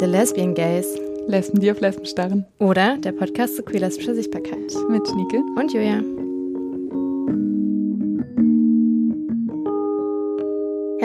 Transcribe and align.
The 0.00 0.06
Lesbian 0.06 0.54
Gays. 0.54 0.86
Lesben, 1.26 1.60
die 1.60 1.72
auf 1.72 1.80
Lesben 1.80 2.06
starren. 2.06 2.46
Oder 2.60 2.96
der 2.98 3.12
Podcast 3.12 3.56
zu 3.56 3.62
queer-lesbischer 3.64 4.14
Sichtbarkeit. 4.14 4.72
Mit 4.88 5.06
Schnieke. 5.08 5.38
Und 5.56 5.72
Julia. 5.72 6.17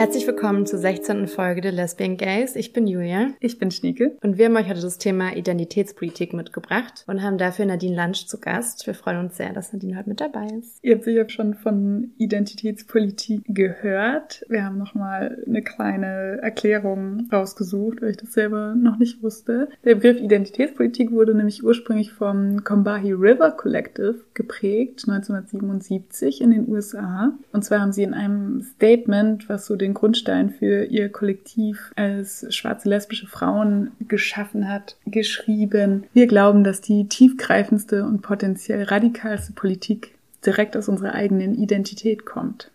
Herzlich 0.04 0.26
willkommen 0.26 0.66
zur 0.66 0.80
16. 0.80 1.28
Folge 1.28 1.62
der 1.62 1.72
Lesbian 1.72 2.18
Gays. 2.18 2.56
Ich 2.56 2.74
bin 2.74 2.86
Julia. 2.86 3.28
Ich 3.40 3.58
bin 3.58 3.70
Schnieke. 3.70 4.18
Und 4.22 4.36
wir 4.36 4.44
haben 4.44 4.56
euch 4.56 4.68
heute 4.68 4.82
das 4.82 4.98
Thema 4.98 5.34
Identitätspolitik 5.34 6.34
mitgebracht 6.34 7.04
und 7.06 7.22
haben 7.22 7.38
dafür 7.38 7.64
Nadine 7.64 7.96
Lunch 7.96 8.26
zu 8.26 8.38
Gast. 8.38 8.86
Wir 8.86 8.92
freuen 8.92 9.20
uns 9.20 9.38
sehr, 9.38 9.54
dass 9.54 9.72
Nadine 9.72 9.96
heute 9.96 10.10
mit 10.10 10.20
dabei 10.20 10.46
ist. 10.58 10.78
Ihr 10.82 10.96
habt 10.96 11.04
sicher 11.04 11.26
schon 11.30 11.54
von 11.54 12.12
Identitätspolitik 12.18 13.44
gehört. 13.48 14.44
Wir 14.50 14.66
haben 14.66 14.76
nochmal 14.76 15.42
eine 15.46 15.62
kleine 15.62 16.38
Erklärung 16.42 17.26
rausgesucht, 17.32 18.02
weil 18.02 18.10
ich 18.10 18.18
das 18.18 18.34
selber 18.34 18.74
noch 18.74 18.98
nicht 18.98 19.22
wusste. 19.22 19.70
Der 19.86 19.94
Begriff 19.94 20.20
Identitätspolitik 20.20 21.12
wurde 21.12 21.34
nämlich 21.34 21.64
ursprünglich 21.64 22.12
vom 22.12 22.62
Combahee 22.62 23.12
River 23.12 23.52
Collective 23.52 24.16
geprägt, 24.34 25.04
1977 25.08 26.42
in 26.42 26.50
den 26.50 26.68
USA. 26.68 27.32
Und 27.52 27.64
zwar 27.64 27.80
haben 27.80 27.92
sie 27.92 28.02
in 28.02 28.12
einem 28.12 28.60
Statement, 28.60 29.48
was 29.48 29.64
so 29.64 29.76
den 29.76 29.93
Grundstein 29.94 30.50
für 30.50 30.84
ihr 30.84 31.08
Kollektiv 31.08 31.92
als 31.96 32.46
schwarze 32.54 32.88
lesbische 32.88 33.26
Frauen 33.26 33.92
geschaffen 34.00 34.68
hat, 34.68 34.96
geschrieben. 35.06 36.04
Wir 36.12 36.26
glauben, 36.26 36.64
dass 36.64 36.80
die 36.80 37.08
tiefgreifendste 37.08 38.04
und 38.04 38.22
potenziell 38.22 38.82
radikalste 38.82 39.52
Politik 39.52 40.14
direkt 40.44 40.76
aus 40.76 40.88
unserer 40.88 41.14
eigenen 41.14 41.54
Identität 41.54 42.26
kommt. 42.26 42.70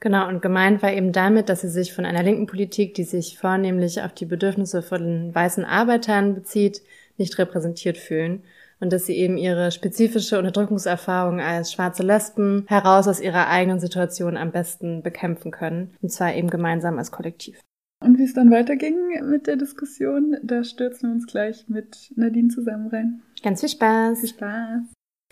Genau, 0.00 0.28
und 0.28 0.42
gemeint 0.42 0.82
war 0.82 0.92
eben 0.92 1.12
damit, 1.12 1.48
dass 1.48 1.62
sie 1.62 1.68
sich 1.68 1.94
von 1.94 2.04
einer 2.04 2.22
linken 2.22 2.46
Politik, 2.46 2.94
die 2.94 3.04
sich 3.04 3.38
vornehmlich 3.38 4.02
auf 4.02 4.12
die 4.12 4.26
Bedürfnisse 4.26 4.82
von 4.82 5.34
weißen 5.34 5.64
Arbeitern 5.64 6.34
bezieht, 6.34 6.82
nicht 7.16 7.38
repräsentiert 7.38 7.96
fühlen 7.96 8.42
und 8.80 8.92
dass 8.92 9.06
sie 9.06 9.16
eben 9.16 9.36
ihre 9.36 9.70
spezifische 9.70 10.38
Unterdrückungserfahrung 10.38 11.40
als 11.40 11.72
schwarze 11.72 12.02
Lesben 12.02 12.64
heraus 12.68 13.08
aus 13.08 13.20
ihrer 13.20 13.48
eigenen 13.48 13.80
Situation 13.80 14.36
am 14.36 14.52
besten 14.52 15.02
bekämpfen 15.02 15.50
können. 15.50 15.94
Und 16.02 16.10
zwar 16.10 16.34
eben 16.34 16.50
gemeinsam 16.50 16.98
als 16.98 17.10
Kollektiv. 17.10 17.60
Und 18.00 18.18
wie 18.18 18.24
es 18.24 18.34
dann 18.34 18.50
weiterging 18.50 18.96
mit 19.30 19.46
der 19.46 19.56
Diskussion, 19.56 20.36
da 20.42 20.62
stürzen 20.62 21.08
wir 21.08 21.14
uns 21.14 21.26
gleich 21.26 21.64
mit 21.68 22.12
Nadine 22.16 22.48
zusammen 22.48 22.88
rein. 22.88 23.22
Ganz 23.42 23.60
viel 23.60 23.70
Spaß. 23.70 24.20
Viel 24.20 24.28
Spaß. 24.28 24.82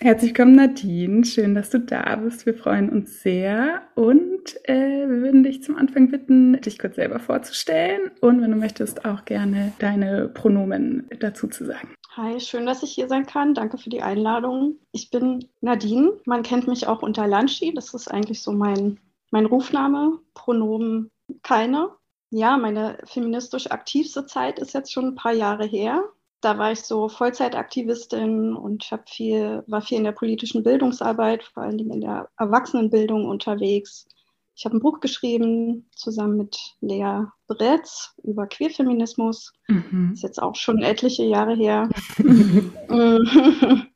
Herzlich 0.01 0.31
willkommen, 0.31 0.57
Nadine. 0.57 1.25
Schön, 1.25 1.55
dass 1.55 1.71
du 1.71 1.79
da 1.79 2.17
bist. 2.17 2.45
Wir 2.45 2.55
freuen 2.55 2.89
uns 2.89 3.23
sehr. 3.23 3.83
Und 3.95 4.57
äh, 4.65 5.07
wir 5.07 5.21
würden 5.21 5.45
dich 5.45 5.63
zum 5.63 5.77
Anfang 5.77 6.11
bitten, 6.11 6.61
dich 6.61 6.79
kurz 6.79 6.97
selber 6.97 7.21
vorzustellen 7.21 8.11
und 8.21 8.43
wenn 8.43 8.51
du 8.51 8.57
möchtest, 8.57 9.05
auch 9.05 9.25
gerne 9.25 9.73
deine 9.79 10.29
Pronomen 10.29 11.09
dazu 11.21 11.47
zu 11.47 11.65
sagen. 11.65 11.95
Hi, 12.15 12.39
schön, 12.41 12.67
dass 12.67 12.83
ich 12.83 12.93
hier 12.93 13.09
sein 13.09 13.25
kann. 13.25 13.55
Danke 13.55 13.79
für 13.79 13.89
die 13.89 14.03
Einladung. 14.03 14.79
Ich 14.93 15.09
bin 15.09 15.49
Nadine. 15.63 16.21
Man 16.27 16.43
kennt 16.43 16.69
mich 16.69 16.87
auch 16.87 17.01
unter 17.03 17.27
Lanchi. 17.27 17.73
Das 17.73 17.95
ist 17.95 18.07
eigentlich 18.09 18.43
so 18.43 18.53
mein, 18.53 19.01
mein 19.31 19.47
Rufname. 19.47 20.19
Pronomen 20.35 21.11
keine. 21.43 21.89
Ja, 22.29 22.59
meine 22.59 22.99
feministisch 23.05 23.71
aktivste 23.71 24.27
Zeit 24.27 24.59
ist 24.59 24.75
jetzt 24.75 24.93
schon 24.93 25.07
ein 25.07 25.15
paar 25.15 25.33
Jahre 25.33 25.65
her. 25.65 26.05
Da 26.43 26.59
war 26.59 26.73
ich 26.73 26.83
so 26.83 27.09
Vollzeitaktivistin 27.09 28.55
und 28.57 28.91
hab 28.91 29.09
viel, 29.09 29.65
war 29.67 29.81
viel 29.81 29.97
in 29.97 30.05
der 30.05 30.13
politischen 30.13 30.63
Bildungsarbeit, 30.63 31.45
vor 31.45 31.63
allem 31.63 31.91
in 31.91 32.03
der 32.03 32.29
Erwachsenenbildung 32.37 33.25
unterwegs. 33.25 34.07
Ich 34.55 34.65
habe 34.65 34.77
ein 34.77 34.81
Buch 34.81 35.01
geschrieben 35.01 35.89
zusammen 35.95 36.37
mit 36.37 36.59
Lea 36.81 37.25
Bretz 37.47 38.15
über 38.23 38.47
Queerfeminismus. 38.47 39.53
Mhm. 39.69 40.11
Ist 40.13 40.23
jetzt 40.23 40.43
auch 40.43 40.55
schon 40.55 40.83
etliche 40.83 41.25
Jahre 41.25 41.55
her. 41.55 41.89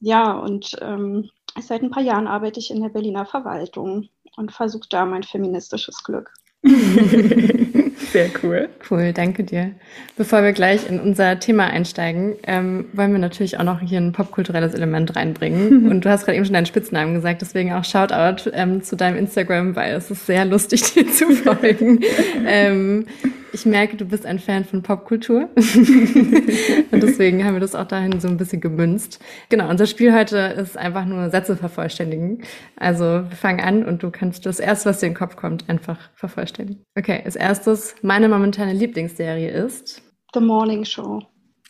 ja, 0.00 0.32
und 0.32 0.76
ähm, 0.80 1.30
seit 1.60 1.82
ein 1.82 1.90
paar 1.90 2.02
Jahren 2.02 2.28
arbeite 2.28 2.60
ich 2.60 2.70
in 2.70 2.80
der 2.80 2.90
Berliner 2.90 3.26
Verwaltung 3.26 4.08
und 4.36 4.52
versuche 4.52 4.88
da 4.88 5.04
mein 5.04 5.24
feministisches 5.24 6.04
Glück. 6.04 6.32
Sehr 8.12 8.30
cool. 8.42 8.68
Cool, 8.90 9.12
danke 9.12 9.44
dir. 9.44 9.72
Bevor 10.16 10.42
wir 10.42 10.52
gleich 10.52 10.88
in 10.88 10.98
unser 10.98 11.38
Thema 11.40 11.66
einsteigen, 11.66 12.36
ähm, 12.46 12.86
wollen 12.92 13.12
wir 13.12 13.18
natürlich 13.18 13.58
auch 13.58 13.64
noch 13.64 13.80
hier 13.80 14.00
ein 14.00 14.12
popkulturelles 14.12 14.74
Element 14.74 15.14
reinbringen. 15.14 15.86
Und 15.90 16.04
du 16.04 16.10
hast 16.10 16.24
gerade 16.24 16.36
eben 16.36 16.44
schon 16.44 16.54
deinen 16.54 16.66
Spitznamen 16.66 17.14
gesagt, 17.14 17.42
deswegen 17.42 17.72
auch 17.72 17.84
Shoutout 17.84 18.50
ähm, 18.52 18.82
zu 18.82 18.96
deinem 18.96 19.16
Instagram, 19.18 19.76
weil 19.76 19.94
es 19.94 20.10
ist 20.10 20.26
sehr 20.26 20.44
lustig, 20.44 20.82
dir 20.94 21.10
zu 21.10 21.30
folgen. 21.32 22.00
ähm, 22.46 23.06
ich 23.52 23.66
merke, 23.66 23.96
du 23.96 24.04
bist 24.04 24.26
ein 24.26 24.38
Fan 24.38 24.64
von 24.64 24.82
Popkultur. 24.82 25.48
und 25.56 27.02
deswegen 27.02 27.44
haben 27.44 27.54
wir 27.54 27.60
das 27.60 27.74
auch 27.74 27.86
dahin 27.86 28.20
so 28.20 28.28
ein 28.28 28.36
bisschen 28.36 28.60
gemünzt. 28.60 29.20
Genau, 29.48 29.68
unser 29.68 29.86
Spiel 29.86 30.14
heute 30.14 30.38
ist 30.38 30.76
einfach 30.76 31.04
nur 31.04 31.30
Sätze 31.30 31.56
vervollständigen. 31.56 32.42
Also 32.76 33.04
wir 33.04 33.36
fangen 33.36 33.60
an 33.60 33.84
und 33.84 34.02
du 34.02 34.10
kannst 34.10 34.46
das 34.46 34.60
erste, 34.60 34.90
was 34.90 35.00
dir 35.00 35.06
in 35.06 35.12
den 35.12 35.18
Kopf 35.18 35.36
kommt, 35.36 35.68
einfach 35.68 35.98
vervollständigen. 36.14 36.82
Okay, 36.96 37.22
als 37.24 37.36
erstes, 37.36 37.94
meine 38.02 38.28
momentane 38.28 38.72
Lieblingsserie 38.72 39.50
ist 39.50 40.02
The 40.34 40.40
Morning 40.40 40.84
Show. 40.84 41.22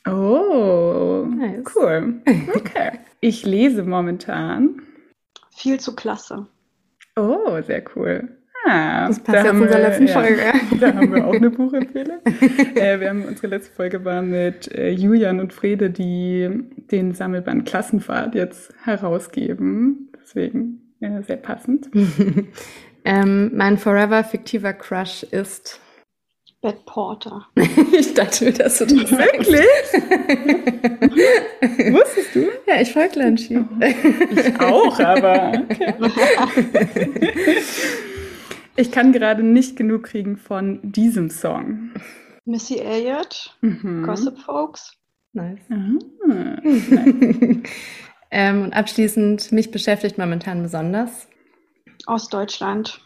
Oh, 0.07 1.27
nice. 1.29 1.65
cool. 1.75 2.23
Okay. 2.55 2.99
Ich 3.21 3.45
lese 3.45 3.83
momentan. 3.83 4.83
Viel 5.51 5.81
zu 5.81 5.97
klasse. 5.97 6.47
Oh, 7.17 7.61
sehr 7.63 7.83
cool. 7.97 8.38
Ah, 8.67 9.07
das 9.09 9.21
passt 9.21 9.29
da 9.29 9.43
jetzt 9.45 9.53
in 9.53 9.63
unserer 9.63 9.81
letzten 9.81 10.07
ja, 10.07 10.13
Folge. 10.13 10.43
Da 10.81 10.95
haben 10.95 11.15
wir 11.15 11.27
auch 11.27 11.35
eine 11.35 11.51
Buchempfehlung. 11.51 12.19
äh, 12.75 13.01
wir 13.01 13.09
haben, 13.09 13.25
unsere 13.25 13.47
letzte 13.49 13.73
Folge 13.73 14.05
war 14.05 14.23
mit 14.23 14.73
äh, 14.73 14.91
Julian 14.91 15.41
und 15.41 15.53
Frede, 15.53 15.91
die 15.91 16.49
den 16.91 17.15
Sammelband 17.15 17.67
Klassenfahrt 17.67 18.35
jetzt 18.35 18.73
herausgeben. 18.85 20.11
Deswegen 20.21 20.95
äh, 21.01 21.23
sehr 21.23 21.37
passend. 21.37 21.89
ähm, 23.05 23.51
mein 23.55 23.79
forever 23.79 24.25
fiktiver 24.25 24.73
Crush 24.73 25.23
ist 25.23 25.81
Beth 26.61 26.85
Porter. 26.87 27.47
ich 27.93 28.15
dachte, 28.15 28.53
dass 28.53 28.79
du 28.79 28.87
das 28.87 29.13
Wirklich? 29.13 29.61
Wusstest 31.93 32.35
du? 32.35 32.49
Ja, 32.67 32.81
ich 32.81 32.93
folge 32.93 33.21
Lanchi. 33.21 33.59
Oh, 33.59 33.65
ich 34.35 34.61
auch, 34.61 34.99
aber. 34.99 35.53
Okay. 35.71 35.95
Ich 38.79 38.93
kann 38.93 39.11
gerade 39.11 39.43
nicht 39.43 39.75
genug 39.75 40.05
kriegen 40.05 40.37
von 40.37 40.79
diesem 40.85 41.31
Song. 41.31 41.91
Missy 42.45 42.79
Elliott, 42.79 43.57
mhm. 43.61 44.05
Gossip 44.05 44.39
Folks. 44.39 44.93
Nice. 45.33 45.59
Ah, 45.69 45.99
nice. 46.29 46.61
ähm, 48.31 48.63
und 48.63 48.73
abschließend, 48.73 49.51
mich 49.51 49.73
beschäftigt 49.73 50.17
momentan 50.17 50.63
besonders. 50.63 51.27
Aus 52.07 52.29
Deutschland. 52.29 53.01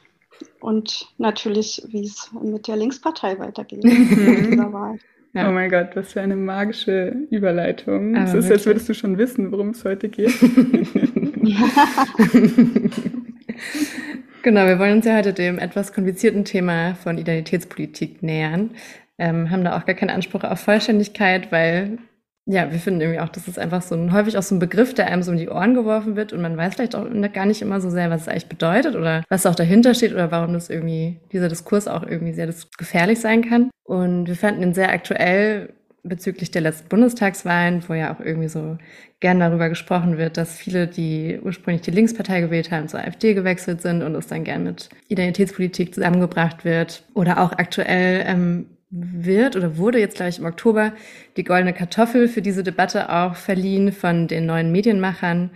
Und 0.60 1.08
natürlich, 1.16 1.82
wie 1.88 2.04
es 2.04 2.30
mit 2.38 2.68
der 2.68 2.76
Linkspartei 2.76 3.38
weitergeht. 3.38 3.82
Mhm. 3.82 4.98
Ja. 5.32 5.48
Oh 5.48 5.52
mein 5.52 5.70
Gott, 5.70 5.92
was 5.94 6.12
für 6.12 6.20
eine 6.20 6.36
magische 6.36 7.16
Überleitung. 7.30 8.14
es 8.14 8.34
ist, 8.34 8.50
als 8.50 8.66
würdest 8.66 8.90
du 8.90 8.94
schon 8.94 9.16
wissen, 9.16 9.50
worum 9.50 9.70
es 9.70 9.82
heute 9.86 10.10
geht. 10.10 10.34
Genau, 14.42 14.66
wir 14.66 14.80
wollen 14.80 14.96
uns 14.96 15.06
ja 15.06 15.16
heute 15.16 15.32
dem 15.32 15.60
etwas 15.60 15.92
komplizierten 15.92 16.44
Thema 16.44 16.96
von 16.96 17.16
Identitätspolitik 17.16 18.24
nähern. 18.24 18.70
Ähm, 19.16 19.50
haben 19.50 19.62
da 19.62 19.78
auch 19.78 19.86
gar 19.86 19.94
keinen 19.94 20.10
Anspruch 20.10 20.42
auf 20.42 20.58
Vollständigkeit, 20.58 21.52
weil 21.52 21.98
ja, 22.44 22.72
wir 22.72 22.80
finden 22.80 23.00
irgendwie 23.00 23.20
auch, 23.20 23.28
das 23.28 23.46
ist 23.46 23.56
einfach 23.56 23.82
so 23.82 23.94
ein, 23.94 24.12
häufig 24.12 24.36
auch 24.36 24.42
so 24.42 24.56
ein 24.56 24.58
Begriff, 24.58 24.94
der 24.94 25.06
einem 25.06 25.22
so 25.22 25.30
um 25.30 25.36
die 25.36 25.48
Ohren 25.48 25.74
geworfen 25.74 26.16
wird 26.16 26.32
und 26.32 26.42
man 26.42 26.56
weiß 26.56 26.74
vielleicht 26.74 26.96
auch 26.96 27.06
gar 27.32 27.46
nicht 27.46 27.62
immer 27.62 27.80
so 27.80 27.88
sehr, 27.88 28.10
was 28.10 28.22
es 28.22 28.28
eigentlich 28.28 28.48
bedeutet 28.48 28.96
oder 28.96 29.22
was 29.28 29.46
auch 29.46 29.54
dahinter 29.54 29.94
steht 29.94 30.12
oder 30.12 30.32
warum 30.32 30.52
das 30.54 30.68
irgendwie, 30.68 31.20
dieser 31.30 31.48
Diskurs 31.48 31.86
auch 31.86 32.02
irgendwie 32.02 32.32
sehr 32.32 32.52
gefährlich 32.78 33.20
sein 33.20 33.48
kann. 33.48 33.70
Und 33.84 34.26
wir 34.26 34.34
fanden 34.34 34.62
ihn 34.64 34.74
sehr 34.74 34.90
aktuell, 34.90 35.72
bezüglich 36.02 36.50
der 36.50 36.62
letzten 36.62 36.88
Bundestagswahlen, 36.88 37.84
wo 37.88 37.94
ja 37.94 38.12
auch 38.12 38.20
irgendwie 38.20 38.48
so 38.48 38.76
gern 39.20 39.38
darüber 39.38 39.68
gesprochen 39.68 40.18
wird, 40.18 40.36
dass 40.36 40.56
viele, 40.56 40.88
die 40.88 41.38
ursprünglich 41.42 41.82
die 41.82 41.92
Linkspartei 41.92 42.40
gewählt 42.40 42.72
haben, 42.72 42.88
zur 42.88 43.00
AfD 43.00 43.34
gewechselt 43.34 43.82
sind 43.82 44.02
und 44.02 44.14
es 44.16 44.26
dann 44.26 44.42
gern 44.42 44.64
mit 44.64 44.88
Identitätspolitik 45.08 45.94
zusammengebracht 45.94 46.64
wird. 46.64 47.04
Oder 47.14 47.40
auch 47.40 47.52
aktuell 47.52 48.24
ähm, 48.26 48.66
wird 48.90 49.56
oder 49.56 49.78
wurde 49.78 50.00
jetzt 50.00 50.16
gleich 50.16 50.38
im 50.38 50.44
Oktober 50.44 50.92
die 51.36 51.44
goldene 51.44 51.72
Kartoffel 51.72 52.28
für 52.28 52.42
diese 52.42 52.62
Debatte 52.62 53.10
auch 53.10 53.36
verliehen 53.36 53.92
von 53.92 54.26
den 54.26 54.44
neuen 54.44 54.72
Medienmachern. 54.72 55.50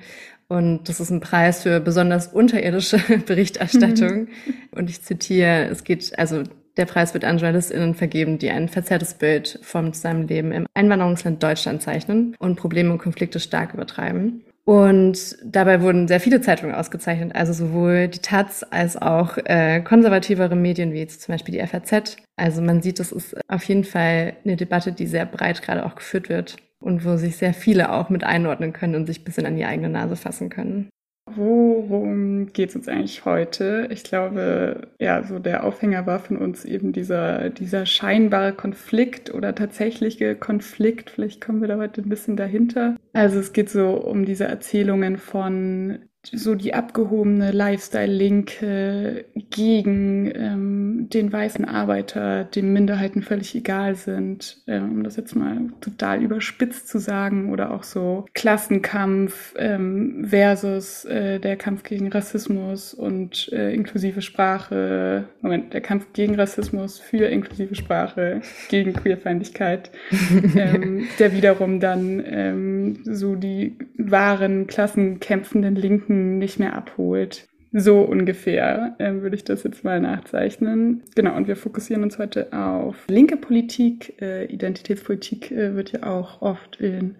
Und 0.48 0.88
das 0.88 1.00
ist 1.00 1.10
ein 1.10 1.20
Preis 1.20 1.64
für 1.64 1.80
besonders 1.80 2.28
unterirdische 2.28 2.98
Berichterstattung. 3.26 4.20
Mhm. 4.20 4.28
Und 4.70 4.90
ich 4.90 5.02
zitiere, 5.02 5.66
es 5.66 5.82
geht, 5.82 6.16
also 6.18 6.44
der 6.76 6.86
Preis 6.86 7.14
wird 7.14 7.24
an 7.24 7.38
JournalistInnen 7.38 7.94
vergeben, 7.94 8.38
die 8.38 8.50
ein 8.50 8.68
verzerrtes 8.68 9.14
Bild 9.14 9.58
vom 9.62 9.92
Zusammenleben 9.92 10.52
im 10.52 10.66
Einwanderungsland 10.74 11.42
Deutschland 11.42 11.82
zeichnen 11.82 12.34
und 12.38 12.56
Probleme 12.56 12.92
und 12.92 12.98
Konflikte 12.98 13.40
stark 13.40 13.74
übertreiben. 13.74 14.44
Und 14.64 15.36
dabei 15.44 15.80
wurden 15.80 16.08
sehr 16.08 16.18
viele 16.18 16.40
Zeitungen 16.40 16.74
ausgezeichnet, 16.74 17.36
also 17.36 17.52
sowohl 17.52 18.08
die 18.08 18.18
Taz 18.18 18.66
als 18.68 19.00
auch 19.00 19.38
äh, 19.44 19.80
konservativere 19.80 20.56
Medien 20.56 20.92
wie 20.92 20.98
jetzt 20.98 21.22
zum 21.22 21.34
Beispiel 21.34 21.54
die 21.54 21.64
FAZ. 21.64 22.16
Also 22.34 22.62
man 22.62 22.82
sieht, 22.82 22.98
das 22.98 23.12
ist 23.12 23.36
auf 23.48 23.62
jeden 23.64 23.84
Fall 23.84 24.34
eine 24.44 24.56
Debatte, 24.56 24.90
die 24.90 25.06
sehr 25.06 25.24
breit 25.24 25.62
gerade 25.62 25.86
auch 25.86 25.94
geführt 25.94 26.28
wird 26.28 26.56
und 26.80 27.04
wo 27.04 27.16
sich 27.16 27.36
sehr 27.36 27.54
viele 27.54 27.92
auch 27.92 28.10
mit 28.10 28.24
einordnen 28.24 28.72
können 28.72 28.96
und 28.96 29.06
sich 29.06 29.20
ein 29.20 29.24
bisschen 29.24 29.46
an 29.46 29.56
die 29.56 29.64
eigene 29.64 29.88
Nase 29.88 30.16
fassen 30.16 30.50
können. 30.50 30.88
Worum 31.28 32.52
geht 32.52 32.70
es 32.70 32.76
uns 32.76 32.86
eigentlich 32.86 33.24
heute? 33.24 33.88
Ich 33.90 34.04
glaube, 34.04 34.88
ja, 35.00 35.24
so 35.24 35.40
der 35.40 35.64
Aufhänger 35.64 36.06
war 36.06 36.20
von 36.20 36.36
uns 36.36 36.64
eben 36.64 36.92
dieser, 36.92 37.50
dieser 37.50 37.84
scheinbare 37.84 38.52
Konflikt 38.52 39.34
oder 39.34 39.52
tatsächliche 39.54 40.36
Konflikt. 40.36 41.10
Vielleicht 41.10 41.40
kommen 41.40 41.60
wir 41.60 41.68
da 41.68 41.78
heute 41.78 42.00
ein 42.00 42.08
bisschen 42.08 42.36
dahinter. 42.36 42.96
Also 43.12 43.40
es 43.40 43.52
geht 43.52 43.70
so 43.70 43.90
um 43.90 44.24
diese 44.24 44.44
Erzählungen 44.44 45.16
von 45.16 45.98
so 46.34 46.54
die 46.54 46.74
abgehobene 46.74 47.50
Lifestyle-Linke 47.52 49.24
gegen 49.50 50.30
ähm, 50.34 51.08
den 51.10 51.32
weißen 51.32 51.64
Arbeiter, 51.64 52.44
dem 52.44 52.72
Minderheiten 52.72 53.22
völlig 53.22 53.54
egal 53.54 53.94
sind, 53.94 54.58
ähm, 54.66 54.92
um 54.92 55.04
das 55.04 55.16
jetzt 55.16 55.34
mal 55.34 55.58
total 55.80 56.22
überspitzt 56.22 56.88
zu 56.88 56.98
sagen, 56.98 57.52
oder 57.52 57.70
auch 57.70 57.82
so 57.82 58.26
Klassenkampf 58.34 59.54
ähm, 59.58 60.26
versus 60.28 61.04
äh, 61.04 61.38
der 61.38 61.56
Kampf 61.56 61.82
gegen 61.82 62.10
Rassismus 62.10 62.94
und 62.94 63.50
äh, 63.52 63.72
inklusive 63.72 64.22
Sprache, 64.22 65.24
Moment, 65.40 65.72
der 65.72 65.80
Kampf 65.80 66.12
gegen 66.12 66.34
Rassismus 66.34 66.98
für 66.98 67.26
inklusive 67.26 67.74
Sprache, 67.74 68.40
gegen 68.68 68.92
Queerfeindlichkeit, 68.92 69.90
ähm, 70.56 71.06
der 71.18 71.32
wiederum 71.32 71.80
dann 71.80 72.22
ähm, 72.26 72.75
so 73.04 73.34
die 73.34 73.76
wahren 73.98 74.66
klassenkämpfenden 74.66 75.74
Linken 75.74 76.38
nicht 76.38 76.58
mehr 76.58 76.74
abholt. 76.74 77.46
So 77.72 78.00
ungefähr 78.00 78.94
äh, 78.98 79.12
würde 79.20 79.36
ich 79.36 79.44
das 79.44 79.62
jetzt 79.64 79.84
mal 79.84 80.00
nachzeichnen. 80.00 81.02
Genau, 81.14 81.36
und 81.36 81.46
wir 81.46 81.56
fokussieren 81.56 82.02
uns 82.02 82.18
heute 82.18 82.52
auf 82.52 82.96
linke 83.08 83.36
Politik. 83.36 84.20
Äh, 84.22 84.46
Identitätspolitik 84.46 85.50
äh, 85.50 85.74
wird 85.74 85.92
ja 85.92 86.04
auch 86.04 86.40
oft 86.40 86.80
in 86.80 87.16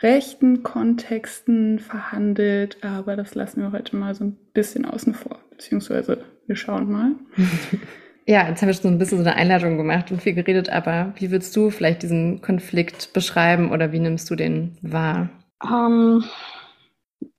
rechten 0.00 0.62
Kontexten 0.62 1.78
verhandelt, 1.78 2.78
aber 2.82 3.16
das 3.16 3.34
lassen 3.34 3.60
wir 3.60 3.72
heute 3.72 3.96
mal 3.96 4.14
so 4.14 4.24
ein 4.24 4.36
bisschen 4.54 4.86
außen 4.86 5.12
vor, 5.12 5.38
beziehungsweise 5.50 6.24
wir 6.46 6.56
schauen 6.56 6.90
mal. 6.90 7.12
Ja, 8.30 8.48
jetzt 8.48 8.62
haben 8.62 8.68
wir 8.68 8.74
schon 8.74 8.82
so 8.82 8.88
ein 8.90 8.98
bisschen 8.98 9.18
so 9.18 9.24
eine 9.24 9.34
Einladung 9.34 9.76
gemacht 9.76 10.12
und 10.12 10.22
viel 10.22 10.34
geredet, 10.34 10.68
aber 10.68 11.12
wie 11.16 11.32
würdest 11.32 11.56
du 11.56 11.70
vielleicht 11.70 12.04
diesen 12.04 12.40
Konflikt 12.40 13.12
beschreiben 13.12 13.72
oder 13.72 13.90
wie 13.90 13.98
nimmst 13.98 14.30
du 14.30 14.36
den 14.36 14.78
wahr? 14.82 15.30
Ähm, 15.68 16.22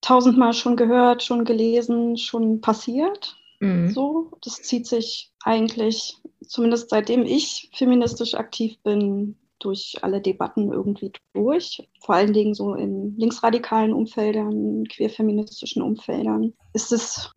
tausendmal 0.01 0.51
schon 0.51 0.75
gehört, 0.75 1.23
schon 1.23 1.45
gelesen, 1.45 2.17
schon 2.17 2.59
passiert. 2.59 3.37
Mhm. 3.61 3.91
So, 3.91 4.31
das 4.43 4.63
zieht 4.63 4.85
sich 4.85 5.31
eigentlich, 5.45 6.17
zumindest 6.45 6.89
seitdem 6.89 7.23
ich 7.23 7.71
feministisch 7.73 8.33
aktiv 8.33 8.77
bin, 8.83 9.37
durch 9.63 9.95
alle 10.01 10.21
Debatten 10.21 10.71
irgendwie 10.71 11.11
durch. 11.33 11.87
Vor 11.99 12.15
allen 12.15 12.33
Dingen 12.33 12.53
so 12.53 12.73
in 12.73 13.15
linksradikalen 13.17 13.93
Umfeldern, 13.93 14.85
queerfeministischen 14.85 15.81
Umfeldern. 15.81 16.53
Ist 16.73 16.91
es, 16.91 17.31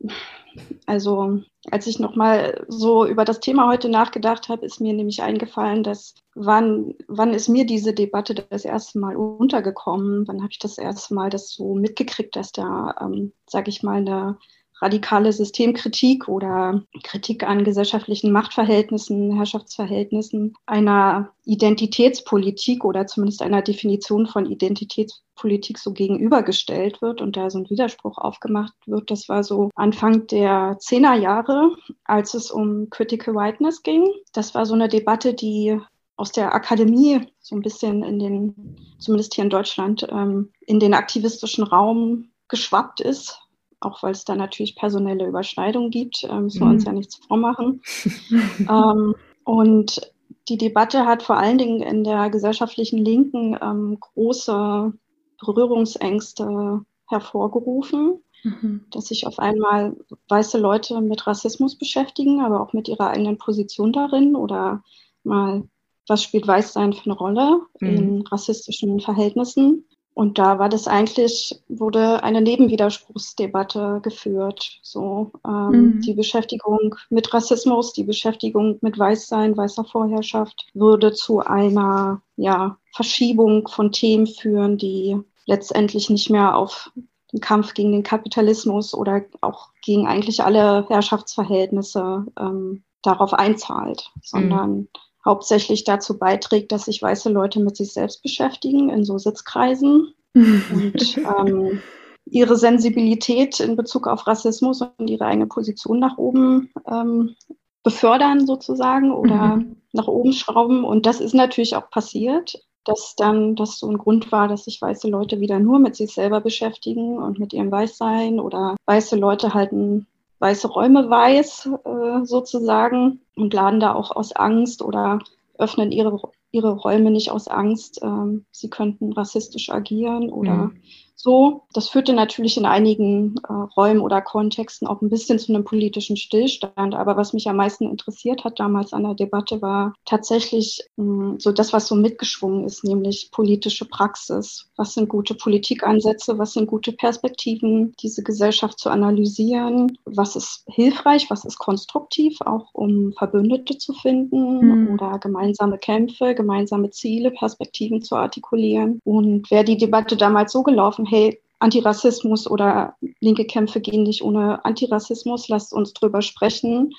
also 0.86 1.40
als 1.70 1.86
ich 1.86 1.98
nochmal 1.98 2.64
so 2.68 3.06
über 3.06 3.24
das 3.24 3.40
Thema 3.40 3.68
heute 3.68 3.88
nachgedacht 3.88 4.48
habe, 4.48 4.66
ist 4.66 4.80
mir 4.80 4.92
nämlich 4.92 5.22
eingefallen, 5.22 5.82
dass 5.82 6.14
wann, 6.34 6.94
wann 7.08 7.34
ist 7.34 7.48
mir 7.48 7.66
diese 7.66 7.92
Debatte 7.92 8.34
das 8.34 8.64
erste 8.64 8.98
Mal 8.98 9.16
untergekommen? 9.16 10.26
Wann 10.26 10.42
habe 10.42 10.52
ich 10.52 10.58
das 10.58 10.78
erste 10.78 11.14
Mal 11.14 11.30
das 11.30 11.50
so 11.50 11.74
mitgekriegt, 11.74 12.36
dass 12.36 12.52
da, 12.52 12.94
ähm, 13.00 13.32
sage 13.48 13.70
ich 13.70 13.82
mal, 13.82 13.98
eine 13.98 14.38
radikale 14.80 15.32
Systemkritik 15.32 16.28
oder 16.28 16.82
Kritik 17.02 17.44
an 17.44 17.64
gesellschaftlichen 17.64 18.32
Machtverhältnissen, 18.32 19.36
Herrschaftsverhältnissen, 19.36 20.54
einer 20.66 21.30
Identitätspolitik 21.44 22.84
oder 22.84 23.06
zumindest 23.06 23.42
einer 23.42 23.62
Definition 23.62 24.26
von 24.26 24.46
Identitätspolitik 24.46 25.78
so 25.78 25.92
gegenübergestellt 25.92 27.02
wird 27.02 27.20
und 27.22 27.36
da 27.36 27.50
so 27.50 27.58
ein 27.58 27.70
Widerspruch 27.70 28.18
aufgemacht 28.18 28.74
wird. 28.86 29.10
Das 29.10 29.28
war 29.28 29.44
so 29.44 29.70
Anfang 29.74 30.26
der 30.26 30.76
Zehnerjahre, 30.80 31.76
als 32.04 32.34
es 32.34 32.50
um 32.50 32.90
Critical 32.90 33.34
Whiteness 33.34 33.82
ging. 33.82 34.12
Das 34.32 34.54
war 34.54 34.66
so 34.66 34.74
eine 34.74 34.88
Debatte, 34.88 35.34
die 35.34 35.78
aus 36.16 36.32
der 36.32 36.54
Akademie 36.54 37.20
so 37.40 37.56
ein 37.56 37.62
bisschen 37.62 38.02
in 38.02 38.18
den, 38.18 38.76
zumindest 38.98 39.34
hier 39.34 39.44
in 39.44 39.50
Deutschland, 39.50 40.06
ähm, 40.10 40.52
in 40.60 40.78
den 40.78 40.94
aktivistischen 40.94 41.64
Raum 41.64 42.30
geschwappt 42.48 43.00
ist, 43.00 43.40
auch 43.84 44.02
weil 44.02 44.12
es 44.12 44.24
da 44.24 44.34
natürlich 44.34 44.76
personelle 44.76 45.26
Überschneidungen 45.26 45.90
gibt, 45.90 46.24
äh, 46.24 46.40
müssen 46.40 46.60
wir 46.60 46.66
uns 46.66 46.84
mhm. 46.84 46.86
ja 46.86 46.92
nichts 46.92 47.16
vormachen. 47.16 47.82
ähm, 48.58 49.14
und 49.44 50.12
die 50.48 50.58
Debatte 50.58 51.06
hat 51.06 51.22
vor 51.22 51.36
allen 51.36 51.58
Dingen 51.58 51.80
in 51.80 52.04
der 52.04 52.30
gesellschaftlichen 52.30 52.98
Linken 52.98 53.56
ähm, 53.60 53.98
große 54.00 54.92
Berührungsängste 55.40 56.84
hervorgerufen, 57.08 58.22
mhm. 58.42 58.86
dass 58.90 59.06
sich 59.06 59.26
auf 59.26 59.38
einmal 59.38 59.96
weiße 60.28 60.58
Leute 60.58 61.00
mit 61.00 61.26
Rassismus 61.26 61.76
beschäftigen, 61.76 62.40
aber 62.40 62.60
auch 62.60 62.72
mit 62.72 62.88
ihrer 62.88 63.08
eigenen 63.10 63.38
Position 63.38 63.92
darin 63.92 64.36
oder 64.36 64.82
mal, 65.22 65.64
was 66.06 66.22
spielt 66.22 66.46
Weißsein 66.46 66.92
für 66.92 67.06
eine 67.06 67.14
Rolle 67.14 67.60
mhm. 67.80 67.88
in 67.88 68.22
rassistischen 68.22 69.00
Verhältnissen. 69.00 69.86
Und 70.14 70.38
da 70.38 70.60
war 70.60 70.68
das 70.68 70.86
eigentlich, 70.86 71.60
wurde 71.68 72.22
eine 72.22 72.40
Nebenwiderspruchsdebatte 72.40 74.00
geführt. 74.00 74.78
So 74.82 75.32
ähm, 75.44 75.70
mhm. 75.70 76.00
die 76.02 76.14
Beschäftigung 76.14 76.94
mit 77.10 77.34
Rassismus, 77.34 77.92
die 77.92 78.04
Beschäftigung 78.04 78.78
mit 78.80 78.96
Weißsein, 78.96 79.56
weißer 79.56 79.84
Vorherrschaft 79.84 80.66
würde 80.72 81.12
zu 81.12 81.40
einer 81.40 82.22
ja, 82.36 82.78
Verschiebung 82.92 83.66
von 83.66 83.90
Themen 83.90 84.28
führen, 84.28 84.78
die 84.78 85.18
letztendlich 85.46 86.08
nicht 86.08 86.30
mehr 86.30 86.56
auf 86.56 86.92
den 87.32 87.40
Kampf 87.40 87.74
gegen 87.74 87.90
den 87.90 88.04
Kapitalismus 88.04 88.94
oder 88.94 89.24
auch 89.40 89.70
gegen 89.82 90.06
eigentlich 90.06 90.44
alle 90.44 90.86
Herrschaftsverhältnisse 90.88 92.26
ähm, 92.38 92.84
darauf 93.02 93.34
einzahlt, 93.34 94.12
sondern 94.22 94.70
mhm 94.70 94.88
hauptsächlich 95.24 95.84
dazu 95.84 96.18
beiträgt, 96.18 96.72
dass 96.72 96.84
sich 96.84 97.00
weiße 97.00 97.30
Leute 97.30 97.60
mit 97.60 97.76
sich 97.76 97.92
selbst 97.92 98.22
beschäftigen 98.22 98.90
in 98.90 99.04
so 99.04 99.18
Sitzkreisen 99.18 100.14
und 100.34 101.16
ähm, 101.16 101.80
ihre 102.26 102.56
Sensibilität 102.56 103.60
in 103.60 103.76
Bezug 103.76 104.06
auf 104.06 104.26
Rassismus 104.26 104.82
und 104.82 105.08
ihre 105.08 105.26
eigene 105.26 105.46
Position 105.46 105.98
nach 105.98 106.18
oben 106.18 106.70
ähm, 106.90 107.36
befördern 107.82 108.46
sozusagen 108.46 109.12
oder 109.12 109.56
mhm. 109.56 109.76
nach 109.92 110.08
oben 110.08 110.32
schrauben. 110.32 110.84
Und 110.84 111.06
das 111.06 111.20
ist 111.20 111.34
natürlich 111.34 111.76
auch 111.76 111.90
passiert, 111.90 112.54
dass 112.84 113.14
dann 113.16 113.56
das 113.56 113.78
so 113.78 113.88
ein 113.88 113.98
Grund 113.98 114.32
war, 114.32 114.48
dass 114.48 114.64
sich 114.64 114.80
weiße 114.80 115.08
Leute 115.08 115.40
wieder 115.40 115.58
nur 115.58 115.78
mit 115.78 115.96
sich 115.96 116.12
selber 116.12 116.40
beschäftigen 116.40 117.18
und 117.18 117.38
mit 117.38 117.52
ihrem 117.52 117.70
Weißsein 117.70 118.40
oder 118.40 118.76
weiße 118.86 119.16
Leute 119.16 119.54
halten 119.54 120.06
weiße 120.44 120.68
Räume 120.68 121.08
weiß 121.08 121.70
äh, 121.84 122.24
sozusagen 122.26 123.22
und 123.34 123.54
laden 123.54 123.80
da 123.80 123.94
auch 123.94 124.10
aus 124.14 124.32
Angst 124.32 124.82
oder 124.82 125.20
öffnen 125.58 125.90
ihre, 125.90 126.20
ihre 126.50 126.76
Räume 126.76 127.10
nicht 127.10 127.30
aus 127.30 127.48
Angst, 127.48 128.00
ähm, 128.02 128.44
sie 128.50 128.68
könnten 128.68 129.14
rassistisch 129.14 129.70
agieren 129.70 130.30
oder 130.30 130.54
mhm 130.54 130.80
so. 131.16 131.62
Das 131.72 131.88
führte 131.88 132.12
natürlich 132.12 132.56
in 132.56 132.66
einigen 132.66 133.36
äh, 133.48 133.52
Räumen 133.52 134.00
oder 134.00 134.20
Kontexten 134.20 134.86
auch 134.86 135.02
ein 135.02 135.10
bisschen 135.10 135.38
zu 135.38 135.52
einem 135.52 135.64
politischen 135.64 136.16
Stillstand. 136.16 136.94
Aber 136.94 137.16
was 137.16 137.32
mich 137.32 137.48
am 137.48 137.56
meisten 137.56 137.88
interessiert 137.88 138.44
hat 138.44 138.60
damals 138.60 138.92
an 138.92 139.04
der 139.04 139.14
Debatte 139.14 139.62
war 139.62 139.94
tatsächlich 140.04 140.82
mh, 140.96 141.04
hm, 141.04 141.40
so 141.40 141.50
das, 141.52 141.72
was 141.72 141.86
so 141.86 141.94
mitgeschwungen 141.94 142.64
ist, 142.64 142.84
nämlich 142.84 143.30
politische 143.32 143.86
Praxis. 143.86 144.70
Was 144.76 144.94
sind 144.94 145.08
gute 145.08 145.34
Politikansätze? 145.34 146.38
Was 146.38 146.52
sind 146.52 146.66
gute 146.66 146.92
Perspektiven, 146.92 147.94
diese 148.00 148.22
Gesellschaft 148.22 148.78
zu 148.78 148.90
analysieren? 148.90 149.98
Was 150.04 150.36
ist 150.36 150.64
hilfreich? 150.66 151.30
Was 151.30 151.44
ist 151.44 151.58
konstruktiv, 151.58 152.40
auch 152.42 152.68
um 152.72 153.12
Verbündete 153.12 153.78
zu 153.78 153.94
finden 153.94 154.60
mhm. 154.60 154.94
oder 154.94 155.18
gemeinsame 155.18 155.78
Kämpfe, 155.78 156.34
gemeinsame 156.34 156.90
Ziele, 156.90 157.30
Perspektiven 157.30 158.02
zu 158.02 158.16
artikulieren? 158.16 159.00
Und 159.04 159.50
wäre 159.50 159.64
die 159.64 159.78
Debatte 159.78 160.16
damals 160.16 160.52
so 160.52 160.62
gelaufen, 160.62 161.03
sagen, 161.04 161.06
hey, 161.06 161.40
Antirassismus 161.58 162.50
oder 162.50 162.96
linke 163.20 163.46
Kämpfe 163.46 163.80
gehen 163.80 164.02
nicht 164.02 164.22
ohne 164.22 164.64
Antirassismus, 164.64 165.48
lasst 165.48 165.72
uns 165.72 165.94
drüber 165.94 166.20
sprechen, 166.20 166.92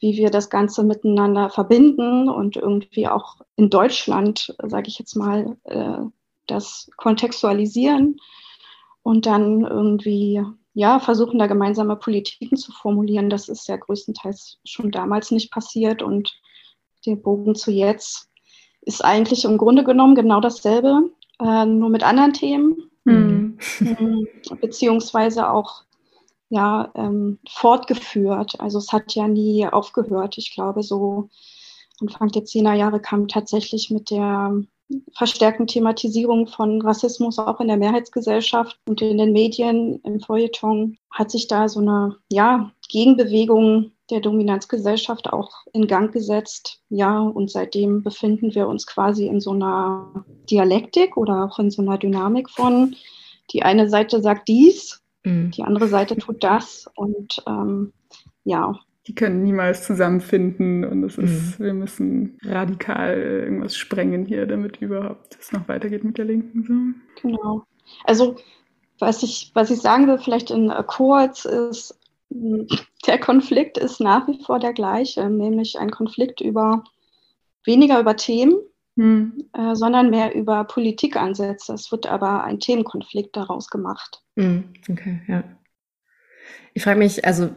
wie 0.00 0.16
wir 0.16 0.30
das 0.30 0.50
Ganze 0.50 0.82
miteinander 0.82 1.48
verbinden 1.48 2.28
und 2.28 2.56
irgendwie 2.56 3.08
auch 3.08 3.36
in 3.56 3.70
Deutschland, 3.70 4.54
sage 4.62 4.88
ich 4.88 4.98
jetzt 4.98 5.14
mal, 5.14 5.56
äh, 5.64 6.04
das 6.46 6.90
kontextualisieren 6.96 8.18
und 9.02 9.26
dann 9.26 9.64
irgendwie 9.64 10.42
ja, 10.74 10.98
versuchen 10.98 11.38
da 11.38 11.46
gemeinsame 11.46 11.96
Politiken 11.96 12.56
zu 12.56 12.72
formulieren. 12.72 13.30
Das 13.30 13.48
ist 13.48 13.68
ja 13.68 13.76
größtenteils 13.76 14.58
schon 14.64 14.90
damals 14.90 15.30
nicht 15.30 15.52
passiert 15.52 16.02
und 16.02 16.34
der 17.06 17.16
Bogen 17.16 17.54
zu 17.54 17.70
jetzt 17.70 18.28
ist 18.80 19.04
eigentlich 19.04 19.44
im 19.44 19.58
Grunde 19.58 19.84
genommen 19.84 20.14
genau 20.14 20.40
dasselbe, 20.40 21.10
äh, 21.40 21.64
nur 21.64 21.88
mit 21.88 22.02
anderen 22.02 22.32
Themen 22.32 22.91
mhm. 23.04 23.58
mhm. 23.80 24.28
beziehungsweise 24.60 25.50
auch 25.50 25.84
ja, 26.48 26.90
ähm, 26.94 27.38
fortgeführt. 27.48 28.60
Also 28.60 28.78
es 28.78 28.92
hat 28.92 29.14
ja 29.14 29.26
nie 29.26 29.66
aufgehört. 29.66 30.36
Ich 30.36 30.54
glaube, 30.54 30.82
so 30.82 31.30
Anfang 32.00 32.28
der 32.28 32.42
10er 32.42 32.74
Jahre 32.74 33.00
kam 33.00 33.26
tatsächlich 33.26 33.90
mit 33.90 34.10
der 34.10 34.62
verstärkten 35.14 35.66
Thematisierung 35.66 36.46
von 36.46 36.82
Rassismus 36.82 37.38
auch 37.38 37.60
in 37.60 37.68
der 37.68 37.78
Mehrheitsgesellschaft 37.78 38.78
und 38.86 39.00
in 39.00 39.18
den 39.18 39.32
Medien 39.32 40.00
im 40.04 40.20
Feuilleton 40.20 40.98
hat 41.10 41.30
sich 41.30 41.48
da 41.48 41.68
so 41.68 41.80
eine 41.80 42.16
ja, 42.28 42.70
Gegenbewegung 42.92 43.92
der 44.10 44.20
Dominanzgesellschaft 44.20 45.32
auch 45.32 45.64
in 45.72 45.86
Gang 45.86 46.12
gesetzt. 46.12 46.82
Ja, 46.90 47.20
und 47.20 47.50
seitdem 47.50 48.02
befinden 48.02 48.54
wir 48.54 48.68
uns 48.68 48.86
quasi 48.86 49.26
in 49.26 49.40
so 49.40 49.52
einer 49.52 50.24
Dialektik 50.50 51.16
oder 51.16 51.46
auch 51.46 51.58
in 51.58 51.70
so 51.70 51.80
einer 51.80 51.96
Dynamik 51.96 52.50
von, 52.50 52.94
die 53.50 53.62
eine 53.62 53.88
Seite 53.88 54.20
sagt 54.20 54.46
dies, 54.48 55.02
mhm. 55.24 55.50
die 55.52 55.62
andere 55.62 55.88
Seite 55.88 56.16
tut 56.16 56.44
das 56.44 56.86
und 56.94 57.42
ähm, 57.46 57.92
ja, 58.44 58.78
die 59.08 59.14
können 59.14 59.42
niemals 59.42 59.84
zusammenfinden 59.84 60.84
und 60.84 61.02
es 61.02 61.18
ist, 61.18 61.58
mhm. 61.58 61.64
wir 61.64 61.74
müssen 61.74 62.38
radikal 62.44 63.16
irgendwas 63.18 63.74
sprengen 63.74 64.26
hier, 64.26 64.46
damit 64.46 64.76
überhaupt 64.76 65.36
es 65.40 65.50
noch 65.50 65.66
weitergeht 65.66 66.04
mit 66.04 66.18
der 66.18 66.26
Linken. 66.26 66.62
So. 66.62 67.28
Genau. 67.28 67.64
Also 68.04 68.36
was 68.98 69.22
ich, 69.24 69.50
was 69.54 69.70
ich 69.70 69.80
sagen 69.80 70.06
will, 70.06 70.18
vielleicht 70.18 70.52
in 70.52 70.72
kurz, 70.86 71.44
ist, 71.44 71.98
der 73.06 73.18
Konflikt 73.18 73.78
ist 73.78 74.00
nach 74.00 74.26
wie 74.28 74.42
vor 74.42 74.58
der 74.58 74.72
gleiche, 74.72 75.28
nämlich 75.28 75.78
ein 75.78 75.90
Konflikt 75.90 76.40
über 76.40 76.84
weniger 77.64 78.00
über 78.00 78.16
Themen, 78.16 78.56
hm. 78.96 79.44
äh, 79.52 79.74
sondern 79.74 80.10
mehr 80.10 80.34
über 80.34 80.64
Politikansätze. 80.64 81.74
Es 81.74 81.90
wird 81.92 82.06
aber 82.06 82.44
ein 82.44 82.60
Themenkonflikt 82.60 83.36
daraus 83.36 83.68
gemacht. 83.68 84.22
Hm. 84.36 84.64
Okay, 84.90 85.20
ja. 85.28 85.44
Ich 86.74 86.82
frage 86.82 86.98
mich, 86.98 87.24
also 87.24 87.50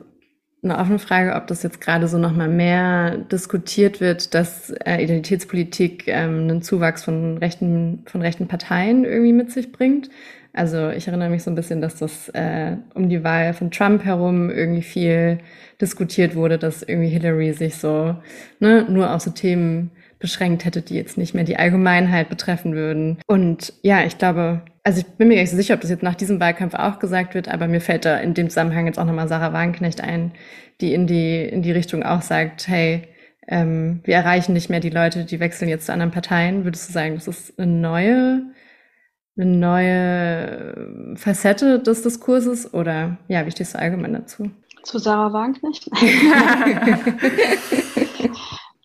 eine 0.63 0.79
offene 0.79 0.99
Frage, 0.99 1.35
ob 1.35 1.47
das 1.47 1.63
jetzt 1.63 1.79
gerade 1.79 2.07
so 2.07 2.17
nochmal 2.17 2.49
mehr 2.49 3.17
diskutiert 3.17 4.01
wird, 4.01 4.33
dass 4.33 4.71
äh, 4.71 5.01
Identitätspolitik 5.03 6.07
ähm, 6.07 6.41
einen 6.41 6.61
Zuwachs 6.61 7.03
von 7.03 7.37
rechten, 7.37 8.03
von 8.07 8.21
rechten 8.21 8.47
Parteien 8.47 9.05
irgendwie 9.05 9.33
mit 9.33 9.51
sich 9.51 9.71
bringt. 9.71 10.09
Also 10.55 10.89
ich 10.89 11.07
erinnere 11.07 11.29
mich 11.29 11.43
so 11.43 11.51
ein 11.51 11.55
bisschen, 11.55 11.81
dass 11.81 11.97
das 11.97 12.29
äh, 12.29 12.77
um 12.93 13.09
die 13.09 13.23
Wahl 13.25 13.53
von 13.53 13.71
Trump 13.71 14.05
herum 14.05 14.49
irgendwie 14.49 14.83
viel 14.83 15.39
diskutiert 15.81 16.35
wurde, 16.35 16.57
dass 16.57 16.81
irgendwie 16.81 17.09
Hillary 17.09 17.51
sich 17.51 17.75
so 17.75 18.15
ne, 18.59 18.85
nur 18.89 19.13
auf 19.13 19.21
so 19.21 19.31
Themen 19.31 19.91
beschränkt 20.17 20.63
hätte, 20.63 20.81
die 20.81 20.95
jetzt 20.95 21.17
nicht 21.17 21.35
mehr 21.35 21.43
die 21.43 21.57
Allgemeinheit 21.57 22.29
betreffen 22.29 22.73
würden. 22.73 23.17
Und 23.27 23.73
ja, 23.81 24.05
ich 24.05 24.17
glaube, 24.17 24.61
also 24.83 24.99
ich 25.01 25.05
bin 25.05 25.27
mir 25.27 25.35
gar 25.35 25.41
nicht 25.41 25.51
so 25.51 25.57
sicher, 25.57 25.73
ob 25.73 25.81
das 25.81 25.89
jetzt 25.89 26.03
nach 26.03 26.15
diesem 26.15 26.39
Wahlkampf 26.39 26.73
auch 26.73 26.99
gesagt 26.99 27.35
wird, 27.35 27.49
aber 27.49 27.67
mir 27.67 27.81
fällt 27.81 28.05
da 28.05 28.17
in 28.17 28.33
dem 28.33 28.49
Zusammenhang 28.49 28.85
jetzt 28.85 28.97
auch 28.97 29.05
nochmal 29.05 29.27
Sarah 29.27 29.51
Wagenknecht 29.51 29.99
ein, 29.99 30.31
die 30.79 30.93
in 30.93 31.05
die, 31.05 31.43
in 31.43 31.63
die 31.63 31.73
Richtung 31.73 32.03
auch 32.03 32.21
sagt, 32.21 32.67
hey, 32.69 33.03
ähm, 33.47 33.99
wir 34.05 34.15
erreichen 34.15 34.53
nicht 34.53 34.69
mehr 34.69 34.79
die 34.79 34.89
Leute, 34.89 35.25
die 35.25 35.39
wechseln 35.39 35.69
jetzt 35.69 35.87
zu 35.87 35.93
anderen 35.93 36.11
Parteien. 36.11 36.63
Würdest 36.63 36.89
du 36.89 36.93
sagen, 36.93 37.15
das 37.15 37.27
ist 37.27 37.59
eine 37.59 37.71
neue, 37.71 38.41
eine 39.37 39.45
neue 39.45 41.15
Facette 41.17 41.79
des 41.79 42.01
Diskurses 42.01 42.73
oder 42.73 43.17
ja, 43.27 43.45
wie 43.45 43.51
stehst 43.51 43.73
du 43.73 43.79
allgemein 43.79 44.13
dazu? 44.13 44.49
Zu 44.83 44.99
Sarah 44.99 45.33
Wagenknecht? 45.33 45.89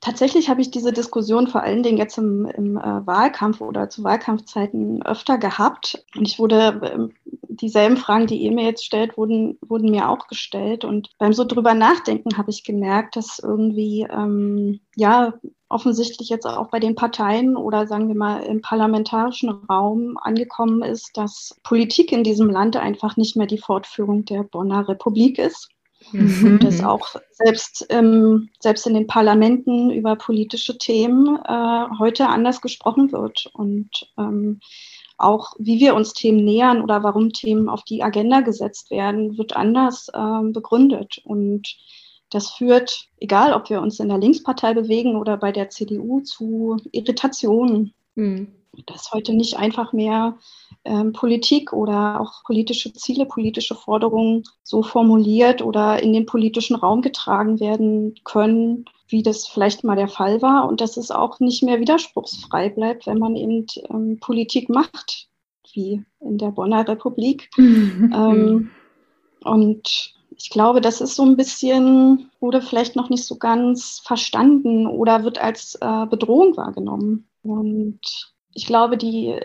Tatsächlich 0.00 0.49
habe 0.49 0.62
ich 0.62 0.71
diese 0.71 0.92
Diskussion 0.92 1.47
vor 1.47 1.62
allen 1.62 1.83
Dingen 1.83 1.99
jetzt 1.99 2.16
im, 2.16 2.47
im 2.47 2.78
äh, 2.78 3.07
Wahlkampf 3.07 3.61
oder 3.61 3.90
zu 3.90 4.02
Wahlkampfzeiten 4.02 5.02
öfter 5.02 5.37
gehabt. 5.37 6.07
Und 6.16 6.26
ich 6.26 6.38
wurde, 6.38 6.80
äh, 6.83 7.30
dieselben 7.49 7.99
Fragen, 7.99 8.26
die 8.26 8.38
ihr 8.38 8.52
mir 8.52 8.64
jetzt 8.64 8.85
stellt, 8.85 9.19
wurden, 9.19 9.59
wurden 9.61 9.90
mir 9.90 10.09
auch 10.09 10.26
gestellt. 10.26 10.87
Und 10.87 11.11
beim 11.19 11.35
so 11.35 11.45
drüber 11.45 11.75
nachdenken 11.75 12.38
habe 12.38 12.50
ich 12.50 12.64
gemerkt, 12.64 13.16
dass 13.16 13.40
irgendwie, 13.40 14.07
ähm, 14.11 14.80
ja, 14.97 15.35
offensichtlich 15.70 16.28
jetzt 16.28 16.46
auch 16.46 16.68
bei 16.68 16.80
den 16.80 16.94
Parteien 16.94 17.56
oder 17.56 17.86
sagen 17.86 18.08
wir 18.08 18.14
mal 18.14 18.42
im 18.42 18.60
parlamentarischen 18.60 19.48
Raum 19.48 20.18
angekommen 20.20 20.82
ist, 20.82 21.16
dass 21.16 21.58
Politik 21.62 22.12
in 22.12 22.24
diesem 22.24 22.50
Land 22.50 22.76
einfach 22.76 23.16
nicht 23.16 23.36
mehr 23.36 23.46
die 23.46 23.58
Fortführung 23.58 24.24
der 24.24 24.42
Bonner 24.42 24.88
Republik 24.88 25.38
ist 25.38 25.70
Mhm. 26.12 26.44
Und 26.44 26.64
dass 26.64 26.82
auch 26.82 27.14
selbst, 27.30 27.86
ähm, 27.90 28.48
selbst 28.58 28.86
in 28.86 28.94
den 28.94 29.06
Parlamenten 29.06 29.90
über 29.90 30.16
politische 30.16 30.78
Themen 30.78 31.36
äh, 31.44 31.86
heute 31.98 32.28
anders 32.28 32.60
gesprochen 32.60 33.12
wird. 33.12 33.50
Und 33.52 34.10
ähm, 34.18 34.60
auch 35.18 35.52
wie 35.58 35.78
wir 35.80 35.94
uns 35.94 36.14
Themen 36.14 36.44
nähern 36.44 36.82
oder 36.82 37.02
warum 37.02 37.32
Themen 37.32 37.68
auf 37.68 37.84
die 37.84 38.02
Agenda 38.02 38.40
gesetzt 38.40 38.90
werden, 38.90 39.36
wird 39.36 39.54
anders 39.54 40.10
ähm, 40.14 40.52
begründet. 40.52 41.20
Und 41.24 41.76
das 42.30 42.50
führt, 42.50 43.08
egal 43.18 43.52
ob 43.52 43.70
wir 43.70 43.80
uns 43.80 44.00
in 44.00 44.08
der 44.08 44.18
Linkspartei 44.18 44.75
bewegen 44.75 45.16
oder 45.16 45.37
bei 45.37 45.52
der 45.52 45.70
CDU, 45.70 46.20
zu 46.20 46.76
Irritationen. 46.92 47.92
Mhm 48.14 48.49
dass 48.87 49.12
heute 49.12 49.32
nicht 49.32 49.56
einfach 49.56 49.92
mehr 49.92 50.38
ähm, 50.84 51.12
Politik 51.12 51.72
oder 51.72 52.20
auch 52.20 52.44
politische 52.44 52.92
Ziele, 52.92 53.26
politische 53.26 53.75
Forderungen 53.75 54.44
so 54.62 54.82
formuliert 54.82 55.62
oder 55.62 56.02
in 56.02 56.12
den 56.12 56.26
politischen 56.26 56.76
Raum 56.76 57.02
getragen 57.02 57.60
werden 57.60 58.14
können, 58.25 58.84
wie 59.08 59.22
das 59.22 59.46
vielleicht 59.46 59.84
mal 59.84 59.96
der 59.96 60.08
Fall 60.08 60.40
war 60.40 60.68
und 60.68 60.80
dass 60.80 60.96
es 60.96 61.10
auch 61.10 61.40
nicht 61.40 61.62
mehr 61.62 61.80
widerspruchsfrei 61.80 62.68
bleibt, 62.68 63.06
wenn 63.06 63.18
man 63.18 63.37
eben 63.37 63.66
ähm, 63.90 64.18
Politik 64.20 64.68
macht, 64.68 65.28
wie 65.72 66.02
in 66.20 66.38
der 66.38 66.52
Bonner 66.52 66.87
Republik. 66.87 67.50
ähm, 67.58 68.70
und 69.42 70.14
ich 70.42 70.49
glaube, 70.49 70.80
das 70.80 71.02
ist 71.02 71.16
so 71.16 71.23
ein 71.23 71.37
bisschen, 71.37 72.30
wurde 72.40 72.62
vielleicht 72.62 72.97
noch 72.97 73.11
nicht 73.11 73.25
so 73.26 73.37
ganz 73.37 74.00
verstanden 74.02 74.87
oder 74.87 75.23
wird 75.23 75.38
als 75.38 75.75
äh, 75.82 76.06
Bedrohung 76.06 76.56
wahrgenommen. 76.56 77.28
Und 77.42 78.00
ich 78.54 78.64
glaube, 78.64 78.97
die, 78.97 79.38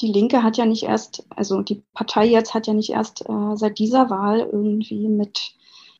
die 0.00 0.08
Linke 0.08 0.42
hat 0.42 0.56
ja 0.56 0.66
nicht 0.66 0.82
erst, 0.82 1.24
also 1.30 1.62
die 1.62 1.84
Partei 1.94 2.26
jetzt 2.26 2.52
hat 2.52 2.66
ja 2.66 2.74
nicht 2.74 2.90
erst 2.90 3.28
äh, 3.28 3.54
seit 3.54 3.78
dieser 3.78 4.10
Wahl 4.10 4.40
irgendwie 4.40 5.08
mit 5.08 5.52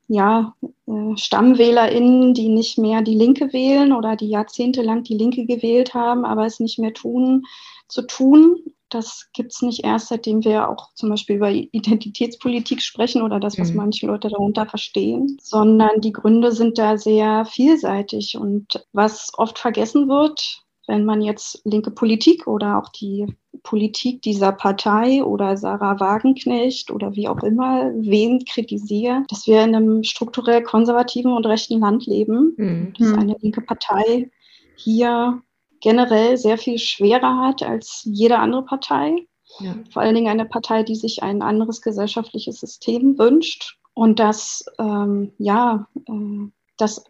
ja, 0.09 0.57
äh, 0.89 1.17
StammwählerInnen, 1.17 2.35
die 2.35 2.49
nicht 2.49 2.77
mehr 2.77 3.03
die 3.03 3.15
Linke 3.15 3.53
wählen 3.53 3.93
oder 3.93 4.17
die 4.17 4.31
jahrzehntelang 4.31 5.05
die 5.05 5.17
Linke 5.17 5.47
gewählt 5.47 5.95
haben, 5.95 6.25
aber 6.25 6.45
es 6.45 6.59
nicht 6.59 6.81
mehr 6.81 6.93
tun, 6.93 7.45
zu 7.91 8.03
tun. 8.03 8.57
Das 8.89 9.29
gibt 9.33 9.53
es 9.53 9.63
nicht 9.63 9.85
erst, 9.85 10.09
seitdem 10.09 10.45
wir 10.45 10.69
auch 10.69 10.93
zum 10.95 11.11
Beispiel 11.11 11.37
über 11.37 11.51
Identitätspolitik 11.51 12.83
sprechen 12.83 13.23
oder 13.23 13.39
das, 13.39 13.59
was 13.59 13.71
mhm. 13.71 13.77
manche 13.77 14.07
Leute 14.07 14.29
darunter 14.29 14.67
verstehen, 14.67 15.39
sondern 15.41 16.01
die 16.01 16.13
Gründe 16.13 16.51
sind 16.51 16.77
da 16.79 16.99
sehr 16.99 17.45
vielseitig. 17.45 18.37
Und 18.37 18.85
was 18.93 19.31
oft 19.35 19.59
vergessen 19.61 20.09
wird, 20.09 20.65
wenn 20.89 21.05
man 21.05 21.23
jetzt 21.23 21.63
linke 21.65 21.93
Politik 21.93 22.49
oder 22.49 22.79
auch 22.79 22.89
die 22.89 23.27
Politik 23.63 24.23
dieser 24.23 24.53
Partei 24.53 25.23
oder 25.23 25.57
Sarah 25.57 26.01
Wagenknecht 26.01 26.91
oder 26.91 27.15
wie 27.15 27.29
auch 27.29 27.43
immer 27.43 27.93
wen 27.95 28.45
kritisiert, 28.45 29.31
dass 29.31 29.47
wir 29.47 29.63
in 29.63 29.75
einem 29.75 30.03
strukturell 30.03 30.63
konservativen 30.63 31.33
und 31.33 31.47
rechten 31.47 31.79
Land 31.79 32.07
leben, 32.07 32.55
mhm. 32.57 32.95
dass 32.99 33.13
eine 33.13 33.37
linke 33.41 33.61
Partei 33.61 34.31
hier 34.77 35.41
generell 35.81 36.37
sehr 36.37 36.59
viel 36.59 36.79
schwerer 36.79 37.39
hat 37.39 37.63
als 37.63 38.03
jede 38.05 38.39
andere 38.39 38.65
Partei. 38.65 39.27
Ja. 39.59 39.75
Vor 39.91 40.03
allen 40.03 40.15
Dingen 40.15 40.29
eine 40.29 40.45
Partei, 40.45 40.83
die 40.83 40.95
sich 40.95 41.23
ein 41.23 41.43
anderes 41.43 41.83
gesellschaftliches 41.83 42.61
System 42.61 43.19
wünscht. 43.19 43.79
Und 43.95 44.19
dass, 44.19 44.65
ähm, 44.79 45.33
ja, 45.39 45.89
äh, 46.07 46.49
dass 46.77 47.05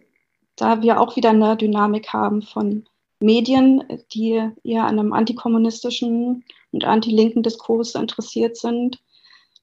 da 0.56 0.82
wir 0.82 1.00
auch 1.00 1.16
wieder 1.16 1.30
eine 1.30 1.56
Dynamik 1.56 2.12
haben 2.12 2.42
von 2.42 2.84
Medien, 3.20 3.84
die 4.12 4.42
eher 4.64 4.84
an 4.84 4.98
einem 4.98 5.12
antikommunistischen 5.12 6.44
und 6.72 6.84
antilinken 6.84 7.42
Diskurs 7.42 7.94
interessiert 7.94 8.56
sind, 8.56 8.98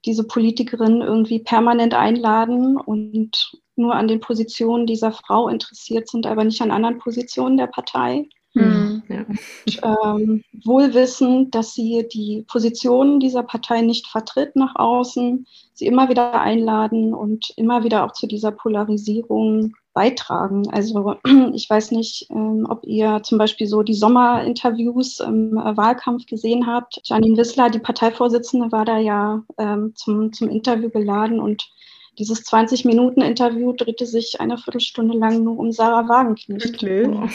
diese 0.04 0.24
Politikerinnen 0.24 1.02
irgendwie 1.02 1.40
permanent 1.40 1.94
einladen 1.94 2.76
und 2.76 3.52
nur 3.74 3.94
an 3.94 4.08
den 4.08 4.20
Positionen 4.20 4.86
dieser 4.86 5.12
Frau 5.12 5.48
interessiert 5.48 6.08
sind, 6.08 6.26
aber 6.26 6.44
nicht 6.44 6.62
an 6.62 6.70
anderen 6.70 6.98
Positionen 6.98 7.56
der 7.56 7.66
Partei. 7.66 8.28
Mhm. 8.58 9.02
Ja. 9.08 9.24
Und, 9.26 10.20
ähm, 10.20 10.44
wohl 10.64 10.94
wissend, 10.94 11.54
dass 11.54 11.74
sie 11.74 12.06
die 12.12 12.44
Positionen 12.48 13.20
dieser 13.20 13.42
Partei 13.42 13.82
nicht 13.82 14.06
vertritt 14.06 14.56
nach 14.56 14.76
außen, 14.76 15.46
sie 15.74 15.86
immer 15.86 16.08
wieder 16.08 16.40
einladen 16.40 17.14
und 17.14 17.52
immer 17.56 17.84
wieder 17.84 18.04
auch 18.04 18.12
zu 18.12 18.26
dieser 18.26 18.50
Polarisierung 18.50 19.74
beitragen. 19.94 20.68
Also 20.70 21.16
ich 21.54 21.68
weiß 21.68 21.90
nicht, 21.92 22.26
ähm, 22.30 22.66
ob 22.68 22.84
ihr 22.84 23.20
zum 23.22 23.38
Beispiel 23.38 23.66
so 23.66 23.82
die 23.82 23.94
Sommerinterviews 23.94 25.20
im 25.20 25.56
äh, 25.56 25.76
Wahlkampf 25.76 26.26
gesehen 26.26 26.66
habt. 26.66 27.00
Janine 27.04 27.36
Wissler, 27.36 27.70
die 27.70 27.78
Parteivorsitzende, 27.80 28.70
war 28.70 28.84
da 28.84 28.98
ja 28.98 29.42
ähm, 29.58 29.92
zum, 29.94 30.32
zum 30.32 30.48
Interview 30.48 30.90
geladen 30.90 31.40
und 31.40 31.68
dieses 32.18 32.44
20-Minuten-Interview 32.46 33.72
drehte 33.72 34.04
sich 34.04 34.40
eine 34.40 34.58
Viertelstunde 34.58 35.16
lang 35.16 35.44
nur 35.44 35.58
um 35.58 35.70
Sarah 35.70 36.08
Wagenknecht. 36.08 36.74
Okay. 36.74 37.08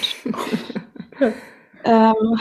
ähm, 1.83 2.39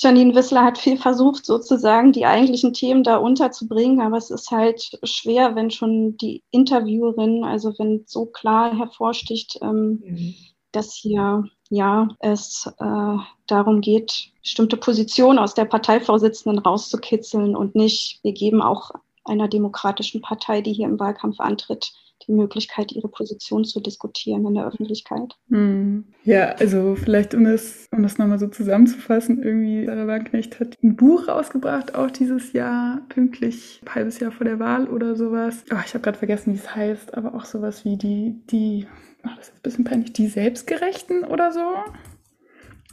Janine 0.00 0.34
Wissler 0.34 0.64
hat 0.64 0.78
viel 0.78 0.96
versucht, 0.96 1.44
sozusagen 1.44 2.12
die 2.12 2.24
eigentlichen 2.24 2.72
Themen 2.72 3.02
da 3.02 3.16
unterzubringen, 3.16 4.00
aber 4.00 4.16
es 4.16 4.30
ist 4.30 4.50
halt 4.52 4.96
schwer, 5.02 5.56
wenn 5.56 5.72
schon 5.72 6.16
die 6.16 6.44
Interviewerin, 6.50 7.42
also 7.42 7.74
wenn 7.78 8.04
so 8.06 8.26
klar 8.26 8.76
hervorsticht, 8.76 9.58
ähm, 9.60 10.00
mhm. 10.04 10.34
dass 10.70 10.94
hier 10.94 11.44
ja 11.68 12.08
es 12.20 12.70
äh, 12.78 13.16
darum 13.48 13.80
geht, 13.80 14.30
bestimmte 14.40 14.76
Positionen 14.76 15.40
aus 15.40 15.54
der 15.54 15.64
Parteivorsitzenden 15.64 16.60
rauszukitzeln 16.60 17.56
und 17.56 17.74
nicht, 17.74 18.20
wir 18.22 18.32
geben 18.32 18.62
auch 18.62 18.92
einer 19.24 19.48
demokratischen 19.48 20.22
Partei, 20.22 20.62
die 20.62 20.72
hier 20.72 20.86
im 20.86 21.00
Wahlkampf 21.00 21.40
antritt, 21.40 21.92
die 22.26 22.32
Möglichkeit, 22.32 22.92
ihre 22.92 23.08
Position 23.08 23.64
zu 23.64 23.80
diskutieren 23.80 24.46
in 24.46 24.54
der 24.54 24.66
Öffentlichkeit. 24.66 25.34
Hm. 25.48 26.04
Ja, 26.24 26.54
also 26.56 26.96
vielleicht, 26.96 27.34
um 27.34 27.44
das, 27.44 27.86
um 27.90 28.02
das 28.02 28.18
nochmal 28.18 28.38
so 28.38 28.48
zusammenzufassen, 28.48 29.42
irgendwie 29.42 29.86
Sarah 29.86 30.06
Wagenknecht 30.06 30.60
hat 30.60 30.76
ein 30.82 30.96
Buch 30.96 31.28
rausgebracht, 31.28 31.94
auch 31.94 32.10
dieses 32.10 32.52
Jahr, 32.52 33.02
pünktlich, 33.08 33.80
ein 33.84 33.94
halbes 33.94 34.20
Jahr 34.20 34.32
vor 34.32 34.44
der 34.44 34.58
Wahl 34.58 34.88
oder 34.88 35.16
sowas. 35.16 35.64
Oh, 35.72 35.78
ich 35.84 35.94
habe 35.94 36.02
gerade 36.02 36.18
vergessen, 36.18 36.54
wie 36.54 36.58
es 36.58 36.74
heißt, 36.74 37.14
aber 37.14 37.34
auch 37.34 37.44
sowas 37.44 37.84
wie 37.84 37.96
die, 37.96 38.40
die, 38.50 38.86
oh, 39.24 39.30
das 39.36 39.48
ist 39.48 39.54
ein 39.54 39.62
bisschen 39.62 39.84
peinlich, 39.84 40.12
die 40.12 40.28
Selbstgerechten 40.28 41.24
oder 41.24 41.52
so. 41.52 41.60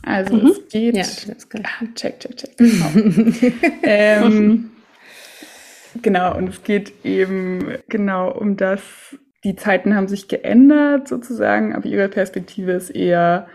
Also 0.04 0.36
mhm. 0.36 0.48
es 0.48 0.68
geht. 0.70 0.96
Ja, 0.96 1.04
ah, 1.64 1.86
check, 1.96 2.20
check, 2.20 2.38
check. 2.38 2.58
Genau. 2.58 2.86
ähm, 3.84 4.70
Genau, 6.06 6.38
und 6.38 6.48
es 6.50 6.62
geht 6.62 7.04
eben 7.04 7.80
genau 7.90 8.32
um 8.32 8.58
das, 8.58 9.18
die 9.44 9.56
Zeiten 9.56 9.96
haben 9.96 10.08
sich 10.08 10.28
geändert 10.28 11.08
sozusagen, 11.08 11.74
aber 11.74 11.88
ihre 11.88 12.10
Perspektive 12.10 12.74
ist 12.74 12.92
eher, 12.92 13.48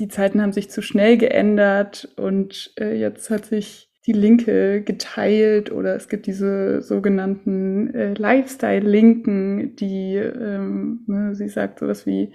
die 0.00 0.08
Zeiten 0.08 0.42
haben 0.42 0.50
sich 0.50 0.68
zu 0.70 0.82
schnell 0.82 1.16
geändert 1.18 2.08
und 2.16 2.72
äh, 2.80 2.98
jetzt 2.98 3.30
hat 3.30 3.44
sich 3.44 3.92
die 4.08 4.12
Linke 4.12 4.82
geteilt 4.82 5.70
oder 5.70 5.94
es 5.94 6.08
gibt 6.08 6.26
diese 6.26 6.82
sogenannten 6.82 7.94
äh, 7.94 8.14
Lifestyle-Linken, 8.14 9.76
die, 9.76 10.16
ähm, 10.16 11.04
ne, 11.06 11.36
sie 11.36 11.48
sagt 11.48 11.78
sowas 11.78 12.06
wie, 12.06 12.32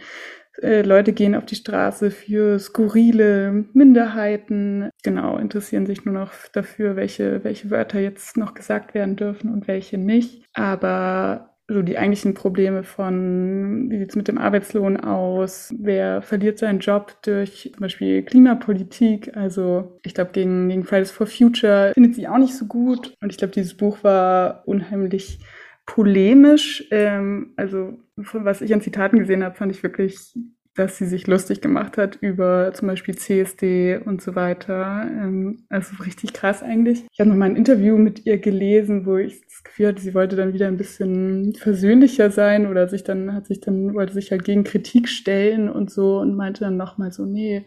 äh, 0.62 0.82
Leute 0.82 1.14
gehen 1.14 1.36
auf 1.36 1.46
die 1.46 1.56
Straße 1.56 2.12
für 2.12 2.60
skurrile 2.60 3.66
Minderheiten. 3.74 4.90
Genau, 5.04 5.38
interessieren 5.38 5.86
sich 5.86 6.06
nur 6.06 6.14
noch 6.14 6.32
dafür, 6.54 6.96
welche, 6.96 7.44
welche 7.44 7.70
Wörter 7.72 8.00
jetzt 8.00 8.38
noch 8.38 8.54
gesagt 8.54 8.94
werden 8.94 9.16
dürfen 9.16 9.52
und 9.52 9.68
welche 9.68 9.98
nicht. 9.98 10.46
Aber 10.54 11.50
so 11.70 11.82
die 11.84 11.98
eigentlichen 11.98 12.34
Probleme 12.34 12.84
von, 12.84 13.90
wie 13.90 14.00
sieht 14.00 14.10
es 14.10 14.16
mit 14.16 14.28
dem 14.28 14.40
Arbeitslohn 14.40 14.98
aus, 14.98 15.74
wer 15.78 16.22
verliert 16.22 16.58
seinen 16.58 16.80
Job 16.80 17.16
durch 17.22 17.70
zum 17.74 17.82
Beispiel 17.82 18.24
Klimapolitik. 18.24 19.36
Also 19.38 20.00
ich 20.04 20.16
glaube, 20.16 20.32
gegen, 20.32 20.70
gegen 20.70 20.84
Fridays 20.84 21.12
for 21.12 21.28
Future 21.28 21.92
findet 21.94 22.16
sie 22.16 22.28
auch 22.28 22.40
nicht 22.40 22.56
so 22.56 22.66
gut. 22.66 23.14
Und 23.22 23.32
ich 23.32 23.38
glaube, 23.38 23.54
dieses 23.54 23.76
Buch 23.76 24.04
war 24.04 24.64
unheimlich 24.66 25.40
polemisch. 25.90 26.88
Ähm, 26.92 27.54
also 27.58 27.98
von 28.22 28.46
was 28.46 28.62
ich 28.62 28.74
an 28.74 28.82
Zitaten 28.82 29.18
gesehen 29.18 29.44
habe, 29.44 29.56
fand 29.56 29.72
ich 29.72 29.82
wirklich, 29.82 30.36
dass 30.76 31.00
sie 31.00 31.08
sich 31.08 31.26
lustig 31.26 31.62
gemacht 31.62 31.98
hat 31.98 32.18
über 32.22 32.72
zum 32.76 32.88
Beispiel 32.88 33.16
CSD 33.16 33.98
und 33.98 34.22
so 34.22 34.36
weiter. 34.36 35.10
Ähm, 35.10 35.66
also 35.68 35.96
richtig 36.04 36.34
krass 36.34 36.62
eigentlich. 36.62 37.06
Ich 37.12 37.20
habe 37.20 37.32
noch 37.32 37.38
mal 37.38 37.50
ein 37.50 37.56
Interview 37.56 37.98
mit 37.98 38.28
ihr 38.28 38.38
gelesen, 38.38 39.08
wo 39.08 39.18
ich 39.18 39.42
das 39.42 39.64
Gefühl 39.64 39.88
hatte, 39.88 40.02
sie 40.02 40.14
wollte 40.14 40.36
dann 40.36 40.54
wieder 40.54 40.68
ein 40.68 40.78
bisschen 40.78 41.56
versöhnlicher 41.56 42.30
sein 42.30 42.68
oder 42.68 42.88
sich 42.88 43.04
dann 43.04 43.34
hat 43.34 43.48
sich 43.48 43.60
dann 43.60 43.96
wollte 43.96 44.14
sich 44.14 44.30
halt 44.30 44.44
gegen 44.46 44.64
Kritik 44.64 45.10
stellen 45.10 45.70
und 45.70 45.90
so 45.90 46.20
und 46.20 46.36
meinte 46.36 46.62
dann 46.62 46.78
noch 46.78 47.00
mal 47.00 47.12
so, 47.12 47.26
nee, 47.26 47.66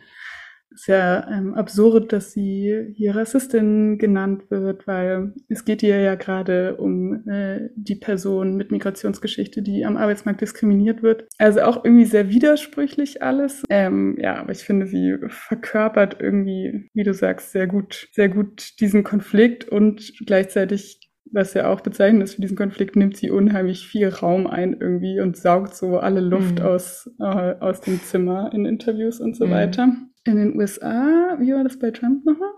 ist 0.75 0.87
ja 0.87 1.29
ähm, 1.31 1.55
absurd, 1.55 2.12
dass 2.12 2.33
sie 2.33 2.93
hier 2.95 3.17
Rassistin 3.17 3.99
genannt 3.99 4.50
wird, 4.50 4.87
weil 4.87 5.35
es 5.49 5.64
geht 5.64 5.83
ihr 5.83 6.00
ja 6.00 6.14
gerade 6.14 6.76
um 6.76 7.29
äh, 7.29 7.71
die 7.75 7.97
Person 7.97 8.57
mit 8.57 8.71
Migrationsgeschichte, 8.71 9.62
die 9.62 9.85
am 9.85 9.97
Arbeitsmarkt 9.97 10.41
diskriminiert 10.41 11.02
wird. 11.02 11.26
Also 11.38 11.62
auch 11.62 11.85
irgendwie 11.85 12.05
sehr 12.05 12.31
widersprüchlich 12.31 13.23
alles. 13.23 13.62
Ähm, 13.69 14.17
ja, 14.21 14.37
aber 14.37 14.52
ich 14.52 14.64
finde, 14.64 14.87
sie 14.87 15.17
verkörpert 15.29 16.17
irgendwie, 16.21 16.91
wie 16.95 17.04
du 17.04 17.15
sagst, 17.15 17.52
sehr 17.52 17.67
gut, 17.67 18.08
sehr 18.13 18.28
gut 18.28 18.80
diesen 18.80 19.04
Konflikt 19.04 19.69
und 19.69 20.13
gleichzeitig 20.26 21.08
was 21.35 21.54
ja 21.54 21.71
auch 21.71 21.80
bezeichnend 21.80 22.23
ist 22.23 22.35
für 22.35 22.43
diesen 22.43 22.58
Konflikt, 22.58 22.95
nimmt 22.95 23.17
sie 23.17 23.30
unheimlich 23.30 23.89
viel 23.89 24.08
Raum 24.08 24.47
ein 24.47 24.76
irgendwie 24.78 25.19
und 25.19 25.37
saugt 25.37 25.75
so 25.75 25.99
alle 25.99 26.21
Luft 26.21 26.58
mhm. 26.58 26.65
aus, 26.67 27.11
äh, 27.21 27.25
aus 27.25 27.80
dem 27.80 28.02
Zimmer 28.02 28.50
in 28.52 28.67
Interviews 28.67 29.19
und 29.19 29.35
so 29.35 29.47
mhm. 29.47 29.50
weiter 29.50 29.89
in 30.25 30.37
den 30.37 30.56
USA, 30.56 31.37
wie 31.39 31.52
war 31.52 31.65
das 31.65 31.78
bei 31.78 31.91
Trump 31.91 32.25
nochmal? 32.25 32.50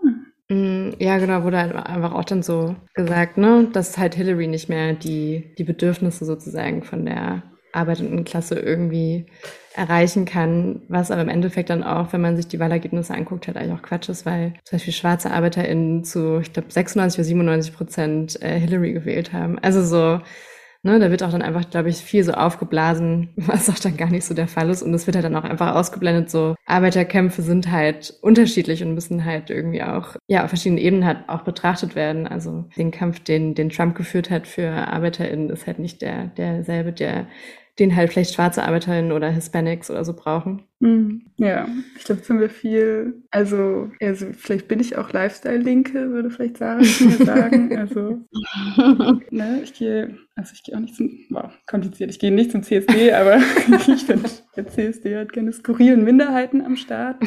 Mm, 0.49 0.91
ja, 0.99 1.17
genau, 1.17 1.43
wurde 1.43 1.57
halt 1.57 1.75
einfach 1.75 2.13
auch 2.13 2.25
dann 2.25 2.43
so 2.43 2.75
gesagt, 2.93 3.37
ne, 3.37 3.67
dass 3.73 3.97
halt 3.97 4.15
Hillary 4.15 4.47
nicht 4.47 4.69
mehr 4.69 4.93
die, 4.93 5.55
die 5.57 5.63
Bedürfnisse 5.63 6.25
sozusagen 6.25 6.83
von 6.83 7.05
der 7.05 7.43
arbeitenden 7.73 8.23
Klasse 8.23 8.57
irgendwie 8.57 9.25
erreichen 9.75 10.25
kann, 10.25 10.83
was 10.87 11.11
aber 11.11 11.21
im 11.21 11.29
Endeffekt 11.29 11.69
dann 11.69 11.83
auch, 11.83 12.13
wenn 12.13 12.21
man 12.21 12.37
sich 12.37 12.47
die 12.47 12.59
Wahlergebnisse 12.59 13.13
anguckt, 13.13 13.47
halt 13.47 13.57
eigentlich 13.57 13.77
auch 13.77 13.81
Quatsch 13.81 14.07
ist, 14.07 14.25
weil 14.25 14.53
zum 14.63 14.77
Beispiel 14.77 14.93
schwarze 14.93 15.31
ArbeiterInnen 15.31 16.05
zu, 16.05 16.39
ich 16.39 16.53
glaube, 16.53 16.71
96 16.71 17.19
oder 17.19 17.25
97 17.25 17.73
Prozent 17.73 18.41
äh, 18.41 18.57
Hillary 18.57 18.93
gewählt 18.93 19.33
haben. 19.33 19.59
Also 19.59 19.83
so, 19.83 20.21
Ne, 20.85 20.99
da 20.99 21.09
wird 21.09 21.23
auch 21.23 21.31
dann 21.31 21.41
einfach, 21.41 21.67
glaube 21.67 21.89
ich, 21.89 21.97
viel 21.97 22.23
so 22.23 22.33
aufgeblasen, 22.33 23.29
was 23.37 23.71
auch 23.71 23.79
dann 23.79 23.97
gar 23.97 24.11
nicht 24.11 24.23
so 24.23 24.35
der 24.35 24.47
Fall 24.47 24.69
ist. 24.69 24.83
Und 24.83 24.93
es 24.93 25.07
wird 25.07 25.15
halt 25.15 25.25
dann 25.25 25.35
auch 25.35 25.43
einfach 25.43 25.73
ausgeblendet, 25.73 26.29
so 26.29 26.53
Arbeiterkämpfe 26.67 27.41
sind 27.41 27.71
halt 27.71 28.13
unterschiedlich 28.21 28.83
und 28.83 28.93
müssen 28.93 29.25
halt 29.25 29.49
irgendwie 29.49 29.81
auch, 29.81 30.15
ja, 30.27 30.43
auf 30.43 30.49
verschiedenen 30.49 30.83
Ebenen 30.83 31.05
halt 31.07 31.27
auch 31.27 31.41
betrachtet 31.41 31.95
werden. 31.95 32.27
Also 32.27 32.65
den 32.77 32.91
Kampf, 32.91 33.19
den, 33.21 33.55
den 33.55 33.71
Trump 33.71 33.95
geführt 33.95 34.29
hat 34.29 34.45
für 34.45 34.69
ArbeiterInnen, 34.69 35.49
ist 35.49 35.65
halt 35.65 35.79
nicht 35.79 36.03
der, 36.03 36.27
derselbe, 36.27 36.93
der 36.93 37.25
den 37.79 37.95
halt 37.95 38.11
vielleicht 38.11 38.35
schwarze 38.35 38.63
Arbeiterinnen 38.63 39.11
oder 39.11 39.29
Hispanics 39.31 39.89
oder 39.89 40.05
so 40.05 40.13
brauchen. 40.13 40.63
Mhm. 40.79 41.25
Ja, 41.37 41.67
ich 41.97 42.03
glaube, 42.03 42.21
haben 42.27 42.39
wir 42.39 42.49
viel, 42.49 43.21
also, 43.31 43.91
also 44.01 44.27
vielleicht 44.33 44.67
bin 44.67 44.79
ich 44.79 44.97
auch 44.97 45.11
Lifestyle-Linke, 45.11 46.11
würde 46.11 46.29
vielleicht 46.29 46.57
Sarah 46.57 46.79
mir 46.79 47.25
sagen. 47.25 47.65
Also, 47.75 48.25
ne, 49.31 49.61
ich 49.63 49.73
gehe, 49.73 50.17
also 50.35 50.53
ich 50.53 50.63
gehe 50.63 50.75
auch 50.75 50.79
nicht 50.79 50.95
zum, 50.95 51.19
wow, 51.29 51.51
kompliziert, 51.67 52.09
ich 52.09 52.19
gehe 52.19 52.31
nicht 52.31 52.51
zum 52.51 52.63
CSD, 52.63 53.11
aber 53.13 53.37
ich 53.87 54.05
finde, 54.05 54.29
der 54.55 54.67
CSD 54.67 55.17
hat 55.17 55.33
keine 55.33 55.51
skurrilen 55.51 56.03
Minderheiten 56.03 56.61
am 56.61 56.75
Start. 56.77 57.17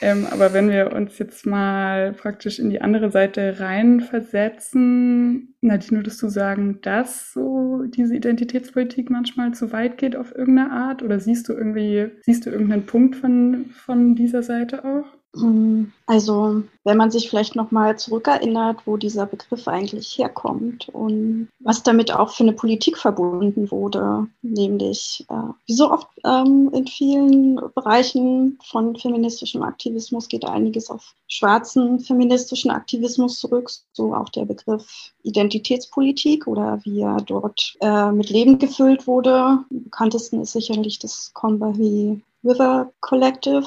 Ähm, 0.00 0.26
aber 0.30 0.52
wenn 0.52 0.70
wir 0.70 0.92
uns 0.92 1.18
jetzt 1.18 1.44
mal 1.44 2.12
praktisch 2.12 2.58
in 2.58 2.70
die 2.70 2.80
andere 2.80 3.10
Seite 3.10 3.60
reinversetzen, 3.60 5.54
Nadine, 5.60 5.98
würdest 5.98 6.22
du 6.22 6.28
sagen, 6.28 6.78
dass 6.80 7.32
so 7.32 7.82
diese 7.86 8.16
Identitätspolitik 8.16 9.10
manchmal 9.10 9.52
zu 9.52 9.72
weit 9.72 9.98
geht 9.98 10.16
auf 10.16 10.34
irgendeine 10.34 10.72
Art? 10.72 11.02
Oder 11.02 11.20
siehst 11.20 11.48
du 11.48 11.52
irgendwie, 11.52 12.10
siehst 12.22 12.46
du 12.46 12.50
irgendeinen 12.50 12.79
Punkt 12.80 13.16
von, 13.16 13.70
von 13.70 14.14
dieser 14.14 14.42
Seite 14.42 14.84
auch? 14.84 15.20
Hm, 15.36 15.92
also, 16.06 16.64
wenn 16.82 16.96
man 16.96 17.12
sich 17.12 17.30
vielleicht 17.30 17.54
nochmal 17.54 17.96
zurückerinnert, 17.96 18.78
wo 18.84 18.96
dieser 18.96 19.26
Begriff 19.26 19.68
eigentlich 19.68 20.18
herkommt 20.18 20.88
und 20.88 21.48
was 21.60 21.84
damit 21.84 22.12
auch 22.12 22.30
für 22.30 22.42
eine 22.42 22.52
Politik 22.52 22.98
verbunden 22.98 23.70
wurde, 23.70 24.26
nämlich 24.42 25.24
äh, 25.28 25.52
wie 25.66 25.72
so 25.72 25.92
oft 25.92 26.08
ähm, 26.24 26.70
in 26.74 26.86
vielen 26.88 27.60
Bereichen 27.76 28.58
von 28.64 28.96
feministischem 28.96 29.62
Aktivismus 29.62 30.26
geht 30.26 30.44
einiges 30.44 30.90
auf 30.90 31.14
schwarzen 31.28 32.00
feministischen 32.00 32.72
Aktivismus 32.72 33.38
zurück, 33.38 33.70
so 33.92 34.12
auch 34.12 34.30
der 34.30 34.46
Begriff 34.46 35.12
Identitätspolitik 35.22 36.48
oder 36.48 36.80
wie 36.82 37.02
er 37.02 37.18
dort 37.18 37.76
äh, 37.80 38.10
mit 38.10 38.30
Leben 38.30 38.58
gefüllt 38.58 39.06
wurde. 39.06 39.34
Am 39.34 39.66
bekanntesten 39.70 40.40
ist 40.40 40.54
sicherlich 40.54 40.98
das 40.98 41.30
Combahee 41.34 42.20
River 42.44 42.92
Collective 43.00 43.66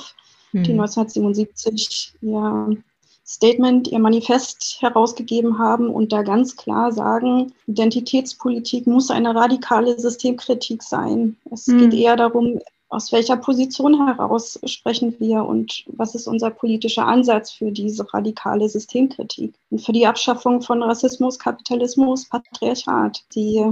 die 0.53 0.71
1977 0.71 2.13
hm. 2.19 2.29
ihr 2.29 2.77
Statement, 3.25 3.88
ihr 3.88 3.99
Manifest 3.99 4.77
herausgegeben 4.81 5.57
haben 5.57 5.89
und 5.89 6.12
da 6.12 6.23
ganz 6.23 6.57
klar 6.57 6.91
sagen, 6.91 7.53
Identitätspolitik 7.67 8.86
muss 8.86 9.09
eine 9.09 9.33
radikale 9.33 9.97
Systemkritik 9.97 10.83
sein. 10.83 11.38
Es 11.49 11.67
mhm. 11.67 11.79
geht 11.79 11.93
eher 11.93 12.17
darum, 12.17 12.59
aus 12.89 13.12
welcher 13.12 13.38
Position 13.38 14.05
heraus 14.05 14.59
sprechen 14.65 15.15
wir 15.19 15.45
und 15.45 15.86
was 15.88 16.15
ist 16.15 16.27
unser 16.27 16.51
politischer 16.51 17.07
Ansatz 17.07 17.51
für 17.51 17.71
diese 17.71 18.13
radikale 18.13 18.67
Systemkritik 18.67 19.53
und 19.71 19.79
für 19.79 19.93
die 19.93 20.05
Abschaffung 20.05 20.62
von 20.62 20.83
Rassismus, 20.83 21.39
Kapitalismus, 21.39 22.27
Patriarchat. 22.29 23.23
Die 23.33 23.65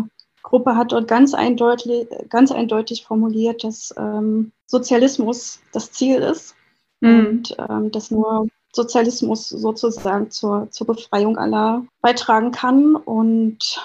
Gruppe 0.44 0.76
hat 0.76 0.92
dort 0.92 1.08
ganz 1.08 1.34
eindeutig, 1.34 2.08
ganz 2.30 2.52
eindeutig 2.52 3.06
formuliert, 3.06 3.64
dass 3.64 3.94
ähm, 3.98 4.52
Sozialismus 4.66 5.60
das 5.72 5.92
Ziel 5.92 6.18
ist 6.18 6.56
mhm. 7.00 7.26
und 7.26 7.58
ähm, 7.70 7.92
dass 7.92 8.12
nur 8.12 8.48
Sozialismus 8.74 9.50
sozusagen 9.50 10.32
zur, 10.32 10.70
zur 10.72 10.88
Befreiung 10.88 11.38
aller 11.38 11.86
beitragen 12.02 12.52
kann. 12.52 12.96
Und 12.96 13.80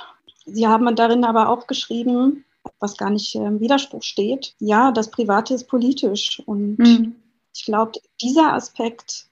sie 0.45 0.67
haben 0.67 0.95
darin 0.95 1.25
aber 1.25 1.49
auch 1.49 1.67
geschrieben, 1.67 2.45
was 2.79 2.97
gar 2.97 3.11
nicht 3.11 3.35
im 3.35 3.61
Widerspruch 3.61 4.03
steht, 4.03 4.55
ja, 4.59 4.93
das 4.93 5.11
Private 5.11 5.55
ist 5.55 5.69
politisch. 5.69 6.43
Und 6.47 6.79
mhm. 6.79 7.17
ich 7.55 7.65
glaube, 7.65 7.93
dieser 8.21 8.53
Aspekt 8.53 9.29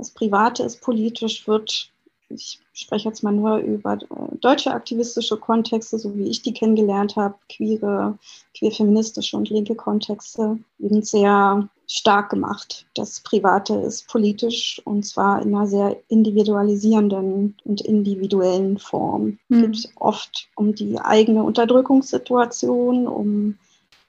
das 0.00 0.10
Private 0.10 0.62
ist 0.62 0.80
politisch, 0.80 1.46
wird, 1.46 1.92
ich 2.30 2.60
spreche 2.72 3.08
jetzt 3.08 3.22
mal 3.22 3.32
nur 3.32 3.58
über 3.58 3.94
äh, 3.94 4.36
deutsche 4.40 4.72
aktivistische 4.72 5.36
Kontexte, 5.36 5.98
so 5.98 6.16
wie 6.16 6.28
ich 6.28 6.42
die 6.42 6.54
kennengelernt 6.54 7.16
habe, 7.16 7.34
queere, 7.48 8.18
queer-feministische 8.56 9.36
und 9.36 9.50
linke 9.50 9.74
Kontexte, 9.74 10.58
eben 10.78 11.02
sehr 11.02 11.68
stark 11.86 12.30
gemacht. 12.30 12.86
Das 12.94 13.20
Private 13.20 13.74
ist 13.74 14.06
politisch 14.08 14.80
und 14.84 15.04
zwar 15.04 15.42
in 15.42 15.54
einer 15.54 15.66
sehr 15.66 15.96
individualisierenden 16.08 17.56
und 17.64 17.80
individuellen 17.80 18.78
Form. 18.78 19.38
Es 19.48 19.56
mhm. 19.56 19.72
geht 19.72 19.88
oft 19.96 20.48
um 20.54 20.74
die 20.74 21.00
eigene 21.00 21.42
Unterdrückungssituation, 21.42 23.08
um 23.08 23.58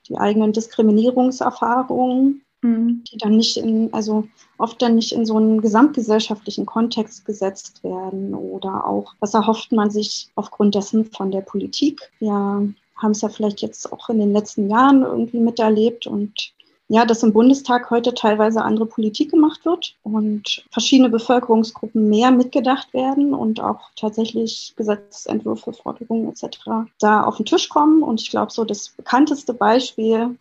die 0.07 0.17
eigenen 0.17 0.53
Diskriminierungserfahrungen, 0.53 2.43
mhm. 2.61 3.03
die 3.11 3.17
dann 3.17 3.37
nicht 3.37 3.57
in, 3.57 3.93
also 3.93 4.27
oft 4.57 4.81
dann 4.81 4.95
nicht 4.95 5.11
in 5.11 5.25
so 5.25 5.37
einen 5.37 5.61
gesamtgesellschaftlichen 5.61 6.65
Kontext 6.65 7.25
gesetzt 7.25 7.83
werden 7.83 8.33
oder 8.33 8.85
auch, 8.85 9.13
was 9.19 9.33
erhofft 9.33 9.71
man 9.71 9.89
sich 9.89 10.29
aufgrund 10.35 10.75
dessen 10.75 11.05
von 11.05 11.31
der 11.31 11.41
Politik? 11.41 12.11
Ja, 12.19 12.61
haben 12.95 13.11
es 13.11 13.21
ja 13.21 13.29
vielleicht 13.29 13.61
jetzt 13.61 13.91
auch 13.91 14.09
in 14.09 14.19
den 14.19 14.33
letzten 14.33 14.69
Jahren 14.69 15.01
irgendwie 15.01 15.39
miterlebt 15.39 16.07
und 16.07 16.53
ja, 16.87 17.05
dass 17.05 17.23
im 17.23 17.31
Bundestag 17.31 17.89
heute 17.89 18.13
teilweise 18.13 18.63
andere 18.63 18.85
Politik 18.85 19.31
gemacht 19.31 19.63
wird 19.63 19.95
und 20.03 20.65
verschiedene 20.71 21.09
Bevölkerungsgruppen 21.09 22.09
mehr 22.09 22.31
mitgedacht 22.31 22.93
werden 22.93 23.33
und 23.33 23.61
auch 23.61 23.91
tatsächlich 23.95 24.73
Gesetzentwürfe, 24.75 25.71
Forderungen 25.71 26.27
etc. 26.27 26.89
da 26.99 27.23
auf 27.23 27.37
den 27.37 27.45
Tisch 27.45 27.69
kommen. 27.69 28.03
Und 28.03 28.21
ich 28.21 28.29
glaube, 28.29 28.51
so 28.51 28.65
das 28.65 28.89
bekannteste 28.89 29.53
Beispiel 29.53 30.35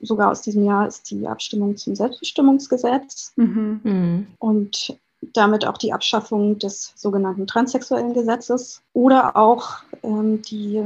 sogar 0.00 0.30
aus 0.30 0.42
diesem 0.42 0.64
Jahr 0.64 0.86
ist 0.86 1.10
die 1.10 1.26
Abstimmung 1.26 1.76
zum 1.76 1.94
Selbstbestimmungsgesetz. 1.94 3.32
Mhm. 3.36 3.80
mhm. 3.82 4.26
Und 4.38 4.96
damit 5.34 5.66
auch 5.66 5.76
die 5.76 5.92
Abschaffung 5.92 6.58
des 6.58 6.92
sogenannten 6.96 7.46
transsexuellen 7.46 8.14
Gesetzes 8.14 8.82
oder 8.92 9.36
auch 9.36 9.76
ähm, 10.02 10.40
die, 10.42 10.82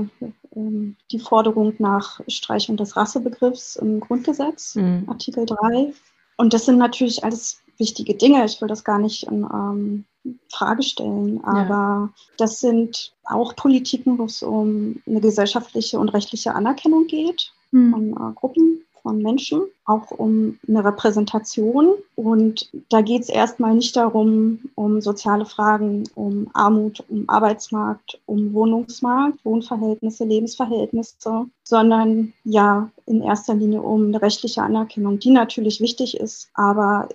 ähm, 0.56 0.96
die 1.10 1.18
Forderung 1.18 1.74
nach 1.78 2.20
Streichung 2.28 2.76
des 2.76 2.96
Rassebegriffs 2.96 3.76
im 3.76 4.00
Grundgesetz, 4.00 4.74
mhm. 4.74 5.04
Artikel 5.06 5.46
3. 5.46 5.92
Und 6.36 6.52
das 6.52 6.66
sind 6.66 6.78
natürlich 6.78 7.22
alles 7.22 7.60
wichtige 7.78 8.14
Dinge. 8.14 8.44
Ich 8.44 8.60
will 8.60 8.68
das 8.68 8.84
gar 8.84 8.98
nicht 8.98 9.24
in 9.24 9.44
ähm, 9.44 10.04
Frage 10.50 10.82
stellen, 10.82 11.42
aber 11.44 11.74
ja. 11.74 12.10
das 12.38 12.60
sind 12.60 13.12
auch 13.24 13.54
Politiken, 13.56 14.18
wo 14.18 14.24
es 14.24 14.42
um 14.42 15.00
eine 15.06 15.20
gesellschaftliche 15.20 15.98
und 15.98 16.08
rechtliche 16.08 16.54
Anerkennung 16.54 17.06
geht. 17.06 17.52
Von 17.90 18.12
äh, 18.12 18.34
Gruppen 18.34 18.84
von 19.04 19.18
Menschen, 19.18 19.62
auch 19.84 20.10
um 20.10 20.58
eine 20.66 20.82
Repräsentation. 20.82 21.94
Und 22.16 22.70
da 22.88 23.02
geht 23.02 23.22
es 23.22 23.28
erstmal 23.28 23.74
nicht 23.74 23.94
darum, 23.94 24.60
um 24.74 25.02
soziale 25.02 25.44
Fragen, 25.44 26.04
um 26.14 26.48
Armut, 26.54 27.04
um 27.10 27.28
Arbeitsmarkt, 27.28 28.18
um 28.24 28.54
Wohnungsmarkt, 28.54 29.44
Wohnverhältnisse, 29.44 30.24
Lebensverhältnisse, 30.24 31.46
sondern 31.64 32.32
ja 32.44 32.90
in 33.04 33.22
erster 33.22 33.54
Linie 33.54 33.82
um 33.82 34.06
eine 34.06 34.22
rechtliche 34.22 34.62
Anerkennung, 34.62 35.18
die 35.18 35.30
natürlich 35.30 35.80
wichtig 35.80 36.16
ist. 36.16 36.48
Aber 36.54 37.10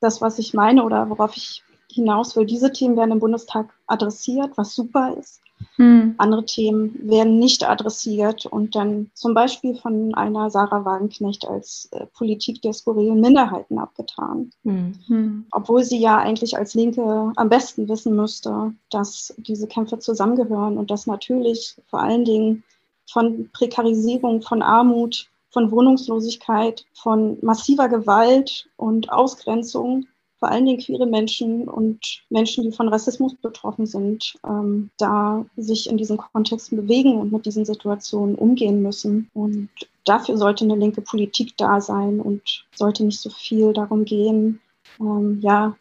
das, 0.00 0.20
was 0.20 0.38
ich 0.40 0.52
meine 0.52 0.82
oder 0.82 1.08
worauf 1.08 1.36
ich 1.36 1.62
hinaus 1.92 2.34
will, 2.34 2.44
diese 2.44 2.72
Themen 2.72 2.96
werden 2.96 3.12
im 3.12 3.20
Bundestag 3.20 3.72
adressiert, 3.86 4.50
was 4.56 4.74
super 4.74 5.16
ist. 5.18 5.40
Hm. 5.76 6.14
Andere 6.18 6.44
Themen 6.44 6.98
werden 7.08 7.38
nicht 7.38 7.68
adressiert 7.68 8.46
und 8.46 8.74
dann 8.74 9.10
zum 9.14 9.34
Beispiel 9.34 9.74
von 9.76 10.14
einer 10.14 10.50
Sarah 10.50 10.84
Wagenknecht 10.84 11.46
als 11.46 11.88
äh, 11.92 12.06
Politik 12.06 12.62
der 12.62 12.72
skurrilen 12.72 13.20
Minderheiten 13.20 13.78
abgetan. 13.78 14.50
Hm. 14.64 14.94
hm. 15.06 15.46
Obwohl 15.52 15.84
sie 15.84 15.98
ja 15.98 16.18
eigentlich 16.18 16.56
als 16.56 16.74
Linke 16.74 17.32
am 17.36 17.48
besten 17.48 17.88
wissen 17.88 18.16
müsste, 18.16 18.74
dass 18.90 19.34
diese 19.38 19.66
Kämpfe 19.66 19.98
zusammengehören 19.98 20.78
und 20.78 20.90
dass 20.90 21.06
natürlich 21.06 21.76
vor 21.86 22.00
allen 22.00 22.24
Dingen 22.24 22.64
von 23.10 23.48
Prekarisierung, 23.52 24.42
von 24.42 24.62
Armut, 24.62 25.28
von 25.50 25.70
Wohnungslosigkeit, 25.70 26.84
von 26.94 27.38
massiver 27.42 27.88
Gewalt 27.88 28.68
und 28.76 29.10
Ausgrenzung 29.12 30.06
vor 30.40 30.50
allen 30.50 30.64
Dingen 30.64 30.80
queere 30.80 31.06
Menschen 31.06 31.68
und 31.68 32.22
Menschen, 32.30 32.64
die 32.64 32.72
von 32.72 32.88
Rassismus 32.88 33.34
betroffen 33.34 33.86
sind, 33.86 34.34
ähm, 34.44 34.90
da 34.96 35.44
sich 35.56 35.88
in 35.88 35.98
diesen 35.98 36.16
Kontexten 36.16 36.78
bewegen 36.78 37.18
und 37.18 37.30
mit 37.30 37.44
diesen 37.44 37.66
Situationen 37.66 38.34
umgehen 38.34 38.82
müssen. 38.82 39.30
Und 39.34 39.68
dafür 40.06 40.38
sollte 40.38 40.64
eine 40.64 40.76
linke 40.76 41.02
Politik 41.02 41.56
da 41.58 41.82
sein 41.82 42.20
und 42.20 42.64
sollte 42.74 43.04
nicht 43.04 43.20
so 43.20 43.28
viel 43.28 43.74
darum 43.74 44.06
gehen, 44.06 44.60
ähm, 44.98 45.40
ja, 45.42 45.76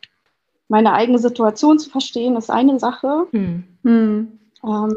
meine 0.68 0.94
eigene 0.94 1.20
Situation 1.20 1.80
zu 1.80 1.90
verstehen, 1.90 2.36
ist 2.36 2.52
eine 2.52 2.80
Sache. 2.80 3.28
Hm. 3.32 3.64
Hm. 3.84 4.40
Ähm, 4.64 4.96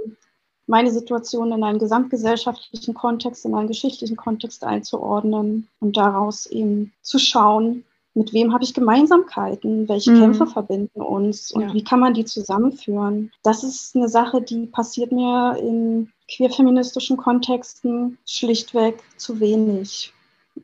meine 0.66 0.90
Situation 0.90 1.53
in 1.53 1.62
einen 1.62 1.79
gesamtgesellschaftlichen 1.79 2.94
Kontext, 2.94 3.44
in 3.44 3.55
einen 3.55 3.68
geschichtlichen 3.68 4.16
Kontext 4.16 4.64
einzuordnen 4.64 5.68
und 5.81 5.96
daraus 5.96 6.46
eben 6.46 6.92
zu 7.01 7.18
schauen, 7.18 7.85
mit 8.14 8.33
wem 8.33 8.53
habe 8.53 8.64
ich 8.64 8.75
Gemeinsamkeiten, 8.75 9.88
welche 9.88 10.11
mhm. 10.12 10.20
Kämpfe 10.20 10.46
verbinden 10.46 11.01
uns 11.01 11.51
und 11.51 11.62
ja. 11.62 11.75
wie 11.75 11.85
kann 11.85 12.01
man 12.01 12.14
die 12.14 12.25
zusammenführen. 12.25 13.33
Das 13.42 13.64
ist 13.64 13.96
eine 13.96 14.09
Sache, 14.09 14.42
die 14.42 14.66
passiert 14.66 15.12
mir 15.12 15.57
in 15.59 16.12
queerfeministischen 16.31 17.16
Kontexten 17.16 18.18
schlichtweg 18.27 19.03
zu 19.16 19.40
wenig. 19.40 20.12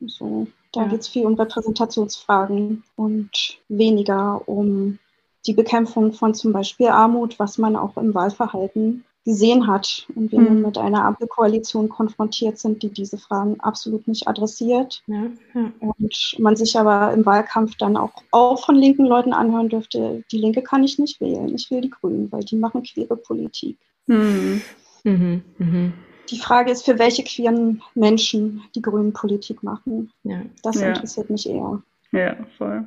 So, 0.05 0.47
da 0.71 0.81
ja. 0.81 0.87
geht 0.87 1.01
es 1.01 1.07
viel 1.07 1.25
um 1.25 1.33
Repräsentationsfragen 1.33 2.83
und 2.95 3.31
weniger 3.67 4.47
um 4.47 4.99
die 5.47 5.53
Bekämpfung 5.53 6.13
von 6.13 6.35
zum 6.35 6.51
Beispiel 6.51 6.89
Armut, 6.89 7.39
was 7.39 7.57
man 7.57 7.75
auch 7.75 7.97
im 7.97 8.13
Wahlverhalten 8.13 9.05
gesehen 9.25 9.67
hat 9.67 10.07
und 10.15 10.31
wir 10.31 10.39
mhm. 10.39 10.45
nun 10.45 10.61
mit 10.61 10.77
einer 10.77 11.03
Ampelkoalition 11.03 11.89
konfrontiert 11.89 12.57
sind, 12.57 12.81
die 12.81 12.89
diese 12.89 13.17
Fragen 13.17 13.59
absolut 13.59 14.07
nicht 14.07 14.27
adressiert. 14.27 15.03
Ja, 15.07 15.23
ja. 15.53 15.71
Und 15.79 16.35
man 16.39 16.55
sich 16.55 16.77
aber 16.77 17.13
im 17.13 17.25
Wahlkampf 17.25 17.75
dann 17.77 17.97
auch, 17.97 18.13
auch 18.31 18.65
von 18.65 18.75
linken 18.75 19.05
Leuten 19.05 19.33
anhören 19.33 19.69
dürfte, 19.69 20.23
die 20.31 20.37
Linke 20.37 20.61
kann 20.61 20.83
ich 20.83 20.99
nicht 20.99 21.19
wählen, 21.21 21.53
ich 21.53 21.69
will 21.69 21.81
die 21.81 21.89
Grünen, 21.89 22.31
weil 22.31 22.43
die 22.43 22.55
machen 22.55 22.83
queere 22.83 23.15
Politik. 23.17 23.77
Mhm. 24.07 24.61
Mhm. 25.03 25.43
mhm. 25.57 25.93
Die 26.31 26.39
Frage 26.39 26.71
ist, 26.71 26.85
für 26.85 26.99
welche 26.99 27.23
queeren 27.23 27.81
Menschen 27.95 28.61
die 28.75 28.83
Grünen 28.83 29.13
Politik 29.13 29.63
machen. 29.63 30.11
Ja. 30.23 30.43
Das 30.61 30.75
interessiert 30.75 31.29
mich 31.31 31.49
eher. 31.49 31.81
Ja, 32.11 32.37
voll. 32.57 32.85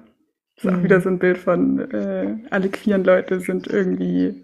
Das 0.54 0.64
ist 0.64 0.78
auch 0.78 0.82
wieder 0.84 1.00
so 1.00 1.08
ein 1.08 1.18
Bild 1.18 1.38
von, 1.38 1.80
äh, 1.90 2.36
alle 2.50 2.68
queeren 2.68 3.02
Leute 3.02 3.40
sind 3.40 3.66
irgendwie 3.66 4.34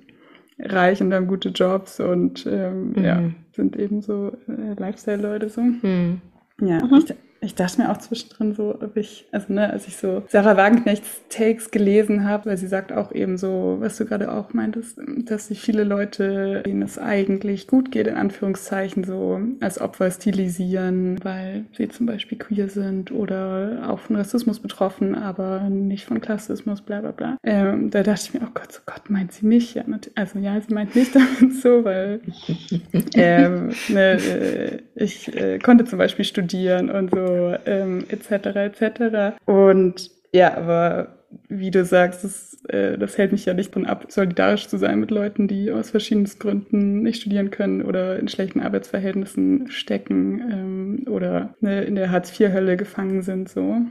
reich 0.59 1.01
und 1.01 1.15
haben 1.15 1.27
gute 1.27 1.51
Jobs 1.51 2.01
und 2.01 2.47
ähm, 2.47 2.93
mhm. 2.93 3.05
ja, 3.05 3.23
sind 3.53 3.77
eben 3.77 4.03
so 4.03 4.33
äh, 4.49 4.75
Lifestyle-Leute 4.77 5.49
so. 5.49 5.63
Mhm. 5.63 6.21
Ja, 6.61 6.85
mhm. 6.85 6.95
ich, 6.95 7.15
ich 7.41 7.55
dachte 7.55 7.81
mir 7.81 7.91
auch 7.91 7.99
zwischendrin 7.99 8.55
so, 8.55 8.77
ob 8.81 8.97
ich, 8.97 9.27
also 9.31 9.53
ne, 9.53 9.71
als 9.71 9.87
ich 9.87 9.97
so 9.97 10.25
Sarah 10.29 10.57
Wagenknechts 10.57 11.23
Takes 11.29 11.71
gelesen 11.71 12.25
habe, 12.25 12.51
weil 12.51 12.57
sie 12.57 12.67
sagt 12.67 12.93
auch 12.93 13.13
eben 13.13 13.39
so, 13.39 13.77
was 13.79 13.97
du 13.97 14.07
gerade 14.07 14.33
auch 14.33 14.53
meintest, 14.55 14.99
dass 15.25 15.49
sich 15.49 15.61
viele 15.61 15.85
Leute, 15.85 16.63
denen 16.65 16.83
es 16.83 16.99
eigentlich 16.99 17.67
gut 17.69 17.93
geht, 17.93 18.09
in 18.09 18.17
Anführungszeichen 18.17 19.05
so 19.05 19.41
als 19.61 19.81
Opfer 19.81 20.11
stilisieren, 20.11 21.23
weil 21.23 21.67
sie 21.77 21.89
zum 21.89 22.07
Beispiel 22.07 22.39
queer 22.39 22.69
sind 22.69 23.13
oder 23.13 23.89
auch 23.89 24.01
von 24.01 24.17
Rassismus 24.17 24.59
betroffen, 24.59 25.15
aber 25.15 25.61
nicht 25.71 26.07
von 26.07 26.21
Klassismus, 26.21 26.81
bla 26.81 27.01
bla 27.01 27.13
bla. 27.13 27.39
Ähm, 27.45 27.91
da 27.91 28.03
dachte 28.03 28.23
ich 28.25 28.35
mir, 28.35 28.41
oh 28.43 28.51
Gott, 28.53 28.73
so 28.73 28.81
Gott, 28.85 29.11
meint 29.11 29.33
sie 29.33 29.47
mich? 29.47 29.75
Ja, 29.75 29.85
also 30.17 30.39
ja, 30.41 30.61
sie 30.61 30.75
meint 30.75 30.97
nicht 30.97 31.15
damit 31.15 31.55
so, 31.55 31.85
weil 31.85 32.21
ähm, 33.15 33.71
ne, 33.89 34.13
äh, 34.15 34.79
ich 34.97 35.35
äh, 35.37 35.59
konnte 35.59 35.85
zum 35.85 35.99
Beispiel 35.99 36.25
studieren 36.25 36.91
und 36.91 37.11
so 37.11 37.28
ähm, 37.67 38.05
etc. 38.09 38.31
etc. 38.57 39.37
Und 39.47 40.11
ja, 40.33 40.57
aber 40.57 41.19
wie 41.49 41.71
du 41.71 41.85
sagst, 41.85 42.25
das, 42.25 42.65
äh, 42.69 42.99
das 42.99 43.19
hält 43.19 43.33
mich 43.33 43.45
ja 43.45 43.55
nicht 43.55 43.73
von 43.73 43.87
ab, 43.87 44.07
solidarisch 44.09 44.69
zu 44.69 44.79
sein 44.79 45.01
mit 45.01 45.11
Leuten, 45.11 45.49
die 45.49 45.71
aus 45.71 45.91
verschiedensten 45.91 46.39
Gründen 46.39 47.03
nicht 47.03 47.21
studieren 47.21 47.51
können 47.51 47.83
oder 47.83 48.19
in 48.19 48.29
schlechten 48.29 48.61
Arbeitsverhältnissen 48.61 49.71
stecken 49.71 50.41
ähm, 50.51 51.13
oder 51.13 51.55
ne, 51.61 51.85
in 51.85 51.95
der 51.95 52.11
Hartz-IV-Hölle 52.11 52.77
gefangen 52.77 53.23
sind. 53.23 53.49
So. 53.49 53.83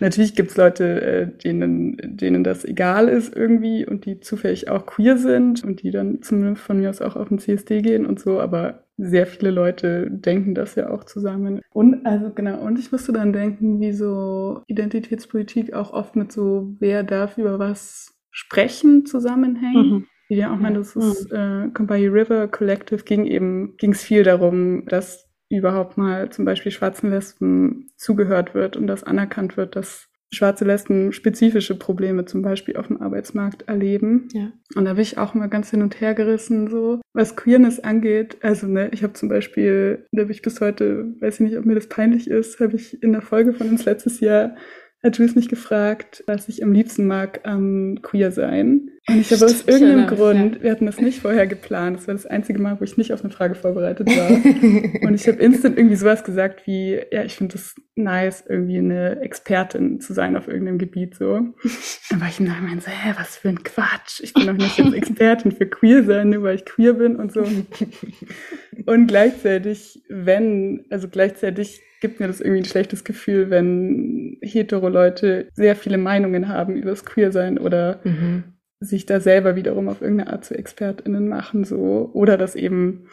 Natürlich 0.00 0.34
gibt's 0.34 0.56
Leute, 0.56 1.00
äh, 1.02 1.26
denen, 1.38 1.96
denen 2.02 2.44
das 2.44 2.64
egal 2.64 3.08
ist 3.08 3.34
irgendwie 3.34 3.86
und 3.86 4.06
die 4.06 4.20
zufällig 4.20 4.68
auch 4.68 4.86
queer 4.86 5.16
sind 5.16 5.62
und 5.64 5.82
die 5.82 5.90
dann 5.90 6.22
zumindest 6.22 6.62
von 6.62 6.78
mir 6.80 6.90
aus 6.90 7.00
auch 7.00 7.16
auf 7.16 7.28
den 7.28 7.38
CSD 7.38 7.80
gehen 7.82 8.06
und 8.06 8.18
so, 8.20 8.40
aber 8.40 8.83
sehr 8.96 9.26
viele 9.26 9.50
Leute 9.50 10.08
denken 10.10 10.54
das 10.54 10.74
ja 10.76 10.90
auch 10.90 11.04
zusammen. 11.04 11.60
Und 11.70 12.06
also 12.06 12.30
genau, 12.30 12.60
und 12.60 12.78
ich 12.78 12.92
musste 12.92 13.12
dann 13.12 13.32
denken, 13.32 13.80
wie 13.80 13.92
so 13.92 14.62
Identitätspolitik 14.66 15.72
auch 15.72 15.92
oft 15.92 16.16
mit 16.16 16.32
so, 16.32 16.74
wer 16.78 17.02
darf 17.02 17.38
über 17.38 17.58
was 17.58 18.14
sprechen, 18.30 19.06
zusammenhängt. 19.06 19.92
Mhm. 19.92 20.06
Wie 20.28 20.36
ja 20.36 20.52
auch 20.52 20.58
mal, 20.58 20.72
das 20.72 20.96
ist 20.96 21.30
mhm. 21.30 21.36
äh, 21.36 21.68
Company 21.74 22.06
River 22.06 22.48
Collective 22.48 23.04
ging 23.04 23.26
eben, 23.26 23.76
ging 23.76 23.92
es 23.92 24.02
viel 24.02 24.22
darum, 24.22 24.86
dass 24.86 25.28
überhaupt 25.50 25.98
mal 25.98 26.30
zum 26.30 26.44
Beispiel 26.44 26.72
schwarzen 26.72 27.10
Lesben 27.10 27.90
zugehört 27.96 28.54
wird 28.54 28.76
und 28.76 28.86
dass 28.86 29.04
anerkannt 29.04 29.56
wird, 29.56 29.76
dass 29.76 30.08
schwarze 30.32 30.64
Lesben 30.64 31.12
spezifische 31.12 31.78
Probleme 31.78 32.24
zum 32.24 32.42
Beispiel 32.42 32.76
auf 32.76 32.88
dem 32.88 33.00
Arbeitsmarkt 33.00 33.68
erleben. 33.68 34.28
Ja. 34.32 34.52
Und 34.74 34.84
da 34.84 34.94
bin 34.94 35.02
ich 35.02 35.18
auch 35.18 35.34
immer 35.34 35.48
ganz 35.48 35.70
hin 35.70 35.82
und 35.82 36.00
her 36.00 36.14
gerissen, 36.14 36.68
so 36.68 37.00
was 37.12 37.36
Queerness 37.36 37.80
angeht. 37.80 38.38
Also, 38.42 38.66
ne, 38.66 38.90
ich 38.92 39.02
habe 39.02 39.12
zum 39.12 39.28
Beispiel, 39.28 40.06
da 40.12 40.22
habe 40.22 40.32
ich 40.32 40.42
bis 40.42 40.60
heute, 40.60 41.14
weiß 41.20 41.34
ich 41.34 41.40
nicht, 41.40 41.58
ob 41.58 41.64
mir 41.64 41.74
das 41.74 41.88
peinlich 41.88 42.28
ist, 42.28 42.60
habe 42.60 42.76
ich 42.76 43.02
in 43.02 43.12
der 43.12 43.22
Folge 43.22 43.52
von 43.52 43.68
uns 43.68 43.84
letztes 43.84 44.20
Jahr 44.20 44.56
hat 45.04 45.18
Jules 45.18 45.34
mich 45.34 45.48
gefragt, 45.48 46.24
was 46.26 46.48
ich 46.48 46.64
am 46.64 46.72
liebsten 46.72 47.06
mag 47.06 47.40
am 47.44 48.00
Queer 48.00 48.32
sein. 48.32 48.90
Und 49.06 49.20
ich 49.20 49.30
habe 49.32 49.44
aus 49.44 49.66
irgendeinem 49.66 50.06
Grund, 50.06 50.62
wir 50.62 50.70
hatten 50.70 50.86
das 50.86 50.98
nicht 50.98 51.20
vorher 51.20 51.46
geplant, 51.46 51.98
das 51.98 52.08
war 52.08 52.14
das 52.14 52.24
einzige 52.24 52.58
Mal, 52.58 52.80
wo 52.80 52.84
ich 52.84 52.96
nicht 52.96 53.12
auf 53.12 53.22
eine 53.22 53.30
Frage 53.30 53.54
vorbereitet 53.54 54.08
war. 54.08 54.30
und 55.06 55.14
ich 55.14 55.28
habe 55.28 55.42
instant 55.42 55.76
irgendwie 55.76 55.96
sowas 55.96 56.24
gesagt 56.24 56.66
wie, 56.66 56.98
ja, 57.12 57.22
ich 57.22 57.34
finde 57.34 57.52
das 57.52 57.74
nice, 57.96 58.44
irgendwie 58.48 58.78
eine 58.78 59.20
Expertin 59.20 60.00
zu 60.00 60.14
sein 60.14 60.38
auf 60.38 60.48
irgendeinem 60.48 60.78
Gebiet 60.78 61.16
so. 61.16 61.34
Dann 62.08 62.20
war 62.20 62.28
ich 62.28 62.40
im 62.40 62.46
Nachhinein 62.46 62.80
so, 62.80 62.90
hä, 62.90 63.12
was 63.18 63.36
für 63.36 63.50
ein 63.50 63.62
Quatsch. 63.62 64.20
Ich 64.22 64.32
bin 64.32 64.46
doch 64.46 64.54
nicht 64.54 64.78
jetzt 64.78 64.94
Expertin 64.94 65.52
für 65.52 65.66
queer 65.66 66.02
sein, 66.04 66.30
nur 66.30 66.44
weil 66.44 66.54
ich 66.54 66.64
queer 66.64 66.94
bin 66.94 67.16
und 67.16 67.30
so. 67.30 67.46
Und 68.86 69.06
gleichzeitig, 69.06 70.02
wenn, 70.08 70.86
also 70.88 71.08
gleichzeitig 71.08 71.82
gibt 72.04 72.20
mir 72.20 72.26
das 72.26 72.42
irgendwie 72.42 72.60
ein 72.60 72.66
schlechtes 72.66 73.02
Gefühl, 73.02 73.48
wenn 73.48 74.36
hetero 74.42 74.90
Leute 74.90 75.48
sehr 75.54 75.74
viele 75.74 75.96
Meinungen 75.96 76.48
haben 76.48 76.76
über 76.76 76.90
das 76.90 77.06
Queersein 77.06 77.56
oder 77.58 78.00
mhm. 78.04 78.44
sich 78.78 79.06
da 79.06 79.20
selber 79.20 79.56
wiederum 79.56 79.88
auf 79.88 80.02
irgendeine 80.02 80.30
Art 80.30 80.44
zu 80.44 80.54
ExpertInnen 80.54 81.26
machen, 81.26 81.64
so. 81.64 82.10
Oder 82.12 82.36
das 82.36 82.56
eben, 82.56 83.06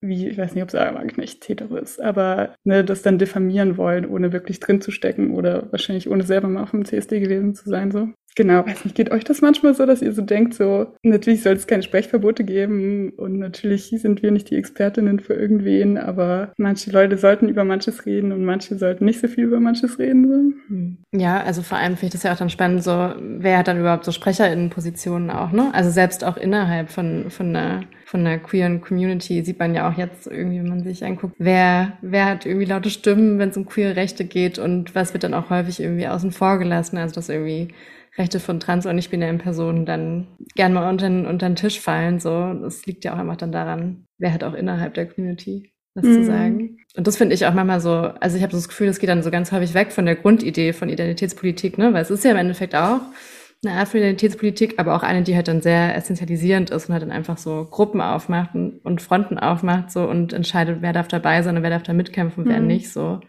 wie, 0.00 0.26
ich 0.26 0.36
weiß 0.36 0.56
nicht, 0.56 0.64
ob 0.64 0.72
Sarah 0.72 0.92
Wagenknecht 0.96 1.48
hetero 1.48 1.76
ist, 1.76 2.00
aber 2.00 2.56
ne, 2.64 2.82
das 2.82 3.02
dann 3.02 3.16
diffamieren 3.16 3.76
wollen, 3.76 4.06
ohne 4.06 4.32
wirklich 4.32 4.58
drin 4.58 4.80
zu 4.80 4.90
stecken 4.90 5.30
oder 5.30 5.70
wahrscheinlich 5.70 6.10
ohne 6.10 6.24
selber 6.24 6.48
mal 6.48 6.64
auf 6.64 6.72
dem 6.72 6.84
CSD 6.84 7.20
gewesen 7.20 7.54
zu 7.54 7.68
sein, 7.68 7.92
so. 7.92 8.08
Genau, 8.34 8.66
weiß 8.66 8.84
nicht, 8.84 8.96
geht 8.96 9.10
euch 9.10 9.24
das 9.24 9.42
manchmal 9.42 9.74
so, 9.74 9.84
dass 9.84 10.00
ihr 10.00 10.12
so 10.12 10.22
denkt, 10.22 10.54
so, 10.54 10.86
natürlich 11.02 11.42
soll 11.42 11.54
es 11.54 11.66
keine 11.66 11.82
Sprechverbote 11.82 12.44
geben 12.44 13.10
und 13.10 13.38
natürlich 13.38 13.90
sind 13.90 14.22
wir 14.22 14.30
nicht 14.30 14.50
die 14.50 14.56
Expertinnen 14.56 15.20
für 15.20 15.34
irgendwen, 15.34 15.98
aber 15.98 16.52
manche 16.56 16.90
Leute 16.90 17.18
sollten 17.18 17.48
über 17.48 17.64
manches 17.64 18.06
reden 18.06 18.32
und 18.32 18.44
manche 18.44 18.76
sollten 18.78 19.04
nicht 19.04 19.20
so 19.20 19.28
viel 19.28 19.44
über 19.44 19.60
manches 19.60 19.98
reden. 19.98 20.28
So. 20.28 20.74
Hm. 20.74 20.96
Ja, 21.12 21.42
also 21.42 21.62
vor 21.62 21.76
allem 21.76 21.96
finde 21.96 22.06
ich 22.06 22.12
das 22.12 22.22
ja 22.22 22.32
auch 22.32 22.38
dann 22.38 22.50
spannend, 22.50 22.82
so, 22.82 23.12
wer 23.18 23.58
hat 23.58 23.68
dann 23.68 23.80
überhaupt 23.80 24.04
so 24.04 24.12
SprecherInnenpositionen 24.12 25.30
auch, 25.30 25.52
ne? 25.52 25.70
Also 25.74 25.90
selbst 25.90 26.24
auch 26.24 26.38
innerhalb 26.38 26.90
von, 26.90 27.30
von 27.30 27.54
einer 27.54 27.82
von 28.12 28.24
der 28.24 28.38
queeren 28.38 28.82
Community 28.82 29.42
sieht 29.42 29.58
man 29.58 29.74
ja 29.74 29.88
auch 29.88 29.96
jetzt 29.96 30.26
irgendwie, 30.26 30.58
wenn 30.58 30.68
man 30.68 30.84
sich 30.84 31.02
anguckt, 31.02 31.34
wer, 31.38 31.94
wer 32.02 32.26
hat 32.26 32.44
irgendwie 32.44 32.66
laute 32.66 32.90
Stimmen, 32.90 33.38
wenn 33.38 33.48
es 33.48 33.56
um 33.56 33.64
queere 33.64 33.96
Rechte 33.96 34.26
geht 34.26 34.58
und 34.58 34.94
was 34.94 35.14
wird 35.14 35.24
dann 35.24 35.32
auch 35.32 35.48
häufig 35.48 35.80
irgendwie 35.80 36.06
außen 36.06 36.30
vor 36.30 36.58
gelassen. 36.58 36.98
Also 36.98 37.14
dass 37.14 37.30
irgendwie 37.30 37.68
Rechte 38.18 38.40
von 38.40 38.60
trans- 38.60 38.86
und 38.86 38.96
nicht-binären 38.96 39.38
Personen 39.38 39.86
dann 39.86 40.28
gern 40.54 40.72
mal 40.72 40.88
unter, 40.88 41.06
unter 41.06 41.48
den 41.48 41.56
Tisch 41.56 41.80
fallen. 41.80 42.20
So, 42.20 42.52
das 42.54 42.84
liegt 42.84 43.04
ja 43.04 43.14
auch 43.14 43.18
einfach 43.18 43.36
dann 43.36 43.52
daran, 43.52 44.06
wer 44.18 44.32
hat 44.32 44.44
auch 44.44 44.54
innerhalb 44.54 44.94
der 44.94 45.06
Community 45.06 45.72
was 45.94 46.04
mhm. 46.04 46.14
zu 46.14 46.24
sagen. 46.24 46.78
Und 46.96 47.06
das 47.06 47.16
finde 47.16 47.34
ich 47.34 47.46
auch 47.46 47.54
manchmal 47.54 47.80
so, 47.80 47.90
also 47.92 48.36
ich 48.36 48.42
habe 48.42 48.52
so 48.52 48.58
das 48.58 48.68
Gefühl, 48.68 48.86
das 48.86 48.98
geht 48.98 49.08
dann 49.08 49.22
so 49.22 49.30
ganz 49.30 49.52
häufig 49.52 49.74
weg 49.74 49.92
von 49.92 50.06
der 50.06 50.16
Grundidee 50.16 50.72
von 50.72 50.88
Identitätspolitik, 50.88 51.78
ne? 51.78 51.92
Weil 51.92 52.02
es 52.02 52.10
ist 52.10 52.24
ja 52.24 52.30
im 52.30 52.36
Endeffekt 52.36 52.74
auch 52.74 53.00
eine 53.64 53.76
Art 53.76 53.88
von 53.88 54.00
Identitätspolitik, 54.00 54.78
aber 54.78 54.94
auch 54.96 55.02
eine, 55.02 55.22
die 55.22 55.36
halt 55.36 55.48
dann 55.48 55.62
sehr 55.62 55.94
essentialisierend 55.94 56.70
ist 56.70 56.88
und 56.88 56.94
halt 56.94 57.02
dann 57.02 57.12
einfach 57.12 57.38
so 57.38 57.66
Gruppen 57.70 58.00
aufmacht 58.00 58.54
und, 58.54 59.02
Fronten 59.02 59.38
aufmacht 59.38 59.90
so 59.92 60.04
und 60.08 60.32
entscheidet, 60.32 60.78
wer 60.80 60.92
darf 60.92 61.08
dabei 61.08 61.42
sein 61.42 61.56
und 61.56 61.62
wer 61.62 61.70
darf 61.70 61.84
da 61.84 61.92
mitkämpfen, 61.92 62.44
wer 62.46 62.60
mhm. 62.60 62.66
nicht 62.66 62.92
so 62.92 63.20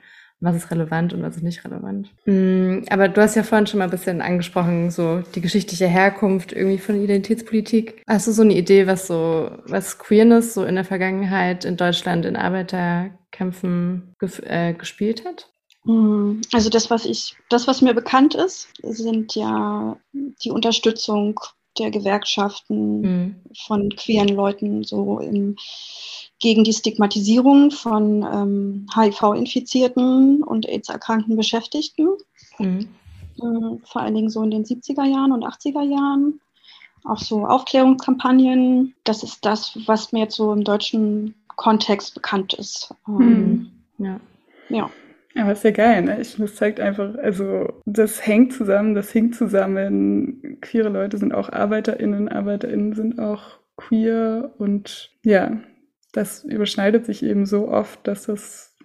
was 0.43 0.55
ist 0.57 0.71
relevant 0.71 1.13
und 1.13 1.23
was 1.23 1.37
ist 1.37 1.43
nicht 1.43 1.63
relevant. 1.63 2.09
Mm, 2.25 2.79
aber 2.89 3.07
du 3.07 3.21
hast 3.21 3.35
ja 3.35 3.43
vorhin 3.43 3.65
schon 3.65 3.77
mal 3.77 3.85
ein 3.85 3.91
bisschen 3.91 4.21
angesprochen, 4.21 4.91
so 4.91 5.23
die 5.35 5.41
geschichtliche 5.41 5.87
Herkunft 5.87 6.51
irgendwie 6.51 6.77
von 6.77 7.01
Identitätspolitik. 7.01 8.03
Hast 8.07 8.27
du 8.27 8.31
so 8.31 8.41
eine 8.41 8.55
Idee, 8.55 8.85
was 8.85 9.07
so, 9.07 9.51
was 9.65 9.97
Queerness 9.97 10.53
so 10.53 10.65
in 10.65 10.75
der 10.75 10.85
Vergangenheit 10.85 11.63
in 11.65 11.77
Deutschland 11.77 12.25
in 12.25 12.35
Arbeiterkämpfen 12.35 14.15
äh, 14.43 14.73
gespielt 14.73 15.23
hat? 15.25 15.49
Mm, 15.85 16.41
also 16.51 16.69
das, 16.69 16.89
was 16.89 17.05
ich, 17.05 17.35
das, 17.49 17.67
was 17.67 17.81
mir 17.81 17.93
bekannt 17.93 18.35
ist, 18.35 18.67
sind 18.83 19.35
ja 19.35 19.97
die 20.43 20.51
Unterstützung 20.51 21.39
der 21.79 21.91
Gewerkschaften 21.91 23.01
mhm. 23.01 23.35
von 23.65 23.89
queeren 23.95 24.29
Leuten 24.29 24.83
so 24.83 25.19
im 25.19 25.55
gegen 26.39 26.65
die 26.65 26.73
Stigmatisierung 26.73 27.71
von 27.71 28.21
ähm, 28.21 28.85
HIV-infizierten 28.93 30.43
und 30.43 30.67
AIDS-erkrankten 30.67 31.37
Beschäftigten. 31.37 32.09
Mhm. 32.59 32.89
Äh, 33.37 33.77
vor 33.85 34.01
allen 34.01 34.13
Dingen 34.13 34.29
so 34.29 34.43
in 34.43 34.51
den 34.51 34.65
70er 34.65 35.05
Jahren 35.05 35.31
und 35.31 35.45
80er 35.45 35.83
Jahren. 35.83 36.41
Auch 37.05 37.19
so 37.19 37.45
Aufklärungskampagnen. 37.45 38.93
Das 39.05 39.23
ist 39.23 39.45
das, 39.45 39.77
was 39.87 40.11
mir 40.11 40.19
jetzt 40.19 40.35
so 40.35 40.51
im 40.51 40.65
deutschen 40.65 41.33
Kontext 41.55 42.13
bekannt 42.13 42.53
ist. 42.53 42.93
Mhm. 43.07 43.71
Ja. 43.97 44.19
ja. 44.69 44.89
Aber 45.35 45.51
ist 45.51 45.63
ja 45.63 45.71
geil, 45.71 46.03
ne? 46.03 46.21
Ich, 46.21 46.35
das 46.37 46.55
zeigt 46.55 46.79
einfach, 46.79 47.15
also 47.15 47.81
das 47.85 48.25
hängt 48.25 48.53
zusammen, 48.53 48.93
das 48.93 49.11
hinkt 49.11 49.35
zusammen. 49.35 50.59
Queere 50.61 50.89
Leute 50.89 51.17
sind 51.17 51.33
auch 51.33 51.51
ArbeiterInnen, 51.51 52.29
ArbeiterInnen 52.29 52.93
sind 52.93 53.19
auch 53.19 53.59
queer 53.77 54.53
und 54.59 55.11
ja, 55.23 55.59
das 56.11 56.43
überschneidet 56.43 57.05
sich 57.05 57.23
eben 57.23 57.45
so 57.45 57.69
oft, 57.69 58.07
dass 58.07 58.27
das, 58.27 58.75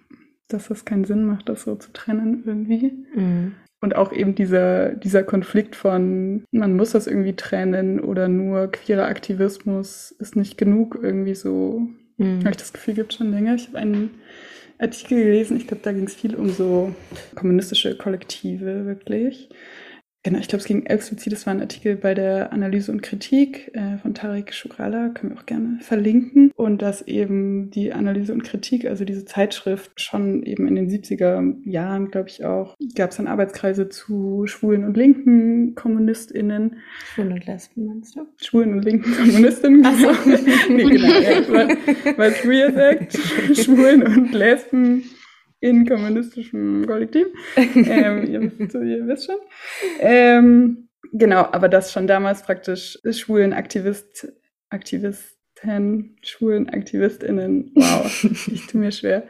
dass 0.47 0.67
das 0.67 0.85
keinen 0.85 1.05
Sinn 1.05 1.25
macht, 1.25 1.47
das 1.47 1.63
so 1.63 1.75
zu 1.75 1.93
trennen 1.93 2.43
irgendwie. 2.45 3.05
Mhm. 3.15 3.53
Und 3.81 3.95
auch 3.95 4.11
eben 4.11 4.35
dieser, 4.35 4.89
dieser 4.89 5.23
Konflikt 5.23 5.75
von, 5.75 6.43
man 6.51 6.75
muss 6.75 6.91
das 6.91 7.07
irgendwie 7.07 7.35
trennen 7.35 7.99
oder 8.01 8.27
nur 8.27 8.71
queerer 8.71 9.05
Aktivismus 9.05 10.11
ist 10.11 10.35
nicht 10.35 10.57
genug 10.57 10.99
irgendwie 11.01 11.35
so. 11.35 11.87
Mhm. 12.17 12.39
Habe 12.39 12.49
ich 12.49 12.57
das 12.57 12.73
Gefühl, 12.73 12.95
gibt 12.95 13.13
schon 13.13 13.31
länger. 13.31 13.55
Ich 13.55 13.67
habe 13.67 13.77
einen 13.77 14.09
Artikel 14.79 15.23
gelesen, 15.23 15.57
ich 15.57 15.67
glaube, 15.67 15.83
da 15.83 15.91
ging 15.91 16.05
es 16.05 16.15
viel 16.15 16.35
um 16.35 16.49
so 16.49 16.95
kommunistische 17.35 17.95
Kollektive 17.97 18.85
wirklich. 18.85 19.49
Genau, 20.23 20.39
ich 20.39 20.49
glaube, 20.49 20.59
es 20.59 20.67
ging 20.67 20.85
explizit, 20.85 21.31
es 21.31 21.45
war 21.45 21.53
ein 21.53 21.61
Artikel 21.61 21.95
bei 21.95 22.13
der 22.13 22.51
Analyse 22.51 22.91
und 22.91 23.01
Kritik 23.01 23.71
äh, 23.73 23.97
von 23.99 24.13
Tarek 24.13 24.53
Shukrala, 24.53 25.09
können 25.09 25.31
wir 25.31 25.39
auch 25.39 25.45
gerne 25.45 25.79
verlinken. 25.79 26.51
Und 26.55 26.81
dass 26.81 27.01
eben 27.03 27.71
die 27.71 27.93
Analyse 27.93 28.33
und 28.33 28.43
Kritik, 28.43 28.85
also 28.85 29.05
diese 29.05 29.23
Zeitschrift, 29.23 30.01
schon 30.01 30.43
eben 30.43 30.67
in 30.67 30.75
den 30.75 30.89
70er 30.89 31.55
Jahren, 31.63 32.11
glaube 32.11 32.27
ich 32.27 32.43
auch, 32.43 32.75
gab 32.95 33.11
es 33.11 33.17
dann 33.17 33.27
Arbeitskreise 33.27 33.87
zu 33.87 34.45
schwulen 34.45 34.83
und 34.83 34.97
linken 34.97 35.75
KommunistInnen. 35.75 36.75
Schwulen 37.13 37.31
und 37.31 37.45
Lesben, 37.45 37.85
meinst 37.85 38.17
du? 38.17 38.27
Schwulen 38.41 38.73
und 38.73 38.83
linken 38.83 39.13
KommunistInnen. 39.13 39.85
Ach 39.85 39.97
so. 39.97 40.11
nee, 40.69 40.83
genau, 40.83 41.19
ja, 41.19 42.17
weil 42.17 42.31
Queer 42.33 42.73
sagt, 42.73 43.17
Schwulen 43.57 44.03
und 44.03 44.33
Lesben 44.33 45.03
in 45.59 45.87
kommunistischem 45.87 46.85
Kollektiv. 46.85 47.27
ähm, 47.55 48.25
ihr, 48.27 48.41
ihr, 48.41 49.07
wisst 49.07 49.25
schon. 49.25 49.39
Ähm, 49.99 50.89
genau, 51.11 51.41
aber 51.51 51.69
das 51.69 51.91
schon 51.91 52.07
damals 52.07 52.43
praktisch 52.43 52.97
schwulen 53.11 53.53
Aktivist, 53.53 54.31
Aktivisten, 54.69 56.17
schwulen 56.21 56.69
AktivistInnen, 56.69 57.71
wow, 57.75 58.23
ich 58.51 58.67
tue 58.67 58.81
mir 58.81 58.91
schwer, 58.91 59.27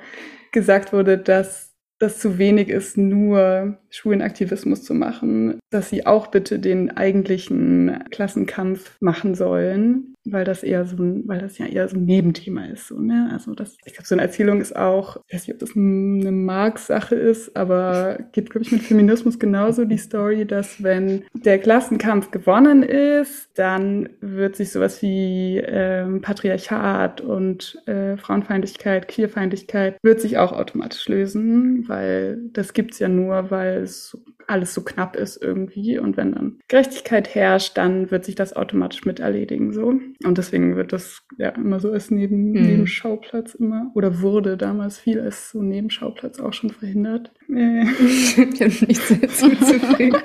gesagt 0.52 0.94
wurde, 0.94 1.18
dass 1.18 1.76
das 2.00 2.20
zu 2.20 2.38
wenig 2.38 2.70
ist, 2.70 2.98
nur 2.98 3.78
schwulen 3.90 4.22
Aktivismus 4.22 4.84
zu 4.84 4.94
machen, 4.94 5.60
dass 5.70 5.90
sie 5.90 6.06
auch 6.06 6.28
bitte 6.28 6.60
den 6.60 6.96
eigentlichen 6.96 8.04
Klassenkampf 8.10 8.98
machen 9.00 9.36
sollen, 9.36 10.16
weil 10.26 10.44
das 10.44 10.64
eher 10.64 10.86
so 10.86 10.98
ein, 10.98 11.28
weil 11.28 11.40
das 11.40 11.58
ja 11.58 11.66
eher 11.66 11.88
so 11.88 11.98
ein 11.98 12.06
Nebenthema 12.06 12.66
ist. 12.66 12.88
So, 12.88 13.00
ne? 13.00 13.30
Also 13.32 13.54
das, 13.54 13.78
ich 13.86 13.94
glaube, 13.94 14.08
so 14.08 14.16
eine 14.16 14.22
Erzählung 14.22 14.62
ist 14.62 14.76
auch, 14.76 15.18
ich 15.28 15.36
weiß 15.36 15.48
nicht, 15.48 15.54
ob 15.54 15.60
das 15.60 15.76
eine 15.76 16.32
Marx-Sache 16.32 17.16
ist, 17.16 17.56
aber 17.56 18.20
gibt, 18.32 18.52
glaube 18.52 18.66
ich, 18.66 18.72
mit 18.72 18.82
Feminismus 18.82 19.40
genauso 19.40 19.86
die 19.86 19.98
Story, 19.98 20.46
dass 20.46 20.84
wenn 20.84 21.24
der 21.34 21.60
Klassenkampf 21.60 22.32
gewonnen 22.32 22.84
ist, 22.84 23.50
dann 23.56 24.10
wird 24.22 24.56
sich 24.56 24.72
sowas 24.72 25.02
wie 25.02 25.62
ähm, 25.66 26.22
Patriarchat 26.22 27.22
und 27.22 27.82
äh, 27.88 28.18
Frauenfeindlichkeit, 28.18 29.08
Queerfeindlichkeit, 29.08 29.98
wird 30.04 30.22
sich 30.22 30.38
auch 30.38 30.52
automatisch 30.52 31.08
lösen, 31.08 31.88
weil 31.88 32.40
das 32.54 32.74
gibt's 32.74 33.00
ja 33.00 33.08
nur, 33.08 33.52
weil 33.52 33.79
es 33.80 34.18
alles 34.48 34.74
so 34.74 34.84
knapp 34.84 35.16
ist 35.16 35.42
irgendwie. 35.42 36.00
Und 36.00 36.18
wenn 36.18 36.34
dann 36.34 36.60
Gerechtigkeit 36.68 37.34
herrscht, 37.36 37.78
dann 37.78 38.12
wird 38.12 38.26
sich 38.26 38.36
das 38.36 38.56
automatisch 38.56 39.06
mit 39.06 39.20
erledigen. 39.20 39.72
So. 39.74 39.88
Und 40.24 40.38
deswegen 40.38 40.76
wird 40.76 40.94
das 40.94 41.22
ja 41.38 41.50
immer 41.50 41.80
so 41.80 41.92
als 41.92 42.12
Neben 42.12 42.52
mhm. 42.52 42.62
Nebenschauplatz 42.62 43.56
immer 43.56 43.92
oder 43.96 44.22
wurde 44.22 44.58
damals 44.58 45.00
viel 45.00 45.20
als 45.20 45.52
so 45.52 45.62
Nebenschauplatz 45.62 46.40
auch 46.40 46.54
schon 46.54 46.70
verhindert. 46.70 47.32
Äh. 47.50 47.84
ich 47.84 48.38
habe 48.38 48.86
nichts 48.88 49.08
hinzuzufügen. 49.08 50.22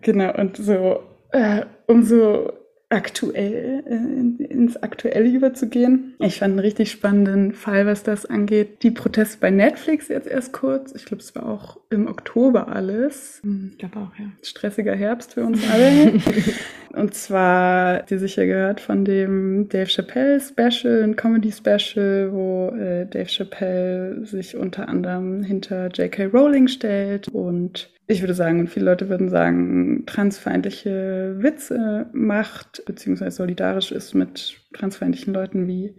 genau, 0.00 0.34
und 0.38 0.56
so 0.56 1.00
äh, 1.32 1.64
umso 1.86 2.52
aktuell, 2.92 3.82
äh, 3.86 4.44
ins 4.44 4.76
Aktuelle 4.76 5.28
überzugehen. 5.28 6.14
Ich 6.18 6.38
fand 6.38 6.52
einen 6.52 6.58
richtig 6.58 6.90
spannenden 6.90 7.52
Fall, 7.52 7.86
was 7.86 8.02
das 8.02 8.26
angeht. 8.26 8.82
Die 8.82 8.90
Proteste 8.90 9.38
bei 9.40 9.50
Netflix 9.50 10.08
jetzt 10.08 10.28
erst 10.28 10.52
kurz. 10.52 10.94
Ich 10.94 11.06
glaube, 11.06 11.22
es 11.22 11.34
war 11.34 11.48
auch 11.48 11.78
im 11.90 12.06
Oktober 12.06 12.68
alles. 12.68 13.40
Hm, 13.42 13.70
ich 13.72 13.78
glaube 13.78 13.98
auch, 13.98 14.18
ja. 14.18 14.26
Stressiger 14.42 14.94
Herbst 14.94 15.34
für 15.34 15.44
uns 15.44 15.60
alle. 15.70 16.12
Und 16.92 17.14
zwar, 17.14 18.02
die 18.02 18.18
sicher 18.18 18.44
gehört 18.44 18.80
von 18.80 19.06
dem 19.06 19.68
Dave 19.70 19.88
Chappelle 19.88 20.40
Special, 20.40 21.02
ein 21.02 21.16
Comedy 21.16 21.50
Special, 21.50 22.30
wo 22.32 22.68
äh, 22.76 23.06
Dave 23.06 23.28
Chappelle 23.30 24.26
sich 24.26 24.56
unter 24.56 24.88
anderem 24.88 25.42
hinter 25.42 25.88
J.K. 25.88 26.26
Rowling 26.26 26.68
stellt 26.68 27.28
und 27.28 27.88
ich 28.06 28.22
würde 28.22 28.34
sagen, 28.34 28.60
und 28.60 28.68
viele 28.68 28.86
Leute 28.86 29.08
würden 29.08 29.28
sagen, 29.28 30.04
transfeindliche 30.06 31.36
Witze 31.38 32.06
macht, 32.12 32.82
beziehungsweise 32.86 33.36
solidarisch 33.36 33.92
ist 33.92 34.14
mit 34.14 34.60
transfeindlichen 34.72 35.32
Leuten 35.32 35.66
wie 35.66 35.94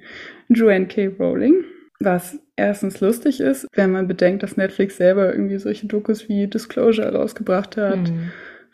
Joanne 0.49 0.87
K. 0.87 1.07
Rowling. 1.07 1.63
Was 1.99 2.37
erstens 2.55 2.99
lustig 2.99 3.39
ist, 3.39 3.67
wenn 3.73 3.91
man 3.91 4.07
bedenkt, 4.07 4.43
dass 4.43 4.57
Netflix 4.57 4.97
selber 4.97 5.33
irgendwie 5.33 5.57
solche 5.57 5.87
Dokus 5.87 6.27
wie 6.27 6.47
Disclosure 6.47 7.13
rausgebracht 7.13 7.77
hat. 7.77 8.09
Mhm 8.09 8.31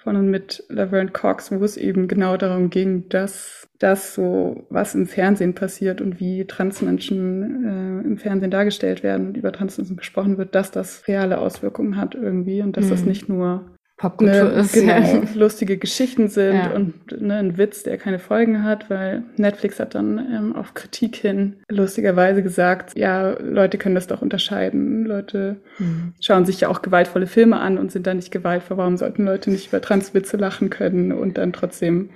von 0.09 0.15
und 0.15 0.31
mit 0.31 0.63
Laverne 0.69 1.11
Cox, 1.11 1.51
wo 1.51 1.63
es 1.63 1.77
eben 1.77 2.07
genau 2.07 2.35
darum 2.35 2.71
ging, 2.71 3.07
dass 3.09 3.67
das 3.77 4.15
so, 4.15 4.65
was 4.71 4.95
im 4.95 5.05
Fernsehen 5.05 5.53
passiert 5.53 6.01
und 6.01 6.19
wie 6.19 6.45
Transmenschen 6.45 8.03
äh, 8.03 8.07
im 8.07 8.17
Fernsehen 8.17 8.49
dargestellt 8.49 9.03
werden 9.03 9.27
und 9.27 9.37
über 9.37 9.51
Transmenschen 9.51 9.97
gesprochen 9.97 10.39
wird, 10.39 10.55
dass 10.55 10.71
das 10.71 11.07
reale 11.07 11.37
Auswirkungen 11.37 11.95
hat 11.95 12.15
irgendwie 12.15 12.63
und 12.63 12.75
dass 12.75 12.85
mhm. 12.85 12.89
das 12.89 13.03
nicht 13.03 13.29
nur 13.29 13.69
Popkultur 13.99 14.45
ne, 14.45 14.61
ist. 14.61 14.73
Genau, 14.73 15.23
lustige 15.35 15.77
Geschichten 15.77 16.29
sind 16.29 16.55
ja. 16.55 16.71
und 16.71 17.21
ne, 17.21 17.35
ein 17.35 17.57
Witz, 17.57 17.83
der 17.83 17.97
keine 17.97 18.17
Folgen 18.17 18.63
hat, 18.63 18.89
weil 18.89 19.23
Netflix 19.35 19.77
hat 19.77 19.93
dann 19.93 20.17
ähm, 20.17 20.55
auf 20.55 20.73
Kritik 20.73 21.17
hin 21.17 21.57
lustigerweise 21.67 22.41
gesagt, 22.41 22.97
ja, 22.97 23.31
Leute 23.41 23.77
können 23.77 23.95
das 23.95 24.07
doch 24.07 24.21
unterscheiden. 24.21 25.03
Leute 25.05 25.57
mhm. 25.79 26.13
schauen 26.21 26.45
sich 26.45 26.61
ja 26.61 26.69
auch 26.69 26.81
gewaltvolle 26.81 27.27
Filme 27.27 27.59
an 27.59 27.77
und 27.77 27.91
sind 27.91 28.07
da 28.07 28.13
nicht 28.13 28.31
gewaltvoll. 28.31 28.77
Warum 28.77 28.95
sollten 28.95 29.25
Leute 29.25 29.51
nicht 29.51 29.67
über 29.67 29.81
Transwitze 29.81 30.37
lachen 30.37 30.69
können 30.69 31.11
und 31.11 31.37
dann 31.37 31.51
trotzdem 31.51 32.09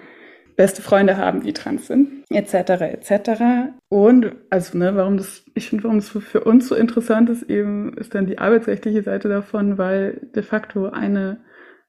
beste 0.56 0.82
Freunde 0.82 1.18
haben, 1.18 1.42
die 1.42 1.52
trans 1.52 1.88
sind, 1.88 2.24
etc., 2.30 2.54
etc. 2.82 3.42
Und 3.90 4.32
also, 4.50 4.78
ne, 4.78 4.96
warum 4.96 5.18
das, 5.18 5.44
ich 5.54 5.68
finde, 5.68 5.84
warum 5.84 5.98
das 5.98 6.10
für 6.10 6.44
uns 6.46 6.68
so 6.70 6.76
interessant 6.76 7.30
ist, 7.30 7.44
eben 7.50 7.98
ist 7.98 8.16
dann 8.16 8.28
die 8.28 8.38
arbeitsrechtliche 8.38 9.02
Seite 9.02 9.28
davon, 9.28 9.78
weil 9.78 10.22
de 10.34 10.44
facto 10.44 10.86
eine 10.90 11.40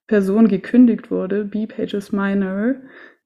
Person 0.07 0.49
gekündigt 0.49 1.11
wurde, 1.11 1.45
B. 1.45 1.67
Pages 1.67 2.13
Minor, 2.13 2.75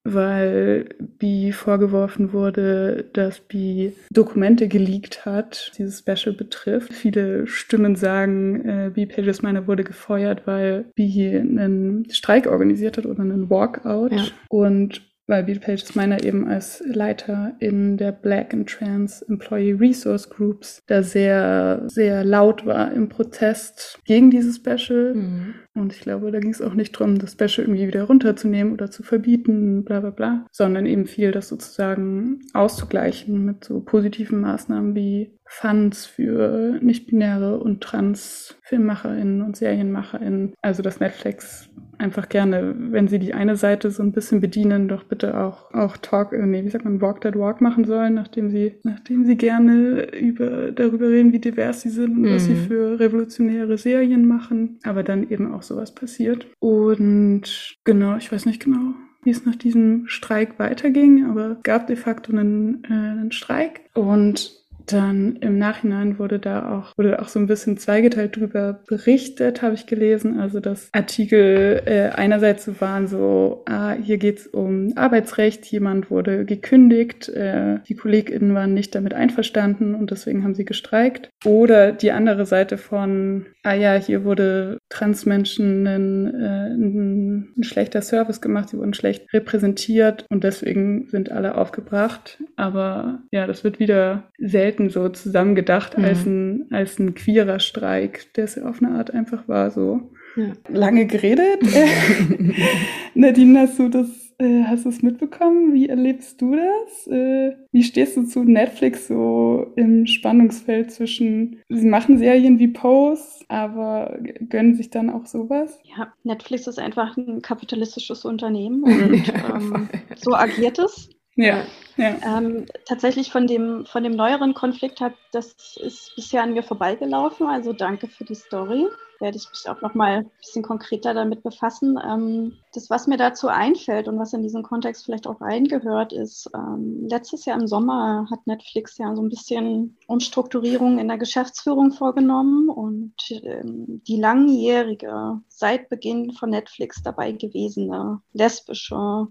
weil 0.04 0.88
B 0.98 1.52
vorgeworfen 1.52 2.32
wurde, 2.32 3.10
dass 3.12 3.40
B 3.40 3.92
Dokumente 4.10 4.68
geleakt 4.68 5.26
hat, 5.26 5.72
dieses 5.76 5.98
Special 5.98 6.34
betrifft. 6.34 6.92
Viele 6.92 7.46
Stimmen 7.46 7.96
sagen, 7.96 8.64
äh, 8.64 8.90
B. 8.94 9.06
Pages 9.06 9.42
Minor 9.42 9.66
wurde 9.66 9.84
gefeuert, 9.84 10.46
weil 10.46 10.86
B 10.94 11.36
einen 11.38 12.08
Streik 12.10 12.46
organisiert 12.46 12.96
hat 12.96 13.06
oder 13.06 13.20
einen 13.20 13.50
Walkout. 13.50 14.12
Ja. 14.12 14.24
Und 14.48 15.02
weil 15.28 15.44
Beat 15.44 15.60
Pages 15.60 15.94
meiner 15.94 16.24
eben 16.24 16.48
als 16.48 16.82
Leiter 16.86 17.54
in 17.60 17.98
der 17.98 18.12
Black 18.12 18.54
and 18.54 18.68
Trans 18.68 19.22
Employee 19.22 19.74
Resource 19.74 20.28
Groups 20.28 20.82
da 20.86 21.02
sehr, 21.02 21.82
sehr 21.86 22.24
laut 22.24 22.64
war 22.66 22.92
im 22.92 23.08
Protest 23.08 24.00
gegen 24.06 24.30
dieses 24.30 24.56
Special. 24.56 25.14
Mhm. 25.14 25.54
Und 25.78 25.92
ich 25.92 26.00
glaube, 26.00 26.30
da 26.30 26.40
ging 26.40 26.50
es 26.50 26.62
auch 26.62 26.74
nicht 26.74 26.98
darum, 26.98 27.18
das 27.18 27.32
Special 27.32 27.66
irgendwie 27.66 27.86
wieder 27.86 28.04
runterzunehmen 28.04 28.72
oder 28.72 28.90
zu 28.90 29.02
verbieten, 29.02 29.84
bla 29.84 30.00
bla 30.00 30.10
bla, 30.10 30.46
sondern 30.50 30.86
eben 30.86 31.06
viel 31.06 31.32
das 31.32 31.48
sozusagen 31.48 32.40
auszugleichen 32.54 33.44
mit 33.44 33.64
so 33.64 33.80
positiven 33.80 34.40
Maßnahmen 34.40 34.94
wie 34.94 35.32
Funds 35.48 36.04
für 36.04 36.78
nicht-binäre 36.82 37.58
und 37.58 37.80
trans 37.80 38.56
FilmmacherInnen 38.62 39.42
und 39.42 39.56
SerienmacherInnen. 39.56 40.52
Also 40.60 40.82
dass 40.82 41.00
Netflix 41.00 41.70
einfach 41.98 42.28
gerne, 42.28 42.74
wenn 42.76 43.08
sie 43.08 43.18
die 43.18 43.34
eine 43.34 43.56
Seite 43.56 43.90
so 43.90 44.02
ein 44.02 44.12
bisschen 44.12 44.40
bedienen, 44.40 44.88
doch 44.88 45.04
bitte 45.04 45.38
auch, 45.38 45.72
auch 45.74 45.96
Talk, 45.96 46.32
äh, 46.32 46.46
nee, 46.46 46.64
wie 46.64 46.68
sagt 46.68 46.84
man, 46.84 47.00
Walk 47.00 47.20
That 47.22 47.36
Walk 47.36 47.60
machen 47.60 47.84
sollen, 47.84 48.14
nachdem 48.14 48.50
sie, 48.50 48.74
nachdem 48.84 49.24
sie 49.24 49.36
gerne 49.36 50.14
über, 50.16 50.70
darüber 50.70 51.08
reden, 51.08 51.32
wie 51.32 51.40
divers 51.40 51.82
sie 51.82 51.90
sind 51.90 52.16
und 52.16 52.22
mhm. 52.22 52.34
was 52.34 52.44
sie 52.44 52.54
mhm. 52.54 52.66
für 52.66 53.00
revolutionäre 53.00 53.76
Serien 53.78 54.26
machen. 54.26 54.78
Aber 54.84 55.02
dann 55.02 55.28
eben 55.28 55.52
auch 55.52 55.62
sowas 55.68 55.94
passiert. 55.94 56.46
Und 56.58 57.76
genau, 57.84 58.16
ich 58.16 58.32
weiß 58.32 58.46
nicht 58.46 58.62
genau, 58.62 58.94
wie 59.22 59.30
es 59.30 59.44
nach 59.44 59.56
diesem 59.56 60.08
Streik 60.08 60.58
weiterging, 60.58 61.26
aber 61.28 61.52
es 61.52 61.62
gab 61.62 61.86
de 61.86 61.96
facto 61.96 62.32
einen, 62.32 62.84
äh, 62.84 62.92
einen 62.92 63.32
Streik. 63.32 63.82
Und 63.94 64.58
dann 64.92 65.36
im 65.36 65.58
Nachhinein 65.58 66.18
wurde 66.18 66.38
da 66.38 66.78
auch, 66.78 66.96
wurde 66.96 67.20
auch 67.20 67.28
so 67.28 67.38
ein 67.38 67.46
bisschen 67.46 67.78
zweigeteilt 67.78 68.36
drüber 68.36 68.80
berichtet, 68.86 69.62
habe 69.62 69.74
ich 69.74 69.86
gelesen. 69.86 70.38
Also 70.40 70.60
dass 70.60 70.88
Artikel 70.92 71.82
äh, 71.84 72.08
einerseits 72.10 72.64
so 72.64 72.80
waren 72.80 73.06
so, 73.06 73.64
ah, 73.66 73.92
hier 73.92 74.18
geht's 74.18 74.46
um 74.46 74.92
Arbeitsrecht, 74.96 75.66
jemand 75.66 76.10
wurde 76.10 76.44
gekündigt, 76.44 77.28
äh, 77.28 77.80
die 77.86 77.94
KollegInnen 77.94 78.54
waren 78.54 78.74
nicht 78.74 78.94
damit 78.94 79.14
einverstanden 79.14 79.94
und 79.94 80.10
deswegen 80.10 80.44
haben 80.44 80.54
sie 80.54 80.64
gestreikt. 80.64 81.30
Oder 81.44 81.92
die 81.92 82.12
andere 82.12 82.46
Seite 82.46 82.78
von, 82.78 83.46
ah 83.62 83.74
ja, 83.74 83.94
hier 83.94 84.24
wurde 84.24 84.77
Transmenschen 84.88 85.86
ein, 85.86 86.34
äh, 86.34 86.74
ein, 86.74 87.54
schlechter 87.62 88.00
Service 88.00 88.40
gemacht, 88.40 88.70
sie 88.70 88.78
wurden 88.78 88.94
schlecht 88.94 89.32
repräsentiert 89.32 90.24
und 90.30 90.44
deswegen 90.44 91.08
sind 91.08 91.30
alle 91.30 91.56
aufgebracht. 91.56 92.42
Aber 92.56 93.22
ja, 93.30 93.46
das 93.46 93.64
wird 93.64 93.78
wieder 93.78 94.30
selten 94.38 94.88
so 94.88 95.08
zusammengedacht 95.08 95.98
mhm. 95.98 96.04
als, 96.04 96.26
ein, 96.26 96.66
als 96.70 96.98
ein 96.98 97.14
queerer 97.14 97.60
Streik, 97.60 98.32
der 98.34 98.44
es 98.44 98.58
auf 98.58 98.82
eine 98.82 98.96
Art 98.96 99.12
einfach 99.12 99.46
war 99.46 99.70
so. 99.70 100.10
Ja. 100.36 100.52
Lange 100.68 101.06
geredet. 101.06 101.62
Nadine, 103.14 103.60
hast 103.60 103.78
du 103.78 103.88
das, 103.88 104.27
äh, 104.38 104.64
hast 104.64 104.84
du 104.84 104.88
es 104.88 105.02
mitbekommen? 105.02 105.74
Wie 105.74 105.88
erlebst 105.88 106.40
du 106.40 106.56
das? 106.56 107.06
Äh, 107.08 107.56
wie 107.72 107.82
stehst 107.82 108.16
du 108.16 108.22
zu 108.22 108.44
Netflix 108.44 109.08
so 109.08 109.72
im 109.76 110.06
Spannungsfeld 110.06 110.92
zwischen, 110.92 111.60
sie 111.68 111.86
machen 111.86 112.18
Serien 112.18 112.58
wie 112.58 112.68
Pose, 112.68 113.44
aber 113.48 114.18
gönnen 114.48 114.74
sich 114.74 114.90
dann 114.90 115.10
auch 115.10 115.26
sowas? 115.26 115.78
Ja, 115.84 116.12
Netflix 116.22 116.66
ist 116.66 116.78
einfach 116.78 117.16
ein 117.16 117.42
kapitalistisches 117.42 118.24
Unternehmen 118.24 118.82
und 118.84 119.28
ähm, 119.28 119.88
so 120.16 120.34
agiert 120.34 120.78
es. 120.78 121.10
Ja. 121.34 121.64
ja. 121.96 122.16
Ähm, 122.24 122.66
tatsächlich 122.84 123.30
von 123.30 123.46
dem, 123.46 123.86
von 123.86 124.02
dem 124.02 124.12
neueren 124.12 124.54
Konflikt 124.54 125.00
hat 125.00 125.14
das 125.30 125.76
ist 125.76 126.14
bisher 126.16 126.42
an 126.42 126.52
mir 126.52 126.64
vorbeigelaufen. 126.64 127.46
Also 127.46 127.72
danke 127.72 128.08
für 128.08 128.24
die 128.24 128.34
Story. 128.34 128.86
Werde 129.20 129.36
ich 129.36 129.48
mich 129.50 129.68
auch 129.68 129.80
noch 129.80 129.94
mal 129.94 130.18
ein 130.18 130.30
bisschen 130.38 130.62
konkreter 130.62 131.12
damit 131.14 131.42
befassen. 131.42 131.98
Ähm, 132.04 132.56
das, 132.72 132.88
was 132.88 133.06
mir 133.06 133.16
dazu 133.16 133.48
einfällt 133.48 134.06
und 134.08 134.18
was 134.18 134.32
in 134.32 134.42
diesen 134.42 134.62
Kontext 134.62 135.04
vielleicht 135.04 135.26
auch 135.26 135.40
reingehört, 135.40 136.12
ist, 136.12 136.48
ähm, 136.54 137.06
letztes 137.08 137.44
Jahr 137.44 137.58
im 137.60 137.66
Sommer 137.66 138.26
hat 138.30 138.46
Netflix 138.46 138.98
ja 138.98 139.14
so 139.16 139.22
ein 139.22 139.28
bisschen 139.28 139.96
Umstrukturierung 140.06 140.98
in 140.98 141.08
der 141.08 141.18
Geschäftsführung 141.18 141.92
vorgenommen 141.92 142.68
und 142.68 143.14
ähm, 143.30 144.02
die 144.06 144.20
langjährige, 144.20 145.40
seit 145.48 145.88
Beginn 145.88 146.32
von 146.32 146.50
Netflix 146.50 147.02
dabei 147.02 147.32
gewesene 147.32 148.20
lesbische 148.32 149.28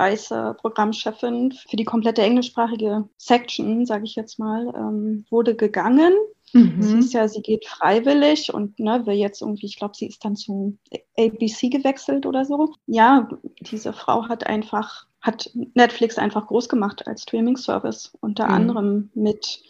weiße 0.00 0.56
Programmchefin 0.58 1.52
für 1.52 1.76
die 1.76 1.84
komplette 1.84 2.22
englischsprachige 2.22 3.08
Section, 3.18 3.84
sage 3.84 4.04
ich 4.04 4.14
jetzt 4.14 4.38
mal, 4.38 4.72
ähm, 4.74 5.26
wurde 5.30 5.54
gegangen. 5.54 6.14
Mhm. 6.52 6.82
Sie 6.82 6.98
ist 6.98 7.12
ja, 7.12 7.28
sie 7.28 7.42
geht 7.42 7.66
freiwillig 7.66 8.52
und 8.52 8.78
ne, 8.78 9.06
will 9.06 9.14
jetzt 9.14 9.40
irgendwie, 9.42 9.66
ich 9.66 9.76
glaube, 9.76 9.96
sie 9.96 10.06
ist 10.06 10.24
dann 10.24 10.36
zu 10.36 10.78
ABC 11.18 11.68
gewechselt 11.68 12.26
oder 12.26 12.44
so. 12.44 12.74
Ja, 12.86 13.28
diese 13.60 13.92
Frau 13.92 14.28
hat 14.28 14.46
einfach, 14.46 15.06
hat 15.20 15.50
Netflix 15.74 16.18
einfach 16.18 16.46
groß 16.46 16.68
gemacht 16.68 17.06
als 17.06 17.22
Streaming-Service, 17.22 18.16
unter 18.20 18.46
mhm. 18.46 18.54
anderem 18.54 19.10
mit 19.14 19.62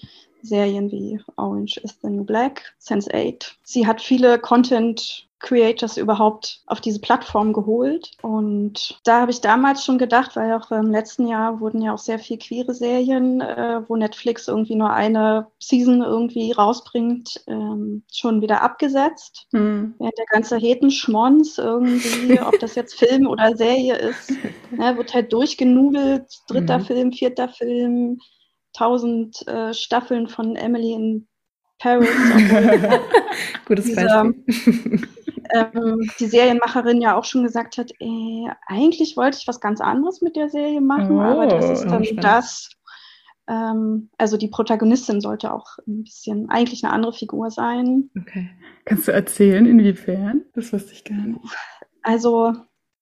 Serien 0.43 0.91
wie 0.91 1.21
Orange 1.37 1.79
is 1.83 1.99
the 2.03 2.09
New 2.09 2.25
Black, 2.25 2.75
Sense8. 2.81 3.53
Sie 3.63 3.87
hat 3.87 4.01
viele 4.01 4.39
Content 4.39 5.29
Creators 5.41 5.97
überhaupt 5.97 6.61
auf 6.67 6.81
diese 6.81 7.01
Plattform 7.01 7.53
geholt. 7.53 8.13
Und 8.23 9.01
da 9.05 9.23
habe 9.23 9.31
ich 9.31 9.41
damals 9.41 9.85
schon 9.85 9.99
gedacht, 9.99 10.37
weil 10.37 10.53
auch 10.53 10.71
im 10.71 10.91
letzten 10.91 11.27
Jahr 11.27 11.61
wurden 11.61 11.83
ja 11.83 11.95
auch 11.95 11.99
sehr 11.99 12.19
viel 12.19 12.39
queere 12.39 12.75
Serien, 12.75 13.41
äh, 13.41 13.81
wo 13.89 13.97
Netflix 13.97 14.49
irgendwie 14.49 14.77
nur 14.77 14.91
eine 14.93 15.47
Season 15.59 16.03
irgendwie 16.03 16.53
rausbringt, 16.53 17.43
ähm, 17.47 18.03
schon 18.13 18.43
wieder 18.43 18.63
abgesetzt. 18.63 19.47
Mhm. 19.53 19.95
Während 19.99 20.19
der 20.19 20.27
ganze 20.27 20.59
Hetenschmons 20.59 21.59
irgendwie, 21.59 22.39
ob 22.47 22.59
das 22.61 22.75
jetzt 22.75 22.99
Film 22.99 23.27
oder 23.27 23.57
Serie 23.57 23.95
ist, 23.97 24.33
ne, 24.71 24.97
wird 24.97 25.15
halt 25.15 25.33
durchgenudelt, 25.33 26.27
dritter 26.49 26.79
mhm. 26.79 26.85
Film, 26.85 27.13
vierter 27.13 27.49
Film, 27.49 28.21
tausend 28.73 29.47
äh, 29.49 29.75
Staffeln 29.75 30.29
von 30.29 30.57
Emily 30.57 30.93
in 30.93 31.29
Paris. 31.79 32.09
Gutes 33.67 33.87
diese, 33.87 34.07
Beispiel. 34.07 35.09
ähm, 35.55 36.11
die 36.19 36.27
Serienmacherin 36.27 37.01
ja 37.01 37.17
auch 37.17 37.25
schon 37.25 37.43
gesagt 37.43 37.79
hat, 37.79 37.91
ey, 37.99 38.49
eigentlich 38.67 39.17
wollte 39.17 39.39
ich 39.41 39.49
was 39.49 39.61
ganz 39.61 39.81
anderes 39.81 40.21
mit 40.21 40.37
der 40.37 40.49
Serie 40.49 40.81
machen, 40.81 41.19
oh, 41.19 41.23
aber 41.23 41.47
das 41.47 41.69
ist 41.69 41.87
dann 41.87 42.07
das. 42.17 42.71
Ähm, 43.49 44.11
also 44.19 44.37
die 44.37 44.49
Protagonistin 44.49 45.21
sollte 45.21 45.53
auch 45.53 45.79
ein 45.87 46.05
bisschen 46.05 46.51
eigentlich 46.51 46.85
eine 46.85 46.93
andere 46.93 47.13
Figur 47.13 47.51
sein. 47.51 48.11
Okay. 48.19 48.51
Kannst 48.85 49.09
du 49.09 49.13
erzählen, 49.13 49.67
inwiefern? 49.67 50.45
Das 50.55 50.73
wusste 50.73 50.93
ich 50.93 51.05
gar 51.05 51.19
nicht. 51.19 51.41
Also 52.03 52.55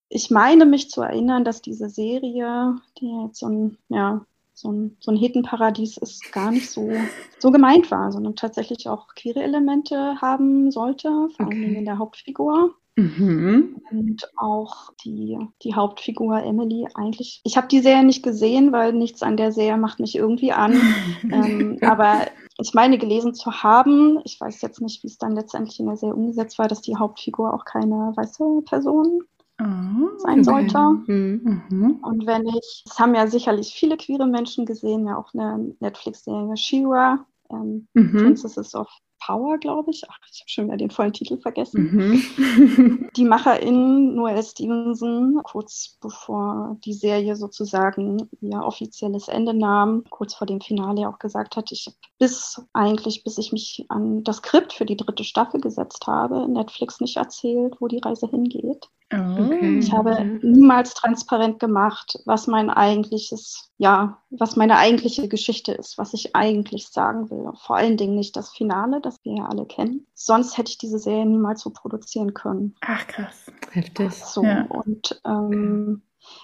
ich 0.09 0.31
meine 0.31 0.65
mich 0.65 0.91
zu 0.91 1.03
erinnern, 1.03 1.45
dass 1.45 1.61
diese 1.61 1.89
Serie, 1.89 2.77
die 2.99 3.25
jetzt 3.25 3.41
so 3.41 3.49
ein, 3.49 3.79
ja, 3.89 4.25
so 4.61 4.73
ein, 4.73 4.97
so 5.01 5.11
ein 5.11 5.17
Hittenparadies 5.17 5.97
ist, 5.99 6.33
gar 6.33 6.51
nicht 6.51 6.71
so, 6.71 6.91
so 7.39 7.51
gemeint 7.51 7.91
war, 7.91 8.13
sondern 8.13 8.37
tatsächlich 8.37 8.89
auch 8.89 9.09
queere 9.15 9.43
Elemente 9.43 10.21
haben 10.21 10.71
sollte, 10.71 11.09
vor 11.37 11.47
okay. 11.47 11.65
allem 11.65 11.77
in 11.77 11.85
der 11.85 11.99
Hauptfigur. 11.99 12.75
Mhm. 12.97 13.81
Und 13.93 14.29
auch 14.37 14.93
die, 15.05 15.39
die 15.63 15.75
Hauptfigur 15.75 16.43
Emily 16.43 16.89
eigentlich. 16.95 17.41
Ich 17.45 17.57
habe 17.57 17.69
die 17.69 17.79
Serie 17.79 18.05
nicht 18.05 18.25
gesehen, 18.25 18.73
weil 18.73 18.93
nichts 18.93 19.23
an 19.23 19.37
der 19.37 19.53
Serie 19.53 19.77
macht 19.77 20.01
mich 20.01 20.17
irgendwie 20.17 20.51
an. 20.51 20.73
ähm, 21.31 21.79
aber 21.81 22.27
ich 22.59 22.75
meine 22.75 22.99
gelesen 22.99 23.35
zu 23.35 23.63
haben, 23.63 24.19
ich 24.25 24.41
weiß 24.41 24.61
jetzt 24.63 24.81
nicht, 24.81 25.05
wie 25.05 25.07
es 25.07 25.19
dann 25.19 25.37
letztendlich 25.37 25.79
in 25.79 25.87
der 25.87 25.97
Serie 25.97 26.17
umgesetzt 26.17 26.59
war, 26.59 26.67
dass 26.67 26.81
die 26.81 26.97
Hauptfigur 26.97 27.55
auch 27.55 27.65
keine 27.65 28.13
weiße 28.17 28.63
Person 28.65 29.23
oh, 29.61 30.19
sein 30.19 30.45
sollte. 30.45 30.79
Mhm. 31.07 31.63
mhm. 31.69 31.91
Und 32.03 32.27
wenn 32.27 32.47
ich, 32.47 32.85
es 32.87 32.99
haben 32.99 33.15
ja 33.15 33.27
sicherlich 33.27 33.75
viele 33.75 33.97
queere 33.97 34.27
Menschen 34.27 34.67
gesehen, 34.67 35.07
ja 35.07 35.17
auch 35.17 35.33
eine 35.35 35.75
Netflix-Serie 35.81 36.57
She-Ra, 36.57 37.27
ähm, 37.51 37.89
mhm. 37.95 38.13
Princesses 38.13 38.75
of 38.75 38.89
Power, 39.21 39.59
glaube 39.59 39.91
ich. 39.91 40.03
Ach, 40.09 40.19
ich 40.33 40.41
habe 40.41 40.49
schon 40.49 40.67
wieder 40.67 40.77
den 40.77 40.91
vollen 40.91 41.13
Titel 41.13 41.39
vergessen. 41.39 42.23
Mhm. 42.37 43.11
die 43.17 43.25
Macherin 43.25 44.15
Noel 44.15 44.43
Stevenson, 44.43 45.41
kurz 45.43 45.99
bevor 46.01 46.77
die 46.85 46.93
Serie 46.93 47.37
sozusagen 47.37 48.29
ihr 48.41 48.63
offizielles 48.63 49.29
Ende 49.29 49.55
nahm, 49.55 50.05
kurz 50.11 50.35
vor 50.35 50.47
dem 50.47 50.61
Finale 50.61 51.09
auch 51.09 51.19
gesagt 51.19 51.57
hat, 51.57 51.73
ich 51.73 51.91
bis 52.19 52.63
eigentlich, 52.73 53.25
bis 53.25 53.39
ich 53.39 53.53
mich 53.53 53.85
an 53.89 54.23
das 54.25 54.39
Skript 54.39 54.73
für 54.73 54.87
die 54.87 54.97
dritte 54.97 55.25
Staffel 55.25 55.61
gesetzt 55.61 56.07
habe, 56.07 56.49
Netflix 56.49 57.01
nicht 57.01 57.17
erzählt, 57.17 57.77
wo 57.81 57.89
die 57.89 58.01
Reise 58.03 58.29
hingeht. 58.29 58.89
Okay. 59.11 59.79
Ich 59.79 59.91
habe 59.91 60.39
niemals 60.43 60.93
transparent 60.93 61.59
gemacht, 61.61 62.19
was 62.27 62.47
mein 62.47 62.69
eigentliches, 62.69 63.71
ja, 63.79 64.19
was 64.29 64.57
meine 64.57 64.77
eigentliche 64.77 65.29
Geschichte 65.29 65.73
ist, 65.73 65.97
was 65.97 66.13
ich 66.13 66.37
eigentlich 66.37 66.89
sagen 66.89 67.31
will. 67.31 67.51
Vor 67.59 67.77
allen 67.77 67.97
Dingen 67.97 68.17
nicht 68.17 68.37
das 68.37 68.51
Finale, 68.51 69.01
das 69.01 69.19
wir 69.25 69.37
ja 69.37 69.47
alle 69.47 69.65
kennen. 69.65 70.07
Sonst 70.15 70.59
hätte 70.59 70.71
ich 70.71 70.79
diese 70.79 70.99
Serie 70.99 71.25
niemals 71.25 71.63
so 71.63 71.71
produzieren 71.71 72.35
können. 72.35 72.75
Ach 72.83 73.07
krass. 73.07 73.51
Heftig. 73.71 74.13
So, 74.13 74.45
ja. 74.45 74.67
und 74.69 75.21
ähm, 75.25 76.03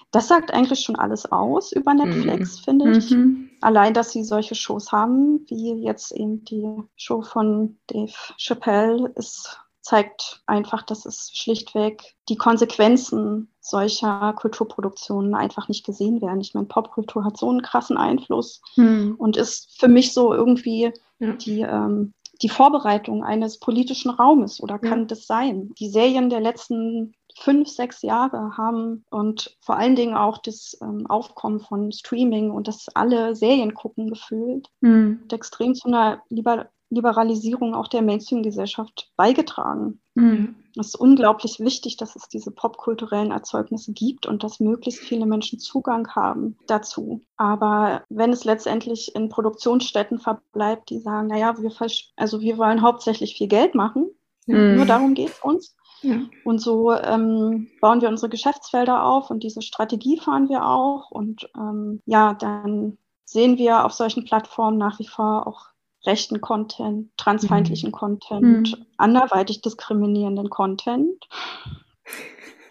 das 0.09 0.27
sagt 0.27 0.51
eigentlich 0.51 0.79
schon 0.79 0.95
alles 0.95 1.31
aus 1.31 1.71
über 1.71 1.93
Netflix, 1.93 2.59
mhm. 2.59 2.63
finde 2.63 2.97
ich. 2.97 3.11
Mhm. 3.11 3.49
Allein, 3.61 3.93
dass 3.93 4.11
sie 4.11 4.23
solche 4.23 4.55
Shows 4.55 4.91
haben, 4.91 5.45
wie 5.47 5.73
jetzt 5.83 6.11
eben 6.11 6.43
die 6.45 6.81
Show 6.95 7.21
von 7.21 7.77
Dave 7.87 8.13
Chappelle, 8.37 9.11
ist 9.15 9.59
zeigt 9.85 10.41
einfach, 10.47 10.81
dass 10.81 11.05
es 11.05 11.29
schlichtweg 11.31 12.15
die 12.27 12.37
Konsequenzen 12.37 13.49
solcher 13.61 14.33
Kulturproduktionen 14.33 15.35
einfach 15.35 15.67
nicht 15.67 15.85
gesehen 15.85 16.23
werden. 16.23 16.41
Ich 16.41 16.55
meine, 16.55 16.65
Popkultur 16.65 17.23
hat 17.23 17.37
so 17.37 17.49
einen 17.49 17.61
krassen 17.61 17.95
Einfluss 17.95 18.63
hm. 18.73 19.13
und 19.19 19.37
ist 19.37 19.79
für 19.79 19.87
mich 19.87 20.11
so 20.11 20.33
irgendwie 20.33 20.91
ja. 21.19 21.33
die, 21.33 21.61
ähm, 21.61 22.13
die 22.41 22.49
Vorbereitung 22.49 23.23
eines 23.23 23.59
politischen 23.59 24.09
Raumes 24.09 24.59
oder 24.59 24.79
kann 24.79 25.01
ja. 25.01 25.05
das 25.05 25.27
sein? 25.27 25.71
Die 25.77 25.89
Serien 25.89 26.31
der 26.31 26.41
letzten 26.41 27.13
fünf, 27.37 27.69
sechs 27.69 28.01
Jahre 28.01 28.57
haben 28.57 29.05
und 29.11 29.55
vor 29.61 29.77
allen 29.77 29.95
Dingen 29.95 30.15
auch 30.15 30.39
das 30.39 30.79
ähm, 30.81 31.05
Aufkommen 31.05 31.59
von 31.59 31.91
Streaming 31.91 32.49
und 32.49 32.67
das 32.67 32.87
alle 32.95 33.35
Serien 33.35 33.75
gucken 33.75 34.09
gefühlt, 34.09 34.67
hm. 34.81 35.25
extrem 35.31 35.75
zu 35.75 35.89
einer 35.89 36.23
lieber 36.29 36.71
Liberalisierung 36.95 37.75
auch 37.75 37.87
der 37.87 38.01
Mainstream-Gesellschaft 38.01 39.11
beigetragen. 39.15 39.99
Mhm. 40.15 40.55
Es 40.77 40.87
ist 40.87 40.95
unglaublich 40.95 41.59
wichtig, 41.59 41.97
dass 41.97 42.15
es 42.15 42.27
diese 42.27 42.51
popkulturellen 42.51 43.31
Erzeugnisse 43.31 43.93
gibt 43.93 44.25
und 44.25 44.43
dass 44.43 44.59
möglichst 44.59 45.01
viele 45.01 45.25
Menschen 45.25 45.59
Zugang 45.59 46.07
haben 46.15 46.57
dazu. 46.67 47.21
Aber 47.37 48.03
wenn 48.09 48.31
es 48.31 48.43
letztendlich 48.45 49.15
in 49.15 49.29
Produktionsstätten 49.29 50.19
verbleibt, 50.19 50.89
die 50.89 50.99
sagen, 50.99 51.27
naja, 51.27 51.55
wir, 51.61 51.71
also 52.15 52.41
wir 52.41 52.57
wollen 52.57 52.81
hauptsächlich 52.81 53.35
viel 53.35 53.47
Geld 53.47 53.75
machen, 53.75 54.09
mhm. 54.47 54.75
nur 54.75 54.85
darum 54.85 55.13
geht 55.13 55.29
es 55.29 55.39
uns. 55.39 55.75
Ja. 56.01 56.21
Und 56.43 56.59
so 56.59 56.91
ähm, 56.93 57.67
bauen 57.81 58.01
wir 58.01 58.09
unsere 58.09 58.29
Geschäftsfelder 58.29 59.05
auf 59.05 59.31
und 59.31 59.43
diese 59.43 59.61
Strategie 59.61 60.19
fahren 60.19 60.49
wir 60.49 60.65
auch. 60.65 61.09
Und 61.09 61.49
ähm, 61.57 62.01
ja, 62.05 62.33
dann 62.33 62.97
sehen 63.23 63.57
wir 63.57 63.85
auf 63.85 63.93
solchen 63.93 64.25
Plattformen 64.25 64.77
nach 64.77 64.99
wie 64.99 65.07
vor 65.07 65.47
auch 65.47 65.74
rechten 66.05 66.41
Content, 66.41 67.09
transfeindlichen 67.17 67.89
mhm. 67.89 67.93
Content, 67.93 68.77
mhm. 68.77 68.85
anderweitig 68.97 69.61
diskriminierenden 69.61 70.49
Content. 70.49 71.27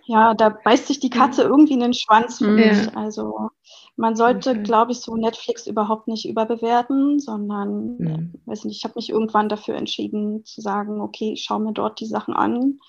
Ja, 0.07 0.35
da 0.35 0.51
beißt 0.51 0.87
sich 0.87 1.01
die 1.01 1.11
Katze 1.11 1.43
irgendwie 1.43 1.73
in 1.73 1.81
den 1.81 1.95
Schwanz 1.95 2.39
für 2.39 2.49
mich. 2.49 2.95
Also 2.97 3.49
man 3.97 4.17
sollte, 4.17 4.51
okay. 4.51 4.63
glaube 4.63 4.93
ich, 4.93 5.01
so 5.01 5.17
Netflix 5.17 5.67
überhaupt 5.67 6.09
nicht 6.09 6.29
überbewerten, 6.29 7.21
sondern, 7.21 7.97
mhm. 7.97 8.35
weiß 8.45 8.65
nicht, 8.65 8.79
ich 8.79 8.85
habe 8.85 8.95
mich 8.97 9.11
irgendwann 9.11 9.49
dafür 9.49 9.77
entschieden 9.77 10.45
zu 10.45 10.61
sagen, 10.61 11.01
okay, 11.01 11.33
ich 11.33 11.45
schaue 11.45 11.61
mir 11.61 11.73
dort 11.73 12.01
die 12.01 12.07
Sachen 12.07 12.35
an, 12.35 12.81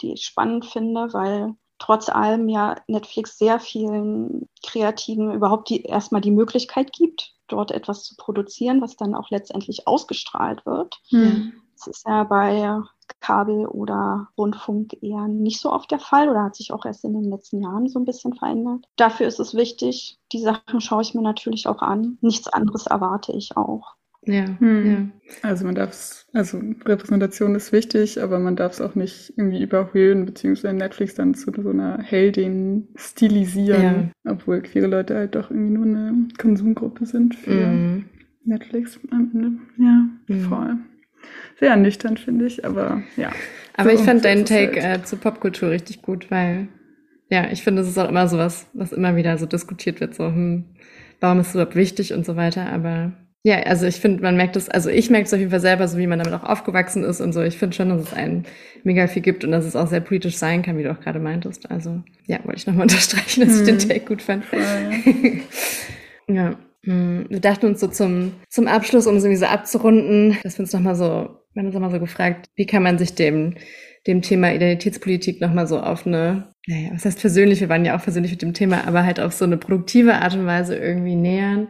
die 0.00 0.12
ich 0.12 0.24
spannend 0.24 0.64
finde, 0.64 1.12
weil 1.12 1.54
trotz 1.78 2.08
allem 2.08 2.48
ja 2.48 2.76
Netflix 2.86 3.38
sehr 3.38 3.58
vielen 3.58 4.48
Kreativen 4.64 5.32
überhaupt 5.32 5.68
die, 5.68 5.82
erstmal 5.82 6.20
die 6.20 6.30
Möglichkeit 6.30 6.92
gibt, 6.92 7.34
dort 7.52 7.70
etwas 7.70 8.04
zu 8.04 8.16
produzieren, 8.16 8.80
was 8.80 8.96
dann 8.96 9.14
auch 9.14 9.30
letztendlich 9.30 9.86
ausgestrahlt 9.86 10.64
wird. 10.66 11.00
Mhm. 11.10 11.54
Das 11.76 11.86
ist 11.86 12.06
ja 12.06 12.24
bei 12.24 12.80
Kabel 13.20 13.66
oder 13.66 14.28
Rundfunk 14.38 14.96
eher 15.02 15.28
nicht 15.28 15.60
so 15.60 15.72
oft 15.72 15.90
der 15.90 15.98
Fall 15.98 16.28
oder 16.28 16.44
hat 16.44 16.56
sich 16.56 16.72
auch 16.72 16.84
erst 16.84 17.04
in 17.04 17.12
den 17.12 17.30
letzten 17.30 17.60
Jahren 17.60 17.88
so 17.88 17.98
ein 17.98 18.04
bisschen 18.04 18.34
verändert. 18.34 18.86
Dafür 18.96 19.26
ist 19.26 19.40
es 19.40 19.54
wichtig, 19.54 20.18
die 20.32 20.40
Sachen 20.40 20.80
schaue 20.80 21.02
ich 21.02 21.14
mir 21.14 21.22
natürlich 21.22 21.66
auch 21.66 21.82
an. 21.82 22.18
Nichts 22.20 22.48
anderes 22.48 22.86
erwarte 22.86 23.32
ich 23.32 23.56
auch. 23.56 23.94
Ja, 24.24 24.44
hm. 24.58 24.86
ja. 24.86 25.08
Also 25.42 25.64
man 25.64 25.74
darf 25.74 25.90
es, 25.90 26.26
also 26.32 26.60
Repräsentation 26.84 27.54
ist 27.56 27.72
wichtig, 27.72 28.22
aber 28.22 28.38
man 28.38 28.54
darf 28.54 28.72
es 28.72 28.80
auch 28.80 28.94
nicht 28.94 29.32
irgendwie 29.36 29.62
überhöhen, 29.62 30.26
beziehungsweise 30.26 30.74
Netflix 30.74 31.14
dann 31.14 31.34
zu 31.34 31.50
so 31.56 31.70
einer 31.70 31.98
Heldin 32.02 32.88
stilisieren, 32.94 34.12
ja. 34.24 34.32
obwohl 34.32 34.62
queere 34.62 34.86
Leute 34.86 35.16
halt 35.16 35.34
doch 35.34 35.50
irgendwie 35.50 35.74
nur 35.74 35.86
eine 35.86 36.28
Konsumgruppe 36.38 37.06
sind 37.06 37.34
für 37.34 37.66
mhm. 37.66 38.04
Netflix 38.44 39.00
Ja, 39.78 40.06
mhm. 40.28 40.40
voll. 40.42 40.76
Sehr 41.58 41.76
nüchtern, 41.76 42.16
finde 42.16 42.46
ich, 42.46 42.64
aber 42.64 43.02
ja. 43.16 43.32
Aber 43.76 43.90
so, 43.90 43.96
ich 43.96 44.02
fand 44.02 44.24
deinen 44.24 44.44
Take 44.44 44.82
halt. 44.82 45.02
äh, 45.02 45.04
zur 45.04 45.18
Popkultur 45.18 45.70
richtig 45.70 46.02
gut, 46.02 46.30
weil 46.30 46.68
ja, 47.28 47.50
ich 47.50 47.62
finde, 47.62 47.82
es 47.82 47.88
ist 47.88 47.98
auch 47.98 48.08
immer 48.08 48.28
sowas, 48.28 48.68
was 48.72 48.92
immer 48.92 49.16
wieder 49.16 49.38
so 49.38 49.46
diskutiert 49.46 50.00
wird, 50.00 50.14
so, 50.14 50.26
hm, 50.26 50.64
warum 51.18 51.40
ist 51.40 51.48
es 51.48 51.54
überhaupt 51.54 51.76
wichtig 51.76 52.12
und 52.12 52.26
so 52.26 52.36
weiter, 52.36 52.70
aber 52.70 53.12
ja, 53.44 53.58
also 53.62 53.86
ich 53.86 53.96
finde, 53.96 54.22
man 54.22 54.36
merkt 54.36 54.54
es, 54.54 54.68
also 54.68 54.88
ich 54.88 55.10
merke 55.10 55.26
es 55.26 55.32
auf 55.32 55.40
jeden 55.40 55.50
Fall 55.50 55.60
selber, 55.60 55.88
so 55.88 55.98
wie 55.98 56.06
man 56.06 56.20
damit 56.20 56.34
auch 56.34 56.44
aufgewachsen 56.44 57.02
ist 57.02 57.20
und 57.20 57.32
so. 57.32 57.42
Ich 57.42 57.58
finde 57.58 57.74
schon, 57.74 57.88
dass 57.88 58.02
es 58.02 58.12
einen 58.12 58.44
mega 58.84 59.08
viel 59.08 59.22
gibt 59.22 59.44
und 59.44 59.50
dass 59.50 59.64
es 59.64 59.74
auch 59.74 59.88
sehr 59.88 60.00
politisch 60.00 60.36
sein 60.36 60.62
kann, 60.62 60.78
wie 60.78 60.84
du 60.84 60.92
auch 60.92 61.00
gerade 61.00 61.18
meintest. 61.18 61.68
Also 61.68 62.02
ja, 62.26 62.38
wollte 62.44 62.58
ich 62.58 62.66
nochmal 62.68 62.82
unterstreichen, 62.88 63.40
dass 63.40 63.50
hm. 63.54 63.58
ich 63.58 63.66
den 63.66 63.80
hm. 63.80 63.88
Take 63.88 64.06
gut 64.06 64.22
fand. 64.22 64.44
Ja, 64.52 64.90
ja. 66.34 66.56
Hm, 66.84 67.26
wir 67.28 67.40
dachten 67.40 67.66
uns 67.66 67.80
so 67.80 67.88
zum, 67.88 68.32
zum 68.48 68.66
Abschluss, 68.66 69.06
um 69.06 69.16
es 69.16 69.24
irgendwie 69.24 69.38
so 69.38 69.46
abzurunden, 69.46 70.36
dass 70.42 70.58
wir 70.58 70.64
uns 70.64 70.72
nochmal 70.72 70.96
so, 70.96 71.04
wir 71.04 71.60
haben 71.60 71.66
uns 71.66 71.74
nochmal 71.74 71.92
so 71.92 72.00
gefragt, 72.00 72.48
wie 72.56 72.66
kann 72.66 72.82
man 72.82 72.98
sich 72.98 73.14
dem, 73.14 73.54
dem 74.06 74.22
Thema 74.22 74.52
Identitätspolitik 74.52 75.40
nochmal 75.40 75.66
so 75.66 75.80
auf 75.80 76.06
eine, 76.06 76.54
naja, 76.66 76.90
was 76.92 77.04
heißt 77.04 77.20
persönlich, 77.20 77.60
wir 77.60 77.68
waren 77.68 77.84
ja 77.84 77.96
auch 77.96 78.02
persönlich 78.02 78.32
mit 78.32 78.42
dem 78.42 78.54
Thema, 78.54 78.86
aber 78.86 79.04
halt 79.04 79.20
auf 79.20 79.32
so 79.32 79.44
eine 79.44 79.58
produktive 79.58 80.14
Art 80.14 80.34
und 80.34 80.46
Weise 80.46 80.76
irgendwie 80.76 81.14
nähern. 81.14 81.68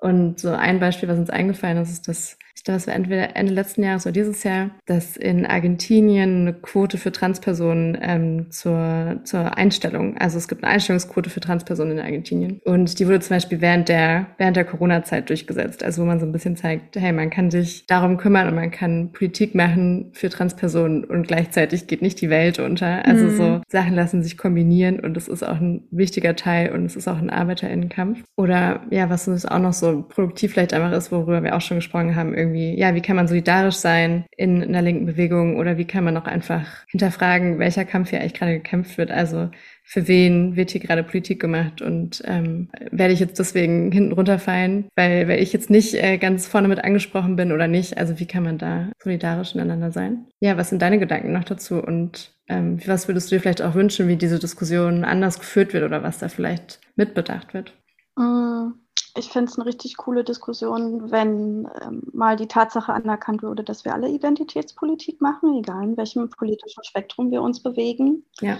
Und 0.00 0.40
so 0.40 0.50
ein 0.50 0.80
Beispiel, 0.80 1.08
was 1.08 1.18
uns 1.18 1.30
eingefallen 1.30 1.78
ist, 1.78 1.90
ist, 1.90 2.08
dass 2.08 2.38
ich 2.60 2.64
glaube, 2.64 2.76
es 2.76 2.86
war 2.86 2.94
entweder 2.94 3.36
Ende 3.36 3.54
letzten 3.54 3.82
Jahres 3.82 4.04
oder 4.04 4.12
dieses 4.12 4.44
Jahr, 4.44 4.68
dass 4.84 5.16
in 5.16 5.46
Argentinien 5.46 6.42
eine 6.42 6.52
Quote 6.52 6.98
für 6.98 7.10
Transpersonen 7.10 7.96
ähm, 8.02 8.50
zur, 8.50 9.20
zur 9.24 9.56
Einstellung, 9.56 10.18
also 10.18 10.36
es 10.36 10.46
gibt 10.46 10.62
eine 10.62 10.74
Einstellungsquote 10.74 11.30
für 11.30 11.40
Transpersonen 11.40 11.96
in 11.96 12.04
Argentinien. 12.04 12.60
Und 12.66 12.98
die 12.98 13.06
wurde 13.06 13.20
zum 13.20 13.36
Beispiel 13.36 13.62
während 13.62 13.88
der, 13.88 14.26
während 14.36 14.58
der 14.58 14.66
Corona-Zeit 14.66 15.30
durchgesetzt. 15.30 15.82
Also 15.82 16.02
wo 16.02 16.06
man 16.06 16.20
so 16.20 16.26
ein 16.26 16.32
bisschen 16.32 16.54
zeigt, 16.54 16.96
hey, 16.96 17.14
man 17.14 17.30
kann 17.30 17.50
sich 17.50 17.86
darum 17.86 18.18
kümmern 18.18 18.46
und 18.46 18.56
man 18.56 18.70
kann 18.70 19.12
Politik 19.12 19.54
machen 19.54 20.10
für 20.12 20.28
Transpersonen 20.28 21.04
und 21.04 21.28
gleichzeitig 21.28 21.86
geht 21.86 22.02
nicht 22.02 22.20
die 22.20 22.28
Welt 22.28 22.58
unter. 22.58 23.06
Also 23.06 23.24
mhm. 23.24 23.36
so 23.38 23.60
Sachen 23.68 23.94
lassen 23.94 24.22
sich 24.22 24.36
kombinieren 24.36 25.00
und 25.00 25.16
es 25.16 25.28
ist 25.28 25.42
auch 25.42 25.62
ein 25.62 25.84
wichtiger 25.90 26.36
Teil 26.36 26.72
und 26.72 26.84
es 26.84 26.94
ist 26.94 27.08
auch 27.08 27.16
ein 27.16 27.30
ArbeiterInnenkampf. 27.30 28.22
Oder 28.36 28.82
ja, 28.90 29.08
was 29.08 29.28
uns 29.28 29.46
auch 29.46 29.60
noch 29.60 29.72
so 29.72 30.02
produktiv 30.06 30.52
vielleicht 30.52 30.74
einfach 30.74 30.92
ist, 30.92 31.10
worüber 31.10 31.42
wir 31.42 31.56
auch 31.56 31.62
schon 31.62 31.78
gesprochen 31.78 32.16
haben, 32.16 32.34
irgendwie, 32.34 32.49
ja, 32.54 32.94
wie 32.94 33.02
kann 33.02 33.16
man 33.16 33.28
solidarisch 33.28 33.76
sein 33.76 34.24
in 34.36 34.62
einer 34.62 34.82
linken 34.82 35.06
Bewegung 35.06 35.56
oder 35.56 35.78
wie 35.78 35.84
kann 35.84 36.04
man 36.04 36.16
auch 36.16 36.26
einfach 36.26 36.66
hinterfragen, 36.88 37.58
welcher 37.58 37.84
Kampf 37.84 38.10
hier 38.10 38.20
eigentlich 38.20 38.34
gerade 38.34 38.54
gekämpft 38.54 38.98
wird. 38.98 39.10
Also 39.10 39.50
für 39.84 40.06
wen 40.06 40.54
wird 40.54 40.70
hier 40.70 40.80
gerade 40.80 41.02
Politik 41.02 41.40
gemacht 41.40 41.82
und 41.82 42.22
ähm, 42.26 42.68
werde 42.92 43.12
ich 43.12 43.20
jetzt 43.20 43.38
deswegen 43.38 43.90
hinten 43.90 44.12
runterfallen, 44.12 44.86
weil, 44.94 45.26
weil 45.26 45.42
ich 45.42 45.52
jetzt 45.52 45.68
nicht 45.68 45.94
äh, 45.94 46.16
ganz 46.18 46.46
vorne 46.46 46.68
mit 46.68 46.84
angesprochen 46.84 47.36
bin 47.36 47.50
oder 47.50 47.66
nicht. 47.66 47.98
Also 47.98 48.20
wie 48.20 48.26
kann 48.26 48.44
man 48.44 48.58
da 48.58 48.90
solidarisch 49.02 49.54
ineinander 49.54 49.90
sein? 49.90 50.26
Ja, 50.38 50.56
was 50.56 50.68
sind 50.70 50.80
deine 50.80 50.98
Gedanken 50.98 51.32
noch 51.32 51.44
dazu 51.44 51.82
und 51.82 52.32
ähm, 52.48 52.78
was 52.86 53.08
würdest 53.08 53.30
du 53.30 53.36
dir 53.36 53.40
vielleicht 53.40 53.62
auch 53.62 53.74
wünschen, 53.74 54.06
wie 54.08 54.16
diese 54.16 54.38
Diskussion 54.38 55.04
anders 55.04 55.38
geführt 55.38 55.72
wird 55.72 55.84
oder 55.84 56.02
was 56.02 56.18
da 56.18 56.28
vielleicht 56.28 56.80
mitbedacht 56.96 57.52
wird? 57.54 57.74
Mm, 58.16 58.74
ich 59.16 59.30
finde 59.30 59.50
es 59.50 59.58
eine 59.58 59.66
richtig 59.66 59.96
coole 59.96 60.24
Diskussion, 60.24 61.10
wenn 61.10 61.68
ähm, 61.82 62.02
mal 62.12 62.36
die 62.36 62.48
Tatsache 62.48 62.92
anerkannt 62.92 63.42
würde, 63.42 63.64
dass 63.64 63.84
wir 63.84 63.94
alle 63.94 64.08
Identitätspolitik 64.08 65.20
machen, 65.20 65.58
egal 65.58 65.84
in 65.84 65.96
welchem 65.96 66.30
politischen 66.30 66.84
Spektrum 66.84 67.30
wir 67.30 67.42
uns 67.42 67.62
bewegen. 67.62 68.24
Ja 68.40 68.58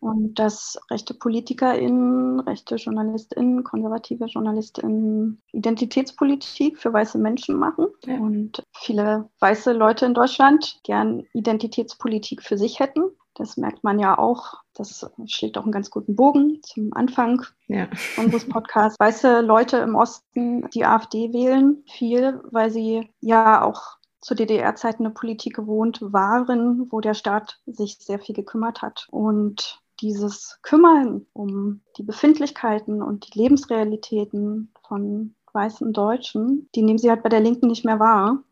und 0.00 0.38
dass 0.38 0.78
rechte 0.90 1.12
PolitikerInnen, 1.12 2.40
rechte 2.40 2.76
JournalistInnen, 2.76 3.64
konservative 3.64 4.24
JournalistInnen 4.24 5.42
Identitätspolitik 5.52 6.78
für 6.78 6.92
weiße 6.92 7.18
Menschen 7.18 7.56
machen. 7.56 7.88
Ja. 8.06 8.14
Und 8.14 8.64
viele 8.74 9.28
weiße 9.40 9.72
Leute 9.72 10.06
in 10.06 10.14
Deutschland 10.14 10.80
gern 10.84 11.26
Identitätspolitik 11.34 12.42
für 12.42 12.56
sich 12.56 12.80
hätten. 12.80 13.02
Das 13.34 13.58
merkt 13.58 13.84
man 13.84 13.98
ja 13.98 14.18
auch. 14.18 14.54
Das 14.74 15.04
schlägt 15.26 15.58
auch 15.58 15.64
einen 15.64 15.72
ganz 15.72 15.90
guten 15.90 16.14
Bogen 16.14 16.60
zum 16.62 16.92
Anfang 16.92 17.44
ja. 17.66 17.88
unseres 18.16 18.48
Podcasts. 18.48 18.98
Weiße 18.98 19.40
Leute 19.40 19.78
im 19.78 19.94
Osten 19.94 20.68
die 20.70 20.84
AfD 20.84 21.32
wählen, 21.32 21.82
viel, 21.86 22.40
weil 22.50 22.70
sie 22.70 23.08
ja 23.20 23.62
auch 23.62 23.98
zu 24.20 24.34
DDR-Zeiten 24.34 25.04
eine 25.04 25.14
Politik 25.14 25.56
gewohnt 25.56 25.98
waren, 26.00 26.90
wo 26.90 27.00
der 27.00 27.14
Staat 27.14 27.60
sich 27.66 27.98
sehr 27.98 28.18
viel 28.18 28.34
gekümmert 28.34 28.82
hat. 28.82 29.08
Und 29.10 29.80
dieses 30.00 30.58
Kümmern 30.62 31.26
um 31.32 31.80
die 31.96 32.02
Befindlichkeiten 32.02 33.02
und 33.02 33.34
die 33.34 33.38
Lebensrealitäten 33.38 34.72
von 34.86 35.34
weißen 35.52 35.92
Deutschen, 35.92 36.68
die 36.74 36.82
nehmen 36.82 36.98
sie 36.98 37.10
halt 37.10 37.22
bei 37.22 37.28
der 37.28 37.40
Linken 37.40 37.66
nicht 37.66 37.84
mehr 37.84 37.98
wahr. 37.98 38.42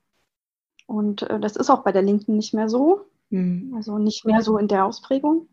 Und 0.86 1.22
äh, 1.22 1.38
das 1.38 1.56
ist 1.56 1.70
auch 1.70 1.82
bei 1.82 1.92
der 1.92 2.02
Linken 2.02 2.36
nicht 2.36 2.54
mehr 2.54 2.68
so. 2.68 3.02
Mhm. 3.30 3.74
Also 3.76 3.98
nicht 3.98 4.24
mehr 4.24 4.42
so 4.42 4.56
in 4.56 4.68
der 4.68 4.86
Ausprägung. 4.86 5.48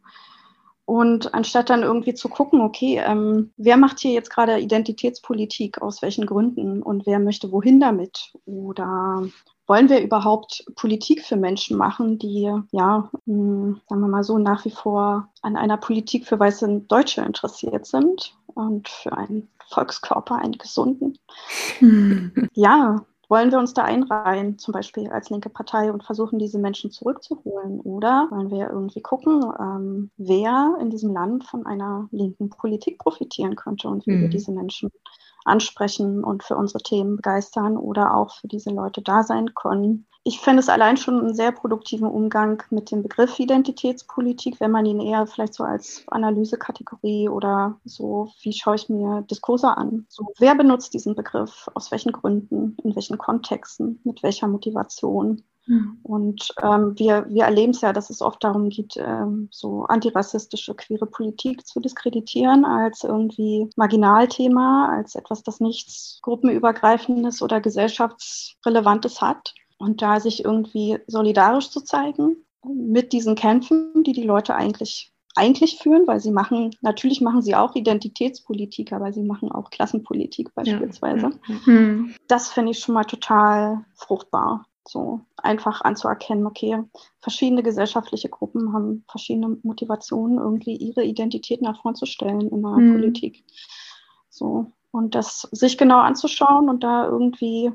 Und 0.85 1.33
anstatt 1.33 1.71
dann 1.71 1.81
irgendwie 1.81 2.13
zu 2.13 2.29
gucken, 2.29 2.61
okay, 2.61 3.01
ähm, 3.03 3.51
wer 3.57 3.75
macht 3.75 3.99
hier 3.99 4.11
jetzt 4.11 4.29
gerade 4.29 4.59
Identitätspolitik, 4.59 5.81
aus 5.81 6.03
welchen 6.03 6.27
Gründen 6.27 6.83
und 6.83 7.07
wer 7.07 7.19
möchte 7.19 7.51
wohin 7.51 7.79
damit? 7.79 8.33
Oder 8.45 9.23
wollen 9.67 9.89
wir 9.89 10.01
überhaupt 10.01 10.63
Politik 10.75 11.25
für 11.25 11.37
Menschen 11.37 11.75
machen, 11.75 12.19
die, 12.19 12.51
ja, 12.71 13.09
mh, 13.25 13.25
hm, 13.25 13.81
sagen 13.89 14.01
wir 14.01 14.07
mal 14.07 14.23
so, 14.23 14.37
nach 14.37 14.63
wie 14.65 14.71
vor 14.71 15.29
an 15.41 15.55
einer 15.55 15.77
Politik 15.77 16.27
für 16.27 16.39
weiße 16.39 16.81
Deutsche 16.87 17.21
interessiert 17.21 17.87
sind 17.87 18.37
und 18.45 18.87
für 18.87 19.17
einen 19.17 19.49
Volkskörper, 19.69 20.35
einen 20.35 20.59
gesunden? 20.59 21.17
Hm. 21.79 22.49
Ja, 22.53 23.05
wollen 23.29 23.51
wir 23.51 23.59
uns 23.59 23.73
da 23.73 23.83
einreihen, 23.83 24.57
zum 24.57 24.73
Beispiel 24.73 25.09
als 25.09 25.29
linke 25.29 25.49
Partei, 25.49 25.91
und 25.91 26.03
versuchen, 26.03 26.39
diese 26.39 26.59
Menschen 26.59 26.91
zurückzuholen? 26.91 27.79
Oder 27.81 28.27
wollen 28.31 28.51
wir 28.51 28.69
irgendwie 28.69 29.01
gucken, 29.01 29.43
ähm, 29.59 30.11
wer 30.17 30.77
in 30.79 30.89
diesem 30.89 31.13
Land 31.13 31.45
von 31.45 31.65
einer 31.65 32.07
linken 32.11 32.49
Politik 32.49 32.99
profitieren 32.99 33.55
könnte 33.55 33.87
und 33.87 34.05
wie 34.05 34.11
mhm. 34.11 34.21
wir 34.21 34.29
diese 34.29 34.51
Menschen 34.51 34.91
ansprechen 35.45 36.23
und 36.23 36.43
für 36.43 36.57
unsere 36.57 36.83
Themen 36.83 37.17
begeistern 37.17 37.77
oder 37.77 38.15
auch 38.15 38.35
für 38.35 38.47
diese 38.47 38.71
Leute 38.71 39.01
da 39.01 39.23
sein 39.23 39.53
können. 39.53 40.07
Ich 40.27 40.39
fände 40.39 40.59
es 40.59 40.69
allein 40.69 40.97
schon 40.97 41.19
einen 41.19 41.35
sehr 41.35 41.51
produktiven 41.51 42.07
Umgang 42.07 42.63
mit 42.71 42.89
dem 42.89 43.03
Begriff 43.03 43.37
Identitätspolitik, 43.37 44.59
wenn 44.59 44.71
man 44.71 44.85
ihn 44.87 44.99
eher 44.99 45.27
vielleicht 45.27 45.53
so 45.53 45.63
als 45.63 46.03
Analysekategorie 46.07 47.29
oder 47.29 47.79
so, 47.85 48.31
wie 48.41 48.51
schaue 48.51 48.75
ich 48.75 48.89
mir 48.89 49.21
Diskurse 49.29 49.77
an? 49.77 50.07
So, 50.09 50.33
wer 50.39 50.55
benutzt 50.55 50.95
diesen 50.95 51.13
Begriff? 51.15 51.69
Aus 51.75 51.91
welchen 51.91 52.11
Gründen? 52.11 52.75
In 52.83 52.95
welchen 52.95 53.19
Kontexten? 53.19 53.99
Mit 54.03 54.23
welcher 54.23 54.47
Motivation? 54.47 55.43
Mhm. 55.67 55.99
Und 56.03 56.53
ähm, 56.61 56.97
wir, 56.97 57.25
wir 57.29 57.43
erleben 57.43 57.71
es 57.71 57.81
ja, 57.81 57.93
dass 57.93 58.09
es 58.09 58.21
oft 58.21 58.43
darum 58.43 58.69
geht, 58.69 58.95
ähm, 58.97 59.47
so 59.51 59.83
antirassistische, 59.85 60.75
queere 60.75 61.05
Politik 61.05 61.65
zu 61.65 61.79
diskreditieren 61.79 62.65
als 62.65 63.03
irgendwie 63.03 63.69
Marginalthema, 63.75 64.89
als 64.95 65.15
etwas, 65.15 65.43
das 65.43 65.59
nichts 65.59 66.19
gruppenübergreifendes 66.21 67.41
oder 67.41 67.61
gesellschaftsrelevantes 67.61 69.21
hat. 69.21 69.53
Und 69.77 70.01
da 70.01 70.19
sich 70.19 70.45
irgendwie 70.45 70.99
solidarisch 71.07 71.69
zu 71.69 71.81
zeigen 71.81 72.45
mit 72.63 73.11
diesen 73.11 73.35
Kämpfen, 73.35 74.03
die 74.03 74.13
die 74.13 74.23
Leute 74.23 74.55
eigentlich 74.55 75.11
eigentlich 75.37 75.79
führen, 75.79 76.07
weil 76.07 76.21
sie 76.21 76.31
machen, 76.31 76.71
natürlich 76.81 77.19
machen 77.19 77.41
sie 77.41 77.55
auch 77.55 77.75
Identitätspolitik, 77.75 78.93
aber 78.93 79.11
sie 79.11 79.23
machen 79.23 79.51
auch 79.51 79.69
Klassenpolitik 79.69 80.55
beispielsweise. 80.55 81.31
Ja. 81.47 81.55
Mhm. 81.65 82.15
Das 82.29 82.47
finde 82.47 82.71
ich 82.71 82.79
schon 82.79 82.95
mal 82.95 83.03
total 83.03 83.83
fruchtbar. 83.95 84.65
So 84.87 85.21
einfach 85.37 85.81
anzuerkennen, 85.81 86.45
okay, 86.45 86.83
verschiedene 87.19 87.63
gesellschaftliche 87.63 88.29
Gruppen 88.29 88.73
haben 88.73 89.03
verschiedene 89.09 89.57
Motivationen, 89.63 90.37
irgendwie 90.37 90.75
ihre 90.75 91.03
Identität 91.03 91.61
nach 91.61 91.81
vorn 91.81 91.95
zu 91.95 92.05
stellen 92.05 92.49
in 92.49 92.61
der 92.61 92.71
mhm. 92.71 92.93
Politik. 92.93 93.43
So. 94.29 94.71
Und 94.91 95.15
das 95.15 95.41
sich 95.51 95.77
genau 95.77 95.99
anzuschauen 95.99 96.69
und 96.69 96.83
da 96.83 97.05
irgendwie 97.05 97.71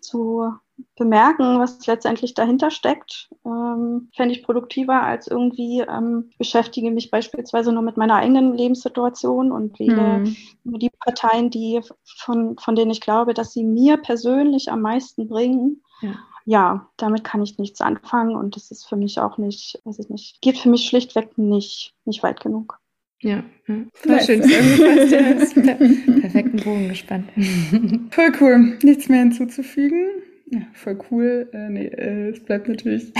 zu 0.00 0.52
bemerken, 0.96 1.58
was 1.60 1.86
letztendlich 1.86 2.34
dahinter 2.34 2.70
steckt, 2.70 3.30
ähm, 3.44 4.10
fände 4.14 4.34
ich 4.34 4.44
produktiver 4.44 5.02
als 5.02 5.26
irgendwie 5.26 5.80
ähm, 5.80 6.30
beschäftige 6.38 6.90
mich 6.90 7.10
beispielsweise 7.10 7.72
nur 7.72 7.82
mit 7.82 7.96
meiner 7.96 8.16
eigenen 8.16 8.54
Lebenssituation 8.54 9.50
und 9.50 9.78
wähle 9.78 10.18
mhm. 10.18 10.36
nur 10.64 10.78
die 10.78 10.90
Parteien, 10.90 11.50
die 11.50 11.80
von, 12.04 12.56
von 12.58 12.74
denen 12.76 12.90
ich 12.90 13.00
glaube, 13.00 13.34
dass 13.34 13.52
sie 13.52 13.64
mir 13.64 13.96
persönlich 13.96 14.70
am 14.70 14.80
meisten 14.80 15.28
bringen. 15.28 15.82
Ja 16.02 16.14
ja, 16.44 16.88
damit 16.96 17.24
kann 17.24 17.42
ich 17.42 17.58
nichts 17.58 17.80
anfangen 17.80 18.36
und 18.36 18.56
das 18.56 18.70
ist 18.70 18.86
für 18.86 18.96
mich 18.96 19.18
auch 19.18 19.38
nicht, 19.38 19.80
weiß 19.84 19.98
ich 19.98 20.08
nicht, 20.08 20.40
geht 20.42 20.58
für 20.58 20.68
mich 20.68 20.86
schlichtweg 20.86 21.38
nicht, 21.38 21.94
nicht 22.04 22.22
weit 22.22 22.40
genug. 22.40 22.78
Ja, 23.20 23.42
ja. 23.66 23.74
voll 23.94 24.12
nice. 24.12 24.26
schön. 24.26 24.40
Perfekten 26.20 26.58
Bogen 26.58 26.88
gespannt. 26.90 27.30
Voll 28.10 28.32
cool. 28.40 28.76
Nichts 28.82 29.08
mehr 29.08 29.20
hinzuzufügen. 29.20 30.08
Ja, 30.50 30.60
voll 30.74 30.98
cool. 31.10 31.48
Äh, 31.52 31.70
nee, 31.70 31.86
äh, 31.86 32.30
es 32.30 32.44
bleibt 32.44 32.68
natürlich 32.68 33.12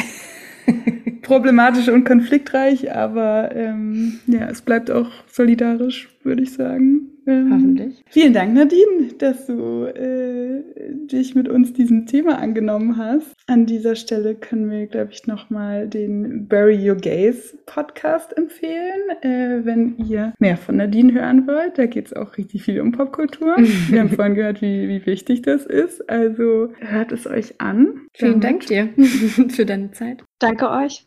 problematisch 1.22 1.88
und 1.88 2.04
konfliktreich, 2.04 2.92
aber 2.92 3.54
ähm, 3.54 4.20
ja, 4.26 4.46
es 4.50 4.60
bleibt 4.60 4.90
auch 4.90 5.10
solidarisch, 5.26 6.13
würde 6.24 6.42
ich 6.42 6.52
sagen. 6.52 7.10
Ähm, 7.26 7.50
Hoffentlich. 7.52 8.04
Vielen 8.08 8.32
Dank, 8.32 8.54
Nadine, 8.54 9.14
dass 9.18 9.46
du 9.46 9.84
äh, 9.84 10.62
dich 11.06 11.34
mit 11.34 11.48
uns 11.48 11.72
diesem 11.72 12.06
Thema 12.06 12.38
angenommen 12.38 12.96
hast. 12.96 13.32
An 13.46 13.66
dieser 13.66 13.96
Stelle 13.96 14.34
können 14.34 14.70
wir, 14.70 14.86
glaube 14.86 15.12
ich, 15.12 15.26
nochmal 15.26 15.88
den 15.88 16.46
Bury 16.48 16.88
Your 16.88 16.96
Gaze 16.96 17.56
Podcast 17.66 18.36
empfehlen, 18.36 19.10
äh, 19.22 19.64
wenn 19.64 19.96
ihr 19.98 20.34
mehr 20.38 20.56
von 20.56 20.76
Nadine 20.76 21.14
hören 21.14 21.46
wollt. 21.46 21.78
Da 21.78 21.86
geht 21.86 22.06
es 22.06 22.12
auch 22.12 22.36
richtig 22.36 22.64
viel 22.64 22.80
um 22.80 22.92
Popkultur. 22.92 23.56
wir 23.88 24.00
haben 24.00 24.10
vorhin 24.10 24.34
gehört, 24.34 24.60
wie, 24.60 24.88
wie 24.88 25.06
wichtig 25.06 25.42
das 25.42 25.64
ist. 25.64 26.08
Also 26.10 26.72
hört 26.78 27.12
es 27.12 27.26
euch 27.26 27.60
an. 27.60 28.06
Vielen 28.12 28.40
Dank 28.40 28.66
dir 28.66 28.90
für 29.48 29.64
deine 29.64 29.92
Zeit. 29.92 30.22
Danke 30.38 30.70
euch. 30.70 31.04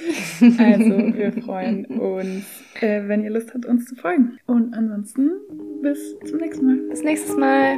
Also, 0.59 1.15
wir 1.17 1.33
freuen 1.45 1.87
uns, 1.87 2.45
äh, 2.81 3.09
wenn 3.09 3.25
ihr 3.25 3.31
Lust 3.31 3.53
habt, 3.55 3.67
uns 3.67 3.87
zu 3.87 3.97
folgen. 3.97 4.39
Und 4.47 4.75
ansonsten 4.75 5.31
bis 5.83 6.19
zum 6.27 6.39
nächsten 6.39 6.67
Mal. 6.67 6.77
Bis 6.89 7.03
nächstes 7.03 7.37
Mal. 7.37 7.77